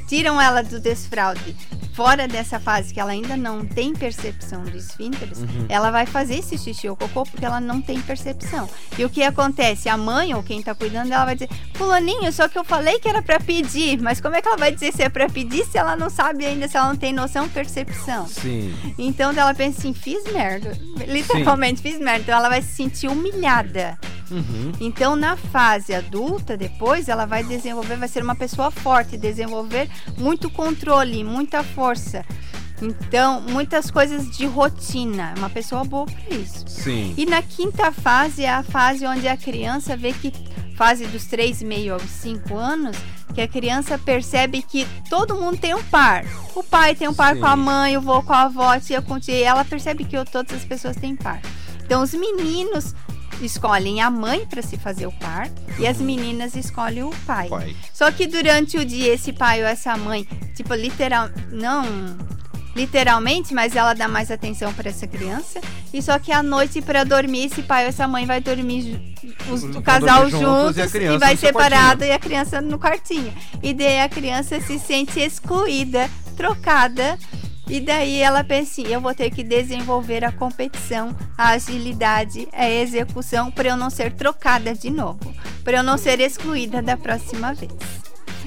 tiram 0.08 0.40
ela 0.40 0.62
do 0.62 0.80
desfraude 0.80 1.54
fora 1.98 2.28
dessa 2.28 2.60
fase 2.60 2.94
que 2.94 3.00
ela 3.00 3.10
ainda 3.10 3.36
não 3.36 3.64
tem 3.64 3.92
percepção 3.92 4.62
dos 4.62 4.84
esfínteres, 4.84 5.40
ela 5.68 5.90
vai 5.90 6.06
fazer 6.06 6.36
esse 6.36 6.56
xixi 6.56 6.88
ou 6.88 6.94
cocô 6.94 7.24
porque 7.24 7.44
ela 7.44 7.60
não 7.60 7.82
tem 7.82 8.00
percepção. 8.00 8.70
E 8.96 9.04
o 9.04 9.10
que 9.10 9.20
acontece? 9.20 9.88
A 9.88 9.96
mãe 9.96 10.32
ou 10.32 10.40
quem 10.40 10.62
tá 10.62 10.76
cuidando, 10.76 11.12
ela 11.12 11.24
vai 11.24 11.34
dizer: 11.34 11.50
"Fulaninho, 11.74 12.32
só 12.32 12.46
que 12.46 12.56
eu 12.56 12.62
falei 12.62 13.00
que 13.00 13.08
era 13.08 13.20
para 13.20 13.40
pedir". 13.40 14.00
Mas 14.00 14.20
como 14.20 14.36
é 14.36 14.40
que 14.40 14.46
ela 14.46 14.56
vai 14.56 14.70
dizer 14.70 14.92
se 14.92 15.02
é 15.02 15.08
para 15.08 15.28
pedir 15.28 15.64
se 15.66 15.76
ela 15.76 15.96
não 15.96 16.08
sabe 16.08 16.46
ainda, 16.46 16.68
se 16.68 16.76
ela 16.76 16.86
não 16.86 16.96
tem 16.96 17.12
noção, 17.12 17.48
percepção? 17.48 18.28
Sim. 18.28 18.72
Então 18.96 19.32
ela 19.32 19.52
pensa 19.52 19.80
assim, 19.80 19.92
fiz 19.92 20.22
merda. 20.32 20.78
Literalmente 21.04 21.82
fiz 21.82 21.98
merda. 21.98 22.20
Então 22.20 22.38
ela 22.38 22.48
vai 22.48 22.62
se 22.62 22.76
sentir 22.76 23.08
humilhada. 23.08 23.98
Uhum. 24.30 24.72
Então 24.80 25.16
na 25.16 25.36
fase 25.36 25.94
adulta, 25.94 26.56
depois 26.56 27.08
ela 27.08 27.26
vai 27.26 27.42
desenvolver, 27.42 27.96
vai 27.96 28.08
ser 28.08 28.22
uma 28.22 28.34
pessoa 28.34 28.70
forte, 28.70 29.16
desenvolver 29.16 29.88
muito 30.16 30.50
controle, 30.50 31.24
muita 31.24 31.62
força. 31.62 32.24
Então, 32.80 33.40
muitas 33.40 33.90
coisas 33.90 34.30
de 34.30 34.46
rotina. 34.46 35.32
É 35.34 35.38
uma 35.38 35.50
pessoa 35.50 35.84
boa 35.84 36.06
para 36.06 36.36
isso. 36.36 36.64
Sim. 36.68 37.12
E 37.16 37.26
na 37.26 37.42
quinta 37.42 37.90
fase 37.90 38.44
é 38.44 38.50
a 38.50 38.62
fase 38.62 39.04
onde 39.04 39.26
a 39.26 39.36
criança 39.36 39.96
vê 39.96 40.12
que 40.12 40.32
fase 40.76 41.06
dos 41.06 41.24
3,5 41.24 41.92
aos 41.92 42.02
5 42.02 42.56
anos 42.56 42.96
que 43.34 43.42
a 43.42 43.48
criança 43.48 43.98
percebe 43.98 44.62
que 44.62 44.86
todo 45.08 45.36
mundo 45.36 45.58
tem 45.58 45.74
um 45.74 45.82
par. 45.84 46.24
O 46.54 46.62
pai 46.62 46.94
tem 46.94 47.08
um 47.08 47.14
par 47.14 47.34
Sim. 47.34 47.40
com 47.40 47.46
a 47.46 47.56
mãe, 47.56 47.96
o 47.96 48.00
vô 48.00 48.22
com 48.22 48.32
a 48.32 48.42
avó, 48.42 48.72
a 48.72 48.80
tia 48.80 49.02
com 49.02 49.14
a 49.14 49.20
tia. 49.20 49.46
Ela 49.46 49.64
percebe 49.64 50.04
que 50.04 50.16
todas 50.24 50.56
as 50.56 50.64
pessoas 50.64 50.96
têm 50.96 51.14
par. 51.14 51.40
Então 51.84 52.02
os 52.02 52.12
meninos 52.14 52.94
escolhem 53.42 54.00
a 54.00 54.10
mãe 54.10 54.46
para 54.46 54.62
se 54.62 54.76
fazer 54.76 55.06
o 55.06 55.12
par 55.12 55.48
e 55.78 55.86
as 55.86 55.98
meninas 55.98 56.54
escolhem 56.56 57.02
o 57.04 57.10
pai. 57.26 57.48
Pai. 57.48 57.76
Só 57.92 58.10
que 58.10 58.26
durante 58.26 58.76
o 58.76 58.84
dia 58.84 59.12
esse 59.14 59.32
pai 59.32 59.60
ou 59.62 59.66
essa 59.68 59.96
mãe, 59.96 60.26
tipo, 60.54 60.74
literal, 60.74 61.28
não 61.50 61.84
literalmente, 62.76 63.52
mas 63.54 63.74
ela 63.74 63.92
dá 63.92 64.06
mais 64.06 64.30
atenção 64.30 64.72
para 64.72 64.88
essa 64.90 65.06
criança. 65.06 65.60
E 65.92 66.00
só 66.00 66.18
que 66.18 66.30
à 66.30 66.42
noite 66.42 66.80
para 66.80 67.02
dormir, 67.04 67.46
esse 67.46 67.62
pai 67.62 67.84
ou 67.84 67.88
essa 67.88 68.06
mãe 68.06 68.24
vai 68.24 68.40
dormir 68.40 69.14
os- 69.50 69.64
o 69.64 69.82
casal 69.82 70.28
juntos 70.30 70.76
juntos 70.76 70.76
e 70.76 70.82
a 70.82 70.84
e, 71.14 71.18
vai 71.18 71.36
separado 71.36 72.04
e 72.04 72.12
a 72.12 72.18
criança 72.18 72.60
no 72.60 72.78
quartinho. 72.78 73.32
E 73.62 73.74
daí 73.74 74.00
a 74.00 74.08
criança 74.08 74.60
se 74.60 74.78
sente 74.78 75.18
excluída, 75.18 76.08
trocada. 76.36 77.18
E 77.68 77.80
daí 77.80 78.20
ela 78.20 78.42
pensa 78.42 78.80
assim, 78.80 78.92
eu 78.92 79.00
vou 79.00 79.14
ter 79.14 79.30
que 79.30 79.42
desenvolver 79.42 80.24
a 80.24 80.32
competição, 80.32 81.14
a 81.36 81.50
agilidade, 81.50 82.48
a 82.52 82.68
execução 82.68 83.50
para 83.50 83.68
eu 83.68 83.76
não 83.76 83.90
ser 83.90 84.12
trocada 84.12 84.74
de 84.74 84.88
novo, 84.88 85.34
para 85.62 85.78
eu 85.78 85.82
não 85.82 85.98
ser 85.98 86.18
excluída 86.18 86.80
da 86.80 86.96
próxima 86.96 87.52
vez. 87.52 87.97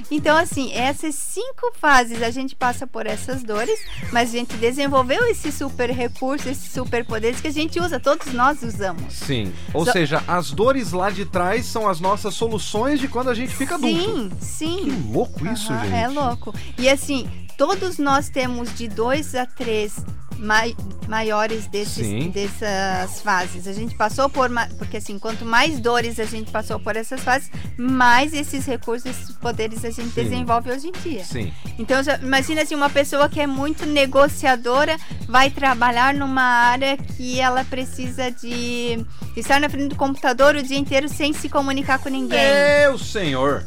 Então, 0.10 0.38
assim, 0.38 0.72
essas 0.74 1.16
cinco 1.16 1.72
fases 1.80 2.22
a 2.22 2.30
gente 2.30 2.56
passa 2.56 2.86
por 2.86 3.06
essas 3.06 3.44
dores, 3.44 3.80
mas 4.12 4.30
a 4.30 4.32
gente 4.38 4.56
desenvolveu 4.58 5.26
esse 5.26 5.52
super 5.52 5.90
recurso, 5.90 6.50
esses 6.50 6.72
super 6.72 7.06
poderes 7.06 7.40
que 7.42 7.48
a 7.48 7.52
gente 7.54 7.80
usa, 7.80 8.00
todos 8.00 8.34
nós 8.34 8.62
usamos. 8.64 9.14
Sim. 9.14 9.54
Ou 9.74 9.86
Só- 9.86 9.92
seja, 9.92 10.24
as 10.28 10.52
dores 10.52 10.92
lá 10.92 11.10
de 11.10 11.26
trás 11.26 11.66
são 11.66 11.88
as 11.88 12.00
nossas 12.00 12.34
soluções 12.34 13.00
de 13.00 13.08
quando 13.08 13.30
a 13.30 13.34
gente 13.36 13.54
fica 13.56 13.76
adulto. 13.76 13.96
Sim, 14.00 14.30
Que 14.40 14.46
sim. 14.46 15.10
louco 15.12 15.46
isso, 15.48 15.72
Aham, 15.72 15.84
gente. 15.84 15.96
É 15.96 16.08
louco. 16.08 16.54
E 16.78 16.90
assim, 16.90 17.30
todos 17.58 17.98
nós 17.98 18.30
temos 18.30 18.74
de 18.76 18.88
dois 18.88 19.36
a 19.36 19.46
três 19.46 19.96
mai- 20.42 20.76
maiores 21.08 21.68
desses, 21.68 22.06
Sim. 22.08 22.30
dessas 22.32 23.22
fases. 23.22 23.68
A 23.68 23.74
gente 23.74 23.96
passou 23.96 24.28
por. 24.30 24.50
Porque 24.78 24.98
assim, 24.98 25.20
quanto 25.20 25.46
mais 25.46 25.80
dores 25.80 26.20
a 26.20 26.26
gente 26.26 26.52
passou 26.52 26.80
por 26.80 26.96
essas 26.96 27.22
fases, 27.22 27.50
mais 27.78 28.34
esses 28.34 28.66
recursos, 28.66 29.06
esses 29.12 29.36
poderes 29.36 29.86
a 29.86 29.90
gente 29.90 30.10
Sim. 30.14 30.24
desenvolve 30.24 30.72
hoje 30.72 30.88
em 30.88 30.92
dia. 30.92 31.24
Sim. 31.24 31.52
Então, 31.78 32.02
já, 32.04 32.18
imagina 32.18 32.62
assim, 32.64 32.76
uma 32.76 32.90
pessoa 32.90 33.30
que 33.30 33.40
é 33.40 33.48
muito 33.48 33.86
negociadora 33.86 34.98
vai 35.28 35.50
trabalhar 35.50 36.14
numa 36.14 36.42
área 36.42 36.98
que 36.98 37.40
ela 37.40 37.64
precisa 37.64 38.32
de 38.32 39.06
estar 39.36 39.60
na 39.60 39.70
frente 39.70 39.90
do 39.90 39.96
computador 39.96 40.56
o 40.56 40.64
dia 40.64 40.78
inteiro 40.78 41.08
sem 41.08 41.34
se 41.34 41.48
comunicar 41.50 42.00
com 42.00 42.10
ninguém. 42.10 42.40
Meu 42.82 42.98
senhor. 42.98 43.66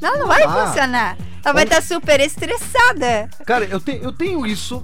Não, 0.00 0.18
não 0.18 0.26
vai 0.26 0.42
Ah. 0.44 0.66
funcionar. 0.66 1.18
Ela 1.44 1.54
vai 1.54 1.64
estar 1.64 1.82
super 1.82 2.20
estressada. 2.20 3.28
Cara, 3.46 3.64
eu, 3.64 3.80
te- 3.80 3.98
eu 4.02 4.12
tenho 4.12 4.46
isso. 4.46 4.82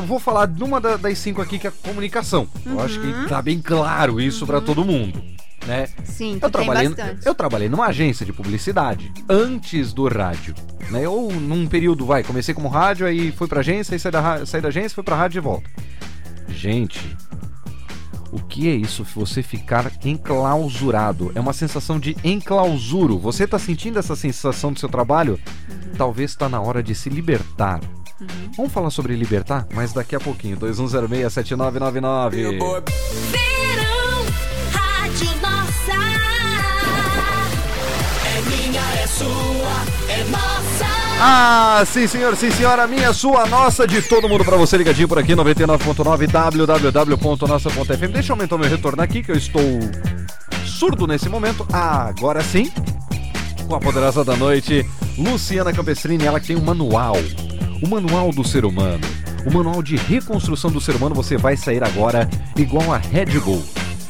Eu 0.00 0.06
vou 0.06 0.18
falar 0.18 0.46
de 0.46 0.64
uma 0.64 0.80
da- 0.80 0.96
das 0.96 1.18
cinco 1.18 1.42
aqui, 1.42 1.58
que 1.58 1.66
é 1.66 1.70
a 1.70 1.72
comunicação. 1.72 2.48
Eu 2.64 2.80
acho 2.80 2.98
Uhum. 3.00 3.22
que 3.24 3.28
tá 3.28 3.42
bem 3.42 3.60
claro 3.60 4.18
isso 4.20 4.46
pra 4.46 4.60
todo 4.60 4.82
mundo. 4.84 5.22
Né? 5.66 5.88
Sim, 6.04 6.38
Eu 6.40 6.50
trabalhei, 6.50 6.88
bastante. 6.88 7.26
eu 7.26 7.34
trabalhei 7.34 7.68
numa 7.68 7.84
agência 7.86 8.24
de 8.24 8.32
publicidade 8.32 9.12
antes 9.28 9.92
do 9.92 10.08
rádio. 10.08 10.54
Né? 10.90 11.06
Ou 11.06 11.30
num 11.30 11.66
período, 11.66 12.06
vai, 12.06 12.24
comecei 12.24 12.54
como 12.54 12.66
rádio, 12.68 13.06
aí 13.06 13.30
fui 13.30 13.46
pra 13.46 13.60
agência, 13.60 13.94
aí 13.94 13.98
saí 14.00 14.10
da, 14.10 14.46
saí 14.46 14.62
da 14.62 14.68
agência, 14.68 14.94
fui 14.94 15.04
pra 15.04 15.16
rádio 15.16 15.38
e 15.38 15.42
volta. 15.42 15.68
Gente, 16.48 17.14
o 18.32 18.38
que 18.40 18.68
é 18.70 18.74
isso? 18.74 19.04
Você 19.14 19.42
ficar 19.42 19.92
enclausurado. 20.02 21.30
É 21.34 21.40
uma 21.40 21.52
sensação 21.52 22.00
de 22.00 22.16
enclausuro. 22.24 23.18
Você 23.18 23.46
tá 23.46 23.58
sentindo 23.58 23.98
essa 23.98 24.16
sensação 24.16 24.72
do 24.72 24.80
seu 24.80 24.88
trabalho? 24.88 25.38
Uhum. 25.68 25.92
Talvez 25.98 26.30
está 26.30 26.48
na 26.48 26.58
hora 26.60 26.82
de 26.82 26.94
se 26.94 27.10
libertar. 27.10 27.80
Vamos 28.56 28.72
falar 28.72 28.90
sobre 28.90 29.14
libertar? 29.16 29.66
Mas 29.72 29.92
daqui 29.92 30.14
a 30.14 30.20
pouquinho. 30.20 30.56
2106-7999. 30.58 32.30
Verão, 32.30 32.50
Rádio 34.72 35.30
Nossa. 35.40 35.92
É 38.26 38.42
minha, 38.42 38.80
é 39.02 39.06
sua, 39.06 39.84
é 40.08 40.24
nossa. 40.24 40.60
Ah, 41.22 41.84
sim 41.86 42.06
senhor, 42.06 42.34
sim 42.34 42.50
senhora, 42.50 42.86
minha, 42.86 43.12
sua, 43.12 43.46
nossa, 43.46 43.86
de 43.86 44.00
todo 44.00 44.26
mundo 44.26 44.42
pra 44.42 44.56
você 44.56 44.78
ligadinho 44.78 45.06
por 45.06 45.18
aqui, 45.18 45.34
99.9 45.34 46.26
www.nossa.fm. 46.26 48.12
Deixa 48.12 48.32
eu 48.32 48.34
aumentar 48.34 48.56
meu 48.56 48.70
retorno 48.70 49.02
aqui, 49.02 49.22
que 49.22 49.30
eu 49.30 49.36
estou 49.36 49.62
surdo 50.64 51.06
nesse 51.06 51.28
momento. 51.28 51.66
Ah, 51.70 52.08
agora 52.08 52.42
sim, 52.42 52.72
com 53.68 53.74
a 53.74 53.80
poderosa 53.80 54.24
da 54.24 54.34
noite, 54.34 54.86
Luciana 55.18 55.74
Campestrini, 55.74 56.24
ela 56.24 56.40
que 56.40 56.46
tem 56.46 56.56
um 56.56 56.64
manual, 56.64 57.16
o 57.82 57.88
manual 57.88 58.30
do 58.30 58.44
ser 58.44 58.64
humano, 58.64 59.04
o 59.46 59.52
manual 59.52 59.82
de 59.82 59.96
reconstrução 59.96 60.70
do 60.70 60.80
ser 60.80 60.94
humano. 60.96 61.14
Você 61.14 61.36
vai 61.36 61.56
sair 61.56 61.82
agora 61.82 62.28
igual 62.56 62.92
a 62.92 62.98
Red 62.98 63.38
Bull. 63.40 63.64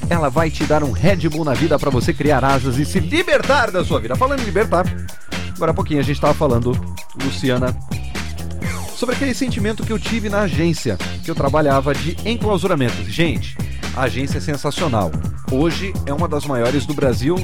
Ela 0.08 0.28
vai 0.28 0.50
te 0.50 0.64
dar 0.64 0.82
um 0.82 0.90
Red 0.90 1.28
Bull 1.28 1.44
na 1.44 1.54
vida 1.54 1.78
pra 1.78 1.90
você 1.90 2.12
criar 2.12 2.44
asas 2.44 2.78
e 2.78 2.84
se 2.84 2.98
libertar 2.98 3.70
da 3.70 3.84
sua 3.84 4.00
vida. 4.00 4.16
Falando 4.16 4.40
em 4.40 4.44
libertar, 4.44 4.84
agora 5.54 5.70
há 5.70 5.74
pouquinho 5.74 6.00
a 6.00 6.04
gente 6.04 6.20
tava 6.20 6.34
falando, 6.34 6.72
Luciana, 7.22 7.76
sobre 8.96 9.14
aquele 9.14 9.34
sentimento 9.34 9.84
que 9.84 9.92
eu 9.92 9.98
tive 9.98 10.28
na 10.28 10.40
agência 10.40 10.98
que 11.22 11.30
eu 11.30 11.34
trabalhava 11.34 11.94
de 11.94 12.16
enclausuramento. 12.28 13.04
Gente, 13.04 13.56
a 13.96 14.02
agência 14.02 14.38
é 14.38 14.40
sensacional. 14.40 15.12
Hoje 15.50 15.92
é 16.06 16.12
uma 16.12 16.28
das 16.28 16.44
maiores 16.44 16.86
do 16.86 16.94
Brasil 16.94 17.36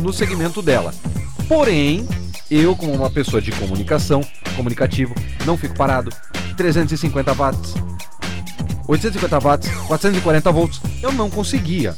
no 0.00 0.12
segmento 0.12 0.62
dela. 0.62 0.94
Porém, 1.48 2.06
eu, 2.54 2.76
como 2.76 2.92
uma 2.92 3.10
pessoa 3.10 3.40
de 3.40 3.50
comunicação, 3.52 4.20
comunicativo, 4.56 5.14
não 5.46 5.56
fico 5.56 5.76
parado. 5.76 6.10
350 6.56 7.32
watts, 7.32 7.74
850 8.86 9.38
watts, 9.38 9.70
440 9.86 10.52
volts, 10.52 10.80
eu 11.02 11.12
não 11.12 11.30
conseguia. 11.30 11.96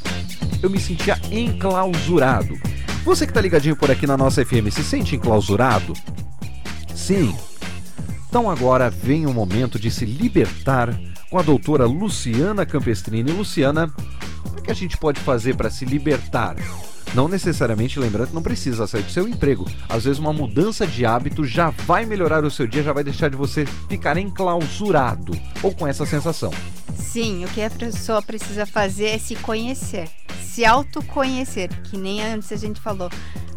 Eu 0.61 0.69
me 0.69 0.79
sentia 0.79 1.19
enclausurado. 1.31 2.57
Você 3.03 3.27
que 3.27 3.33
tá 3.33 3.41
ligadinho 3.41 3.75
por 3.75 3.91
aqui 3.91 4.07
na 4.07 4.17
nossa 4.17 4.43
FM, 4.43 4.71
se 4.71 4.83
sente 4.83 5.15
enclausurado? 5.15 5.93
Sim. 6.95 7.35
Então 8.27 8.49
agora 8.49 8.89
vem 8.89 9.25
o 9.25 9.33
momento 9.33 9.77
de 9.77 9.91
se 9.91 10.05
libertar 10.05 10.97
com 11.29 11.37
a 11.37 11.41
doutora 11.41 11.85
Luciana 11.85 12.65
Campestrini. 12.65 13.31
Luciana, 13.31 13.93
o 14.57 14.61
que 14.61 14.71
a 14.71 14.73
gente 14.73 14.97
pode 14.97 15.19
fazer 15.19 15.55
para 15.55 15.69
se 15.69 15.85
libertar? 15.85 16.55
Não 17.15 17.29
necessariamente, 17.29 17.97
lembrando 17.97 18.27
que 18.27 18.35
não 18.35 18.43
precisa 18.43 18.85
sair 18.85 19.01
do 19.01 19.09
seu 19.09 19.25
emprego. 19.25 19.65
Às 19.87 20.03
vezes 20.03 20.19
uma 20.19 20.33
mudança 20.33 20.85
de 20.85 21.05
hábito 21.05 21.45
já 21.45 21.69
vai 21.69 22.05
melhorar 22.05 22.43
o 22.43 22.51
seu 22.51 22.67
dia, 22.67 22.83
já 22.83 22.91
vai 22.91 23.05
deixar 23.05 23.29
de 23.29 23.37
você 23.37 23.65
ficar 23.87 24.17
enclausurado 24.17 25.31
ou 25.63 25.73
com 25.73 25.87
essa 25.87 26.05
sensação. 26.05 26.51
Sim, 26.93 27.45
o 27.45 27.47
que 27.47 27.61
a 27.61 27.69
pessoa 27.69 28.21
precisa 28.21 28.65
fazer 28.65 29.05
é 29.05 29.17
se 29.17 29.33
conhecer, 29.37 30.09
se 30.43 30.65
autoconhecer, 30.65 31.69
que 31.83 31.97
nem 31.97 32.21
antes 32.21 32.51
a 32.51 32.57
gente 32.57 32.81
falou. 32.81 33.09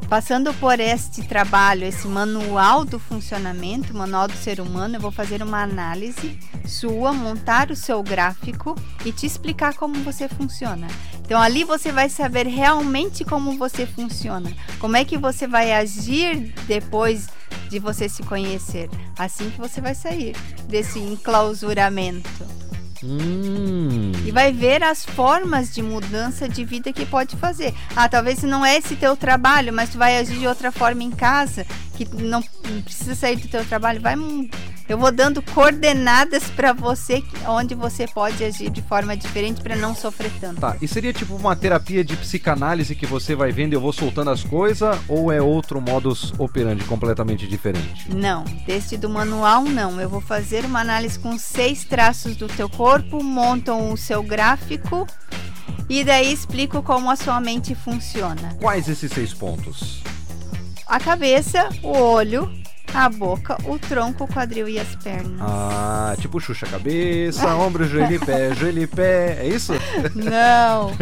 Passando 0.09 0.55
por 0.55 0.79
este 0.79 1.27
trabalho, 1.27 1.85
esse 1.85 2.07
manual 2.07 2.85
do 2.85 2.99
funcionamento, 3.01 3.93
manual 3.93 4.29
do 4.29 4.35
ser 4.35 4.61
humano, 4.61 4.97
eu 4.97 5.01
vou 5.01 5.11
fazer 5.11 5.43
uma 5.43 5.63
análise 5.63 6.39
sua, 6.65 7.13
montar 7.13 7.73
o 7.73 7.77
seu 7.77 8.03
gráfico 8.03 8.77
e 9.05 9.11
te 9.11 9.27
explicar 9.27 9.75
como 9.75 9.97
você 10.05 10.29
funciona. 10.29 10.87
Então 11.29 11.43
ali 11.43 11.63
você 11.63 11.93
vai 11.93 12.09
saber 12.09 12.47
realmente 12.47 13.23
como 13.23 13.59
você 13.59 13.85
funciona, 13.85 14.51
como 14.79 14.97
é 14.97 15.05
que 15.05 15.19
você 15.19 15.47
vai 15.47 15.73
agir 15.75 16.55
depois 16.67 17.27
de 17.69 17.79
você 17.79 18.09
se 18.09 18.23
conhecer. 18.23 18.89
Assim 19.19 19.51
que 19.51 19.59
você 19.59 19.79
vai 19.79 19.95
sair 19.95 20.35
desse 20.67 20.99
enclausuramento. 20.99 22.47
Hum. 23.05 24.13
E 24.25 24.31
vai 24.31 24.55
ver 24.55 24.83
as 24.83 25.05
formas 25.05 25.75
de 25.75 25.83
mudança 25.83 26.49
de 26.49 26.65
vida 26.65 26.95
que 26.95 27.05
pode 27.05 27.37
fazer. 27.37 27.75
Ah, 27.95 28.09
talvez 28.09 28.43
não 28.43 28.65
é 28.65 28.79
esse 28.79 28.97
teu 28.97 29.15
trabalho, 29.15 29.71
mas 29.71 29.91
tu 29.91 29.99
vai 29.99 30.17
agir 30.17 30.39
de 30.39 30.47
outra 30.47 30.73
forma 30.73 31.03
em 31.03 31.11
casa, 31.11 31.67
que 31.95 32.09
não 32.17 32.43
precisa 32.83 33.15
sair 33.15 33.37
do 33.37 33.49
teu 33.49 33.67
trabalho. 33.67 34.01
Vai, 34.01 34.17
eu 34.89 34.97
vou 34.97 35.13
dando 35.13 35.43
coordenadas 35.43 36.45
para 36.45 36.73
você 36.73 37.23
onde 37.47 37.75
você 37.75 38.07
pode 38.07 38.43
agir 38.43 38.71
de 38.71 38.81
forma 38.81 39.17
diferente 39.17 39.61
para 39.61 39.77
não 39.77 39.95
sofrer 39.95 40.31
tanto. 40.41 40.61
Tá, 40.61 40.77
e 40.81 40.89
seria 40.89 41.13
tipo 41.13 41.35
uma 41.35 41.55
terapia 41.55 42.03
de 42.03 42.17
psicanálise 42.17 42.95
que 42.95 43.07
você 43.07 43.35
vai 43.35 43.53
vendo 43.53 43.75
e 43.75 43.77
eu 43.77 43.81
vou 43.81 43.93
soltando 43.93 44.31
as 44.31 44.43
coisas 44.43 44.99
ou 45.07 45.31
é 45.31 45.43
outro 45.43 45.81
modus 45.81 46.33
operandi 46.39 46.85
completamente 46.85 47.47
diferente? 47.47 48.13
Não, 48.15 48.45
deste 48.67 48.97
do 48.97 49.11
manual 49.11 49.63
não. 49.63 50.01
Eu 50.01 50.09
vou 50.09 50.21
fazer 50.21 50.65
uma 50.65 50.81
análise 50.81 51.19
com 51.19 51.39
seis 51.39 51.85
traços 51.85 52.37
do 52.37 52.49
teu 52.49 52.69
corpo, 52.69 53.23
montam 53.23 53.93
o 53.93 53.97
seu 53.97 54.23
gráfico 54.23 55.07
e 55.89 56.03
daí 56.03 56.33
explico 56.33 56.83
como 56.83 57.11
a 57.11 57.17
sua 57.17 57.41
mente 57.41 57.75
funciona. 57.75 58.57
Quais 58.61 58.89
esses 58.89 59.13
seis 59.13 59.35
pontos? 59.35 60.03
A 60.87 60.99
cabeça, 60.99 61.69
o 61.83 61.89
olho, 61.89 62.51
a 62.95 63.09
boca, 63.09 63.57
o 63.65 63.79
tronco, 63.79 64.25
o 64.25 64.29
quadril 64.29 64.69
e 64.69 64.79
as 64.79 64.95
pernas. 64.97 65.41
Ah, 65.41 66.15
tipo 66.19 66.41
Xuxa 66.41 66.67
cabeça, 66.67 67.55
ombro, 67.55 67.87
joelho 67.87 68.15
e 68.15 68.19
pé, 68.19 68.55
joelho 68.55 68.83
e 68.83 68.87
pé, 68.87 69.39
é 69.41 69.49
isso? 69.49 69.73
Não. 70.15 70.93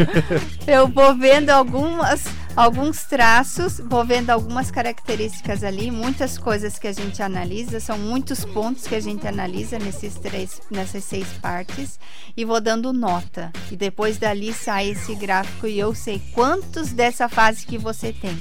Eu 0.67 0.89
vou 0.89 1.17
vendo 1.17 1.51
algumas 1.51 2.25
alguns 2.57 3.05
traços, 3.05 3.79
vou 3.79 4.03
vendo 4.05 4.31
algumas 4.31 4.71
características 4.71 5.63
ali, 5.63 5.91
muitas 5.91 6.39
coisas 6.39 6.79
que 6.79 6.89
a 6.89 6.93
gente 6.93 7.23
analisa, 7.23 7.79
são 7.79 7.99
muitos 7.99 8.47
pontos 8.47 8.87
que 8.87 8.95
a 8.95 9.01
gente 9.01 9.29
analisa 9.29 9.79
nesses 9.79 10.15
três, 10.15 10.63
nessas 10.71 11.05
seis 11.05 11.27
partes 11.43 12.01
e 12.35 12.45
vou 12.47 12.61
dando 12.61 12.95
nota. 12.95 13.53
E 13.71 13.77
depois 13.77 14.17
dali 14.17 14.55
sai 14.55 14.91
esse 14.91 15.15
gráfico 15.15 15.67
e 15.67 15.79
eu 15.79 15.95
sei 15.95 16.21
quantos 16.33 16.93
dessa 16.93 17.29
fase 17.29 17.67
que 17.67 17.77
você 17.77 18.13
tem. 18.13 18.37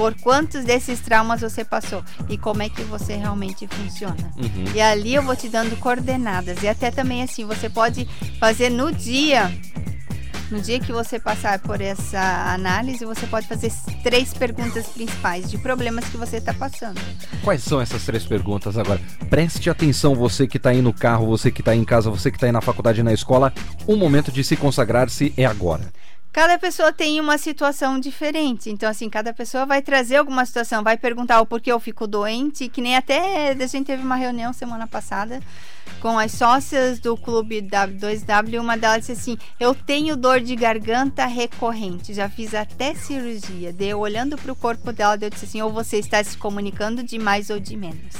Por 0.00 0.14
quantos 0.14 0.64
desses 0.64 0.98
traumas 0.98 1.42
você 1.42 1.62
passou 1.62 2.02
e 2.26 2.38
como 2.38 2.62
é 2.62 2.70
que 2.70 2.80
você 2.84 3.16
realmente 3.16 3.68
funciona. 3.68 4.32
Uhum. 4.34 4.64
E 4.74 4.80
ali 4.80 5.14
eu 5.14 5.22
vou 5.22 5.36
te 5.36 5.46
dando 5.46 5.76
coordenadas. 5.76 6.62
E 6.62 6.68
até 6.68 6.90
também 6.90 7.22
assim, 7.22 7.44
você 7.44 7.68
pode 7.68 8.08
fazer 8.38 8.70
no 8.70 8.90
dia 8.90 9.52
no 10.50 10.58
dia 10.58 10.80
que 10.80 10.90
você 10.90 11.20
passar 11.20 11.58
por 11.58 11.82
essa 11.82 12.18
análise, 12.50 13.04
você 13.04 13.26
pode 13.26 13.46
fazer 13.46 13.70
três 14.02 14.32
perguntas 14.32 14.86
principais 14.86 15.50
de 15.50 15.58
problemas 15.58 16.06
que 16.06 16.16
você 16.16 16.38
está 16.38 16.54
passando. 16.54 16.98
Quais 17.44 17.62
são 17.62 17.78
essas 17.78 18.02
três 18.02 18.24
perguntas 18.24 18.78
agora? 18.78 19.00
Preste 19.28 19.68
atenção, 19.68 20.14
você 20.14 20.46
que 20.46 20.56
está 20.56 20.70
aí 20.70 20.80
no 20.80 20.94
carro, 20.94 21.26
você 21.26 21.50
que 21.50 21.60
está 21.60 21.76
em 21.76 21.84
casa, 21.84 22.10
você 22.10 22.30
que 22.30 22.38
está 22.38 22.46
aí 22.46 22.52
na 22.52 22.62
faculdade 22.62 23.00
e 23.00 23.04
na 23.04 23.12
escola. 23.12 23.52
O 23.86 23.96
momento 23.96 24.32
de 24.32 24.42
se 24.42 24.56
consagrar-se 24.56 25.34
é 25.36 25.44
agora. 25.44 25.92
Cada 26.32 26.56
pessoa 26.58 26.92
tem 26.92 27.20
uma 27.20 27.36
situação 27.36 27.98
diferente. 27.98 28.70
Então, 28.70 28.88
assim, 28.88 29.10
cada 29.10 29.32
pessoa 29.32 29.66
vai 29.66 29.82
trazer 29.82 30.16
alguma 30.16 30.46
situação, 30.46 30.82
vai 30.82 30.96
perguntar 30.96 31.40
o 31.40 31.46
porquê 31.46 31.72
eu 31.72 31.80
fico 31.80 32.06
doente, 32.06 32.68
que 32.68 32.80
nem 32.80 32.96
até 32.96 33.50
a 33.50 33.66
gente 33.66 33.86
teve 33.86 34.02
uma 34.02 34.14
reunião 34.14 34.52
semana 34.52 34.86
passada 34.86 35.40
com 36.00 36.18
as 36.18 36.32
sócias 36.32 37.00
do 37.00 37.16
clube 37.16 37.60
W2W, 37.60 38.60
uma 38.60 38.76
delas 38.76 39.00
disse 39.00 39.12
assim: 39.12 39.38
"Eu 39.58 39.74
tenho 39.74 40.16
dor 40.16 40.40
de 40.40 40.54
garganta 40.54 41.26
recorrente, 41.26 42.14
já 42.14 42.28
fiz 42.28 42.54
até 42.54 42.94
cirurgia". 42.94 43.72
Deu 43.72 43.98
olhando 43.98 44.38
para 44.38 44.52
o 44.52 44.56
corpo 44.56 44.92
dela, 44.92 45.18
eu 45.20 45.30
disse 45.30 45.46
assim: 45.46 45.60
"Ou 45.62 45.72
você 45.72 45.98
está 45.98 46.22
se 46.22 46.38
comunicando 46.38 47.02
de 47.02 47.18
mais 47.18 47.50
ou 47.50 47.58
de 47.58 47.76
menos". 47.76 48.14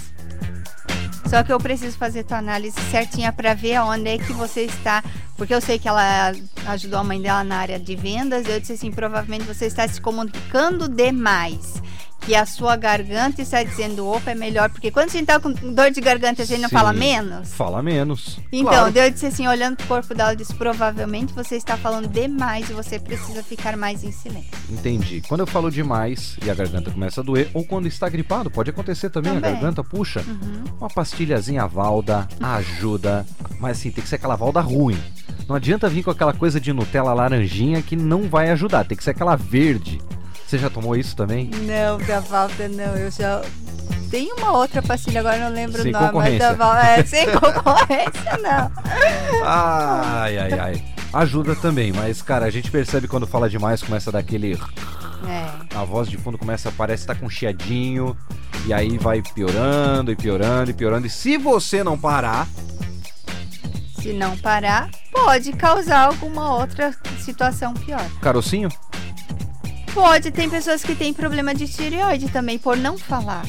Só 1.31 1.45
que 1.45 1.53
eu 1.53 1.61
preciso 1.61 1.97
fazer 1.97 2.24
tua 2.24 2.39
análise 2.39 2.74
certinha 2.91 3.33
para 3.33 3.55
ver 3.55 3.76
aonde 3.76 4.09
é 4.09 4.18
que 4.18 4.33
você 4.33 4.62
está, 4.62 5.01
porque 5.37 5.55
eu 5.55 5.61
sei 5.61 5.78
que 5.78 5.87
ela 5.87 6.33
ajudou 6.66 6.99
a 6.99 7.05
mãe 7.05 7.22
dela 7.22 7.45
na 7.45 7.59
área 7.59 7.78
de 7.78 7.95
vendas. 7.95 8.49
Eu 8.49 8.59
disse 8.59 8.72
assim, 8.72 8.91
provavelmente 8.91 9.45
você 9.45 9.66
está 9.66 9.87
se 9.87 10.01
comunicando 10.01 10.89
demais. 10.89 11.81
Que 12.21 12.35
a 12.35 12.45
sua 12.47 12.77
garganta 12.77 13.41
está 13.43 13.62
dizendo, 13.62 14.07
opa, 14.07 14.31
é 14.31 14.35
melhor, 14.35 14.68
porque 14.71 14.91
quando 14.91 15.09
a 15.09 15.12
gente 15.12 15.27
tá 15.27 15.41
com 15.41 15.51
dor 15.53 15.91
de 15.91 16.01
garganta, 16.01 16.43
a 16.43 16.45
gente 16.45 16.61
não 16.61 16.68
Sim. 16.68 16.75
fala 16.77 16.93
menos. 16.93 17.53
Fala 17.55 17.83
menos. 17.83 18.39
Então, 18.53 18.71
Claro. 18.91 18.99
eu 18.99 19.11
disse 19.11 19.27
assim, 19.27 19.49
olhando 19.49 19.77
pro 19.77 19.87
corpo 19.87 20.14
dela, 20.14 20.33
eu 20.33 20.37
disse, 20.37 20.55
provavelmente 20.55 21.33
você 21.33 21.57
está 21.57 21.77
falando 21.77 22.07
demais 22.09 22.68
e 22.68 22.73
você 22.75 22.99
precisa 22.99 23.43
ficar 23.43 23.77
mais 23.77 24.05
em 24.05 24.12
silêncio. 24.12 24.51
Entendi. 24.68 25.23
Quando 25.27 25.41
eu 25.41 25.47
falo 25.47 25.71
demais 25.71 26.37
e 26.45 26.51
a 26.51 26.55
garganta 26.55 26.91
começa 26.91 27.21
a 27.21 27.25
doer, 27.25 27.51
ou 27.55 27.64
quando 27.64 27.87
está 27.89 28.09
gripado, 28.09 28.51
pode 28.51 28.71
acontecer 28.71 29.09
também, 29.11 29.33
a 29.33 29.35
Também. 29.37 29.53
garganta 29.53 29.83
puxa. 29.83 30.21
Uhum. 30.21 30.64
Uma 30.79 30.89
pastilhazinha 30.91 31.66
Valda 31.66 32.29
ajuda, 32.41 33.27
mas 33.59 33.79
assim, 33.79 33.91
tem 33.91 34.03
que 34.03 34.09
ser 34.09 34.16
aquela 34.16 34.37
Valda 34.37 34.61
ruim. 34.61 34.99
Não 35.49 35.57
adianta 35.57 35.89
vir 35.89 36.05
com 36.05 36.11
aquela 36.11 36.33
coisa 36.33 36.61
de 36.61 36.73
Nutella 36.73 37.12
laranjinha 37.12 37.83
que 37.83 37.97
não 37.97 38.29
vai 38.29 38.51
ajudar, 38.51 38.85
tem 38.85 38.97
que 38.97 39.03
ser 39.03 39.11
aquela 39.11 39.35
verde. 39.37 40.01
Você 40.51 40.59
já 40.59 40.69
tomou 40.69 40.97
isso 40.97 41.15
também? 41.15 41.49
Não, 41.63 41.97
da 41.99 42.19
Valda 42.19 42.69
não. 42.69 42.97
Eu 42.97 43.09
já. 43.09 43.41
Tem 44.11 44.33
uma 44.33 44.51
outra 44.51 44.83
pastilha, 44.83 45.21
agora 45.21 45.39
não 45.39 45.55
lembro 45.55 45.81
Sem 45.81 45.95
o 45.95 46.01
nome, 46.01 46.13
mas 46.13 46.39
da. 46.41 46.89
É, 46.89 47.05
sem 47.05 47.27
concorrência, 47.39 48.37
não. 48.43 48.73
Ai, 49.45 50.39
ai, 50.39 50.59
ai. 50.59 50.85
Ajuda 51.13 51.55
também, 51.55 51.93
mas 51.93 52.21
cara, 52.21 52.47
a 52.47 52.51
gente 52.51 52.69
percebe 52.69 53.07
quando 53.07 53.29
fala 53.29 53.49
demais, 53.49 53.81
começa 53.81 54.11
a 54.11 54.15
dar 54.15 54.19
aquele. 54.19 54.59
É. 55.29 55.77
A 55.77 55.85
voz 55.85 56.09
de 56.09 56.17
fundo 56.19 56.37
começa, 56.37 56.73
parece 56.73 57.05
estar 57.05 57.15
com 57.15 57.27
um 57.27 57.31
chiadinho. 57.31 58.17
E 58.67 58.73
aí 58.73 58.99
vai 58.99 59.23
piorando 59.23 60.11
e 60.11 60.17
piorando 60.17 60.73
e 60.73 60.75
piorando. 60.75 61.07
E 61.07 61.11
se 61.11 61.39
você 61.39 61.85
não 61.85 61.97
parar, 61.97 62.49
Se 64.03 64.13
não 64.13 64.37
parar, 64.37 64.91
pode 65.13 65.53
causar 65.53 66.07
alguma 66.07 66.57
outra 66.57 66.93
situação 67.21 67.73
pior. 67.73 68.05
carocinho, 68.21 68.69
Pode, 69.95 70.30
tem 70.30 70.49
pessoas 70.49 70.82
que 70.82 70.95
têm 70.95 71.12
problema 71.12 71.55
de 71.55 71.66
tireoide 71.68 72.28
também, 72.28 72.59
por 72.59 72.76
não 72.76 72.97
falar. 72.99 73.45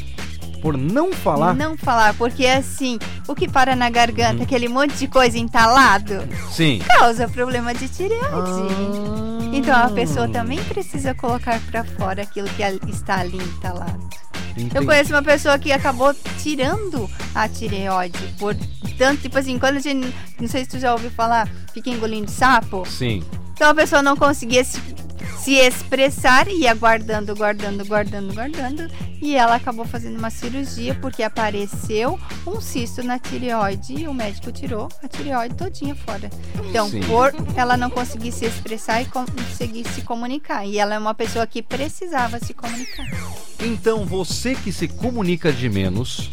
por 0.61 0.77
não 0.77 1.11
falar. 1.11 1.55
Não 1.55 1.75
falar, 1.75 2.13
porque 2.13 2.45
assim, 2.45 2.99
o 3.27 3.33
que 3.33 3.47
para 3.49 3.75
na 3.75 3.89
garganta, 3.89 4.35
Uhum. 4.37 4.43
aquele 4.43 4.67
monte 4.67 4.93
de 4.93 5.07
coisa 5.07 5.35
entalado, 5.39 6.23
Sim. 6.51 6.79
causa 6.99 7.27
problema 7.27 7.73
de 7.73 7.87
tireoide. 7.87 8.29
Ah. 8.31 9.49
Então 9.53 9.75
a 9.75 9.89
pessoa 9.89 10.27
também 10.27 10.63
precisa 10.65 11.15
colocar 11.15 11.59
pra 11.71 11.83
fora 11.83 12.21
aquilo 12.21 12.47
que 12.49 12.61
está 12.91 13.21
ali 13.21 13.37
entalado. 13.37 14.07
Eu 14.55 14.63
Entendi. 14.65 14.85
conheço 14.85 15.13
uma 15.13 15.23
pessoa 15.23 15.57
que 15.57 15.71
acabou 15.71 16.13
tirando 16.43 17.09
a 17.33 17.47
tireoide 17.49 18.19
por 18.37 18.55
tanto, 18.99 19.21
tipo 19.23 19.39
assim, 19.39 19.57
quando 19.57 19.77
a 19.77 19.79
gente, 19.79 20.13
não 20.39 20.47
sei 20.47 20.63
se 20.63 20.69
tu 20.71 20.79
já 20.79 20.91
ouviu 20.93 21.09
falar, 21.09 21.49
fica 21.73 21.89
engolindo 21.89 22.29
sapo. 22.29 22.85
Sim. 22.87 23.23
Então 23.61 23.69
a 23.69 23.75
pessoa 23.75 24.01
não 24.01 24.17
conseguia 24.17 24.63
se, 24.63 24.81
se 25.37 25.53
expressar 25.53 26.47
e 26.47 26.61
ia 26.61 26.73
guardando, 26.73 27.35
guardando, 27.35 27.85
guardando, 27.85 28.33
guardando. 28.33 28.91
E 29.21 29.35
ela 29.35 29.53
acabou 29.53 29.85
fazendo 29.85 30.17
uma 30.17 30.31
cirurgia 30.31 30.95
porque 30.95 31.21
apareceu 31.21 32.19
um 32.47 32.59
cisto 32.59 33.03
na 33.03 33.19
tireoide 33.19 33.93
e 33.93 34.07
o 34.07 34.15
médico 34.15 34.51
tirou 34.51 34.89
a 35.03 35.07
tireoide 35.07 35.53
todinha 35.53 35.93
fora. 35.93 36.27
Então, 36.67 36.89
Sim. 36.89 37.01
por 37.01 37.31
ela 37.55 37.77
não 37.77 37.91
conseguir 37.91 38.31
se 38.31 38.45
expressar 38.45 39.03
e 39.03 39.05
conseguir 39.05 39.87
se 39.89 40.01
comunicar. 40.01 40.65
E 40.65 40.79
ela 40.79 40.95
é 40.95 40.97
uma 40.97 41.13
pessoa 41.13 41.45
que 41.45 41.61
precisava 41.61 42.39
se 42.39 42.55
comunicar. 42.55 43.05
Então 43.59 44.07
você 44.07 44.55
que 44.55 44.73
se 44.73 44.87
comunica 44.87 45.53
de 45.53 45.69
menos, 45.69 46.31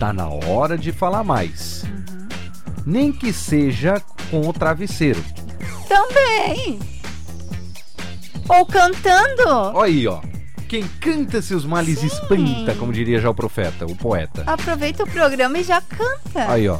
tá 0.00 0.12
na 0.12 0.28
hora 0.28 0.76
de 0.76 0.90
falar 0.90 1.22
mais. 1.22 1.84
Uhum. 1.84 2.28
Nem 2.84 3.12
que 3.12 3.32
seja 3.32 4.02
com 4.32 4.48
o 4.48 4.52
travesseiro. 4.52 5.22
Também! 5.96 6.78
Ou 8.50 8.66
cantando! 8.66 9.48
Olha 9.48 9.84
aí, 9.84 10.06
ó. 10.06 10.20
Quem 10.68 10.86
canta 11.00 11.40
seus 11.40 11.64
males 11.64 12.00
Sim. 12.00 12.06
espanta, 12.08 12.74
como 12.74 12.92
diria 12.92 13.18
já 13.18 13.30
o 13.30 13.34
profeta, 13.34 13.86
o 13.86 13.96
poeta. 13.96 14.44
Aproveita 14.46 15.04
o 15.04 15.06
programa 15.06 15.58
e 15.58 15.62
já 15.64 15.80
canta. 15.80 16.52
Aí, 16.52 16.68
ó. 16.68 16.78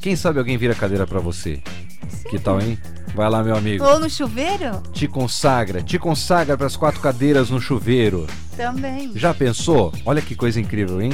Quem 0.00 0.14
sabe 0.14 0.38
alguém 0.38 0.56
vira 0.56 0.76
cadeira 0.76 1.08
pra 1.08 1.18
você? 1.18 1.60
Que 2.30 2.38
tal, 2.38 2.60
hein? 2.60 2.78
Vai 3.16 3.28
lá, 3.28 3.42
meu 3.42 3.56
amigo. 3.56 3.84
Ou 3.84 3.98
no 3.98 4.08
chuveiro? 4.08 4.80
Te 4.92 5.08
consagra, 5.08 5.82
te 5.82 5.98
consagra 5.98 6.56
pras 6.56 6.76
quatro 6.76 7.00
cadeiras 7.00 7.50
no 7.50 7.60
chuveiro. 7.60 8.28
Também. 8.56 9.10
Já 9.16 9.34
pensou? 9.34 9.92
Olha 10.06 10.22
que 10.22 10.36
coisa 10.36 10.60
incrível, 10.60 11.02
hein? 11.02 11.10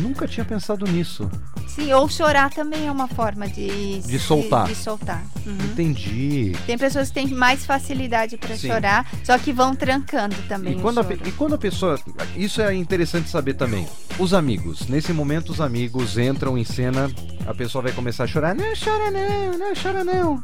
Nunca 0.00 0.26
tinha 0.28 0.44
pensado 0.44 0.86
nisso. 0.86 1.30
Sim, 1.66 1.92
ou 1.92 2.08
chorar 2.08 2.50
também 2.50 2.86
é 2.86 2.92
uma 2.92 3.06
forma 3.08 3.46
de... 3.48 4.00
De 4.00 4.18
soltar. 4.18 4.66
De, 4.66 4.74
soltar. 4.74 5.22
Uhum. 5.44 5.52
Entendi. 5.72 6.52
Tem 6.66 6.78
pessoas 6.78 7.08
que 7.08 7.14
têm 7.14 7.26
mais 7.28 7.66
facilidade 7.66 8.36
para 8.36 8.56
chorar, 8.56 9.06
só 9.24 9.36
que 9.38 9.52
vão 9.52 9.74
trancando 9.74 10.34
também 10.48 10.78
E 10.78 10.80
quando, 10.80 11.00
a, 11.00 11.02
choro. 11.04 11.16
pe- 11.18 11.28
e 11.28 11.32
quando 11.32 11.54
a 11.54 11.58
pessoa. 11.58 11.98
Isso 12.34 12.62
é 12.62 12.74
interessante 12.74 13.28
saber 13.28 13.54
também. 13.54 13.86
Os 14.18 14.32
amigos. 14.32 14.86
Nesse 14.88 15.12
momento, 15.12 15.50
os 15.52 15.60
amigos 15.60 16.16
entram 16.16 16.56
em 16.56 16.64
cena, 16.64 17.10
a 17.46 17.52
pessoa 17.52 17.82
vai 17.82 17.92
começar 17.92 18.24
a 18.24 18.26
chorar. 18.26 18.54
Não 18.54 18.64
chora, 18.82 19.10
não, 19.10 19.58
não 19.58 19.72
chora, 19.74 20.02
não. 20.04 20.42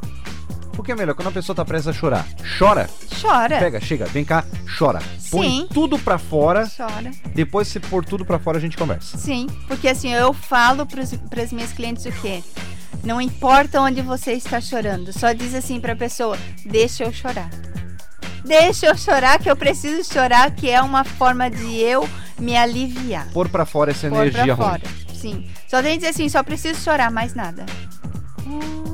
O 0.77 0.83
que 0.83 0.91
é 0.91 0.95
melhor? 0.95 1.15
Quando 1.15 1.29
a 1.29 1.33
pessoa 1.33 1.55
tá 1.55 1.65
prestes 1.65 1.89
a 1.89 1.93
chorar, 1.93 2.27
chora, 2.59 2.89
Chora. 3.21 3.59
pega, 3.59 3.81
chega, 3.81 4.07
vem 4.07 4.25
cá, 4.25 4.45
chora. 4.79 5.01
Põe 5.31 5.49
Sim. 5.49 5.69
tudo 5.73 5.99
pra 5.99 6.19
fora. 6.19 6.69
Chora. 6.77 7.11
Depois, 7.35 7.69
se 7.69 7.79
pôr 7.79 8.05
tudo 8.05 8.25
pra 8.25 8.39
fora, 8.39 8.59
a 8.59 8.61
gente 8.61 8.77
conversa. 8.77 9.17
Sim, 9.19 9.47
porque 9.69 9.89
assim, 9.89 10.13
eu 10.13 10.33
falo 10.33 10.87
para 10.87 11.43
as 11.43 11.53
minhas 11.53 11.73
clientes 11.73 12.05
o 12.07 12.13
quê? 12.13 12.43
Não 13.05 13.21
importa 13.21 13.81
onde 13.81 14.01
você 14.03 14.33
está 14.33 14.61
chorando, 14.61 15.13
só 15.13 15.33
diz 15.33 15.55
assim 15.55 15.79
para 15.81 15.93
a 15.93 15.97
pessoa: 15.97 16.37
deixa 16.65 17.05
eu 17.05 17.13
chorar. 17.13 17.51
Deixa 18.45 18.87
eu 18.87 18.97
chorar, 18.97 19.39
que 19.39 19.49
eu 19.51 19.55
preciso 19.57 20.11
chorar, 20.13 20.51
que 20.51 20.69
é 20.69 20.81
uma 20.83 21.05
forma 21.05 21.49
de 21.49 21.77
eu 21.79 22.09
me 22.39 22.57
aliviar. 22.57 23.29
Pôr 23.33 23.49
pra 23.49 23.65
fora 23.65 23.93
essa 23.93 24.09
Pôr 24.09 24.17
energia 24.23 24.45
pra 24.45 24.55
ruim. 24.55 24.69
fora. 24.69 24.83
Sim. 25.15 25.47
Só 25.69 25.81
tem 25.81 25.93
que 25.93 25.99
dizer 25.99 26.09
assim: 26.11 26.29
só 26.29 26.43
preciso 26.43 26.81
chorar, 26.81 27.11
mais 27.11 27.35
nada. 27.35 27.65
Oh. 28.47 28.92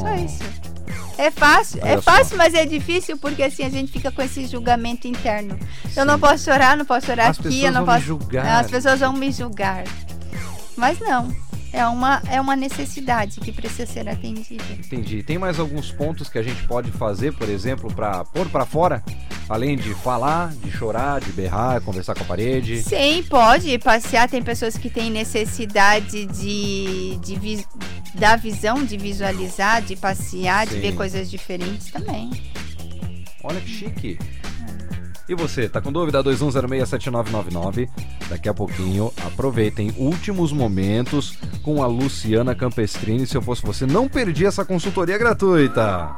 Só 0.00 0.14
isso. 0.14 0.62
É 1.18 1.30
fácil, 1.30 1.80
Olha 1.82 1.90
é 1.90 1.94
só. 1.96 2.02
fácil, 2.02 2.36
mas 2.38 2.54
é 2.54 2.64
difícil 2.64 3.16
porque 3.18 3.42
assim 3.42 3.64
a 3.64 3.68
gente 3.68 3.92
fica 3.92 4.10
com 4.10 4.22
esse 4.22 4.46
julgamento 4.46 5.06
interno. 5.06 5.58
Eu 5.94 6.04
não 6.04 6.14
Sim. 6.14 6.20
posso 6.20 6.44
chorar, 6.44 6.76
não 6.76 6.84
posso 6.84 7.06
chorar 7.06 7.30
As 7.30 7.38
aqui, 7.38 7.64
eu 7.64 7.70
não 7.72 7.84
posso. 7.84 8.00
julgar. 8.00 8.60
As 8.60 8.70
pessoas 8.70 9.00
vão 9.00 9.12
me 9.12 9.30
julgar. 9.30 9.84
Mas 10.76 10.98
não, 11.00 11.30
é 11.72 11.86
uma 11.86 12.22
é 12.28 12.40
uma 12.40 12.54
necessidade 12.54 13.40
que 13.40 13.50
precisa 13.52 13.86
ser 13.86 14.08
atendida. 14.08 14.62
Entendi. 14.72 15.22
Tem 15.22 15.38
mais 15.38 15.58
alguns 15.58 15.90
pontos 15.90 16.28
que 16.28 16.38
a 16.38 16.42
gente 16.42 16.62
pode 16.66 16.90
fazer, 16.90 17.32
por 17.32 17.48
exemplo, 17.48 17.92
pra 17.92 18.24
pôr 18.24 18.48
pra 18.48 18.66
fora? 18.66 19.02
Além 19.48 19.76
de 19.76 19.92
falar, 19.94 20.52
de 20.62 20.70
chorar, 20.70 21.20
de 21.20 21.30
berrar, 21.32 21.80
conversar 21.82 22.14
com 22.14 22.22
a 22.22 22.26
parede. 22.26 22.82
Sim, 22.82 23.22
pode 23.28 23.76
passear. 23.78 24.28
Tem 24.28 24.42
pessoas 24.42 24.76
que 24.78 24.88
têm 24.88 25.10
necessidade 25.10 26.26
de, 26.26 27.18
de 27.22 27.38
vi- 27.38 27.66
da 28.14 28.36
visão, 28.36 28.84
de 28.84 28.96
visualizar, 28.96 29.82
de 29.82 29.96
passear, 29.96 30.66
de 30.66 30.74
Sim. 30.74 30.80
ver 30.80 30.94
coisas 30.94 31.30
diferentes 31.30 31.90
também. 31.90 32.30
Olha 33.42 33.60
que 33.60 33.68
chique. 33.68 34.18
E 35.28 35.34
você, 35.34 35.68
tá 35.68 35.80
com 35.80 35.92
dúvida? 35.92 36.22
21067999. 36.22 37.88
Daqui 38.28 38.48
a 38.48 38.54
pouquinho, 38.54 39.12
aproveitem 39.24 39.92
últimos 39.96 40.52
momentos 40.52 41.38
com 41.62 41.82
a 41.82 41.86
Luciana 41.86 42.54
Campestrini. 42.54 43.26
Se 43.26 43.36
eu 43.36 43.42
fosse 43.42 43.62
você, 43.62 43.86
não 43.86 44.08
perdi 44.08 44.44
essa 44.44 44.64
consultoria 44.64 45.16
gratuita. 45.16 46.10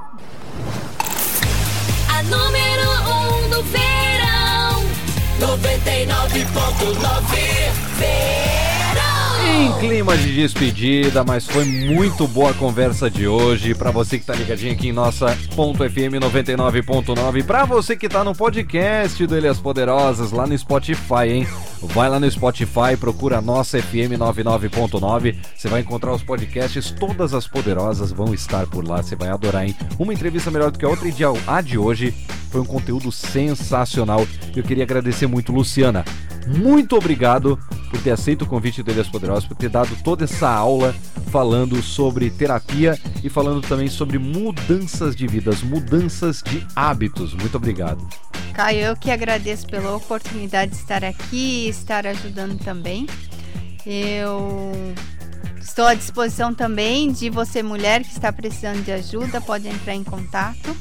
A 2.09 2.23
número 2.23 2.91
1 3.43 3.47
um 3.47 3.51
do 3.51 3.63
verão. 3.65 4.83
99.9 5.41 7.35
Verão. 7.99 8.64
Em 9.47 9.73
clima 9.79 10.17
de 10.17 10.35
despedida, 10.35 11.23
mas 11.23 11.47
foi 11.47 11.65
muito 11.65 12.27
boa 12.27 12.51
a 12.51 12.55
conversa 12.55 13.11
de 13.11 13.27
hoje. 13.27 13.75
Pra 13.75 13.91
você 13.91 14.19
que 14.19 14.25
tá 14.25 14.35
ligadinho 14.35 14.73
aqui 14.73 14.89
em 14.89 14.93
nossa 14.93 15.37
ponto 15.55 15.85
.fm 15.85 16.19
99.9, 16.19 17.45
pra 17.45 17.65
você 17.65 17.95
que 17.97 18.09
tá 18.09 18.25
no 18.25 18.35
podcast 18.35 19.27
do 19.27 19.37
Elias 19.37 19.59
Poderosas 19.59 20.33
lá 20.33 20.47
no 20.47 20.57
Spotify, 20.57 21.29
hein? 21.29 21.47
Vai 21.83 22.09
lá 22.09 22.19
no 22.19 22.31
Spotify, 22.31 22.97
procura 22.99 23.43
nossa 23.43 23.81
FM 23.81 24.17
99.9. 24.19 25.37
Você 25.55 25.69
vai 25.69 25.83
encontrar 25.83 26.13
os 26.15 26.23
podcasts, 26.23 26.91
todas 26.91 27.35
as 27.35 27.47
poderosas 27.47 28.11
vão 28.11 28.33
estar 28.33 28.67
por 28.67 28.87
lá. 28.87 29.03
Você 29.03 29.15
vai 29.15 29.29
adorar, 29.29 29.67
hein? 29.67 29.77
Uma 29.99 30.15
entrevista 30.15 30.51
melhor 30.51 30.71
do 30.71 30.79
que 30.79 30.85
a 30.85 30.89
outra 30.89 31.07
e 31.07 31.15
a 31.47 31.61
de 31.61 31.77
hoje 31.77 32.15
foi 32.51 32.61
um 32.61 32.65
conteúdo 32.65 33.13
sensacional. 33.13 34.27
Eu 34.57 34.63
queria 34.63 34.85
agradecer 34.85 35.27
muito, 35.27 35.53
Luciana. 35.53 36.05
Muito 36.47 36.97
obrigado 36.97 37.59
por 37.95 38.03
ter 38.03 38.11
aceito 38.11 38.43
o 38.43 38.47
convite 38.47 38.83
do 38.83 38.91
Elias 38.91 39.09
Poderosos, 39.09 39.47
por 39.47 39.57
ter 39.57 39.69
dado 39.69 39.95
toda 40.03 40.25
essa 40.25 40.51
aula 40.51 40.93
falando 41.31 41.81
sobre 41.81 42.29
terapia 42.29 42.99
e 43.23 43.29
falando 43.29 43.65
também 43.65 43.87
sobre 43.87 44.19
mudanças 44.19 45.15
de 45.15 45.29
vidas, 45.29 45.63
mudanças 45.63 46.43
de 46.43 46.67
hábitos. 46.75 47.33
Muito 47.35 47.57
obrigado. 47.57 48.05
Caio, 48.53 48.81
eu 48.81 48.97
que 48.97 49.13
agradeço 49.13 49.69
pela 49.69 49.95
oportunidade 49.95 50.73
de 50.73 50.79
estar 50.79 51.05
aqui 51.05 51.67
e 51.67 51.69
estar 51.69 52.05
ajudando 52.05 52.59
também. 52.59 53.07
Eu 53.87 54.73
estou 55.61 55.87
à 55.87 55.95
disposição 55.95 56.53
também 56.53 57.13
de 57.13 57.31
você, 57.31 57.63
mulher 57.63 58.03
que 58.03 58.11
está 58.11 58.33
precisando 58.33 58.85
de 58.85 58.91
ajuda, 58.91 59.41
pode 59.41 59.69
entrar 59.69 59.95
em 59.95 60.03
contato 60.03 60.77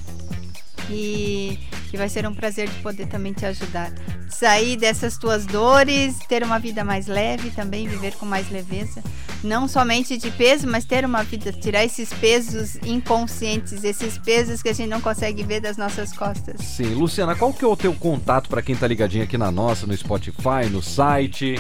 e 0.90 1.60
que 1.90 1.98
vai 1.98 2.10
ser 2.10 2.26
um 2.26 2.34
prazer 2.34 2.68
de 2.68 2.76
poder 2.82 3.08
também 3.08 3.34
te 3.34 3.46
ajudar. 3.46 3.92
Sair 4.30 4.78
dessas 4.78 5.18
tuas 5.18 5.46
dores, 5.46 6.18
ter 6.28 6.44
uma 6.44 6.58
vida 6.58 6.84
mais 6.84 7.06
leve 7.06 7.52
também, 7.52 7.88
viver 7.88 8.16
com 8.16 8.26
mais 8.26 8.50
leveza. 8.50 9.04
Não 9.44 9.68
somente 9.68 10.18
de 10.18 10.32
peso, 10.32 10.68
mas 10.68 10.86
ter 10.86 11.06
uma 11.06 11.22
vida, 11.22 11.52
tirar 11.52 11.84
esses 11.84 12.12
pesos 12.14 12.78
inconscientes, 12.78 13.84
esses 13.84 14.18
pesos 14.18 14.64
que 14.64 14.70
a 14.70 14.74
gente 14.74 14.90
não 14.90 15.02
consegue 15.02 15.44
ver 15.44 15.60
das 15.60 15.78
nossas 15.78 16.12
costas. 16.14 16.62
Sim, 16.62 16.96
Luciana, 16.96 17.36
qual 17.36 17.54
que 17.54 17.64
é 17.64 17.68
o 17.68 17.76
teu 17.76 17.94
contato 17.94 18.50
para 18.50 18.62
quem 18.62 18.76
tá 18.76 18.88
ligadinho 18.88 19.24
aqui 19.24 19.38
na 19.38 19.52
nossa, 19.52 19.86
no 19.86 19.96
Spotify, 19.96 20.70
no 20.72 20.82
site? 20.82 21.56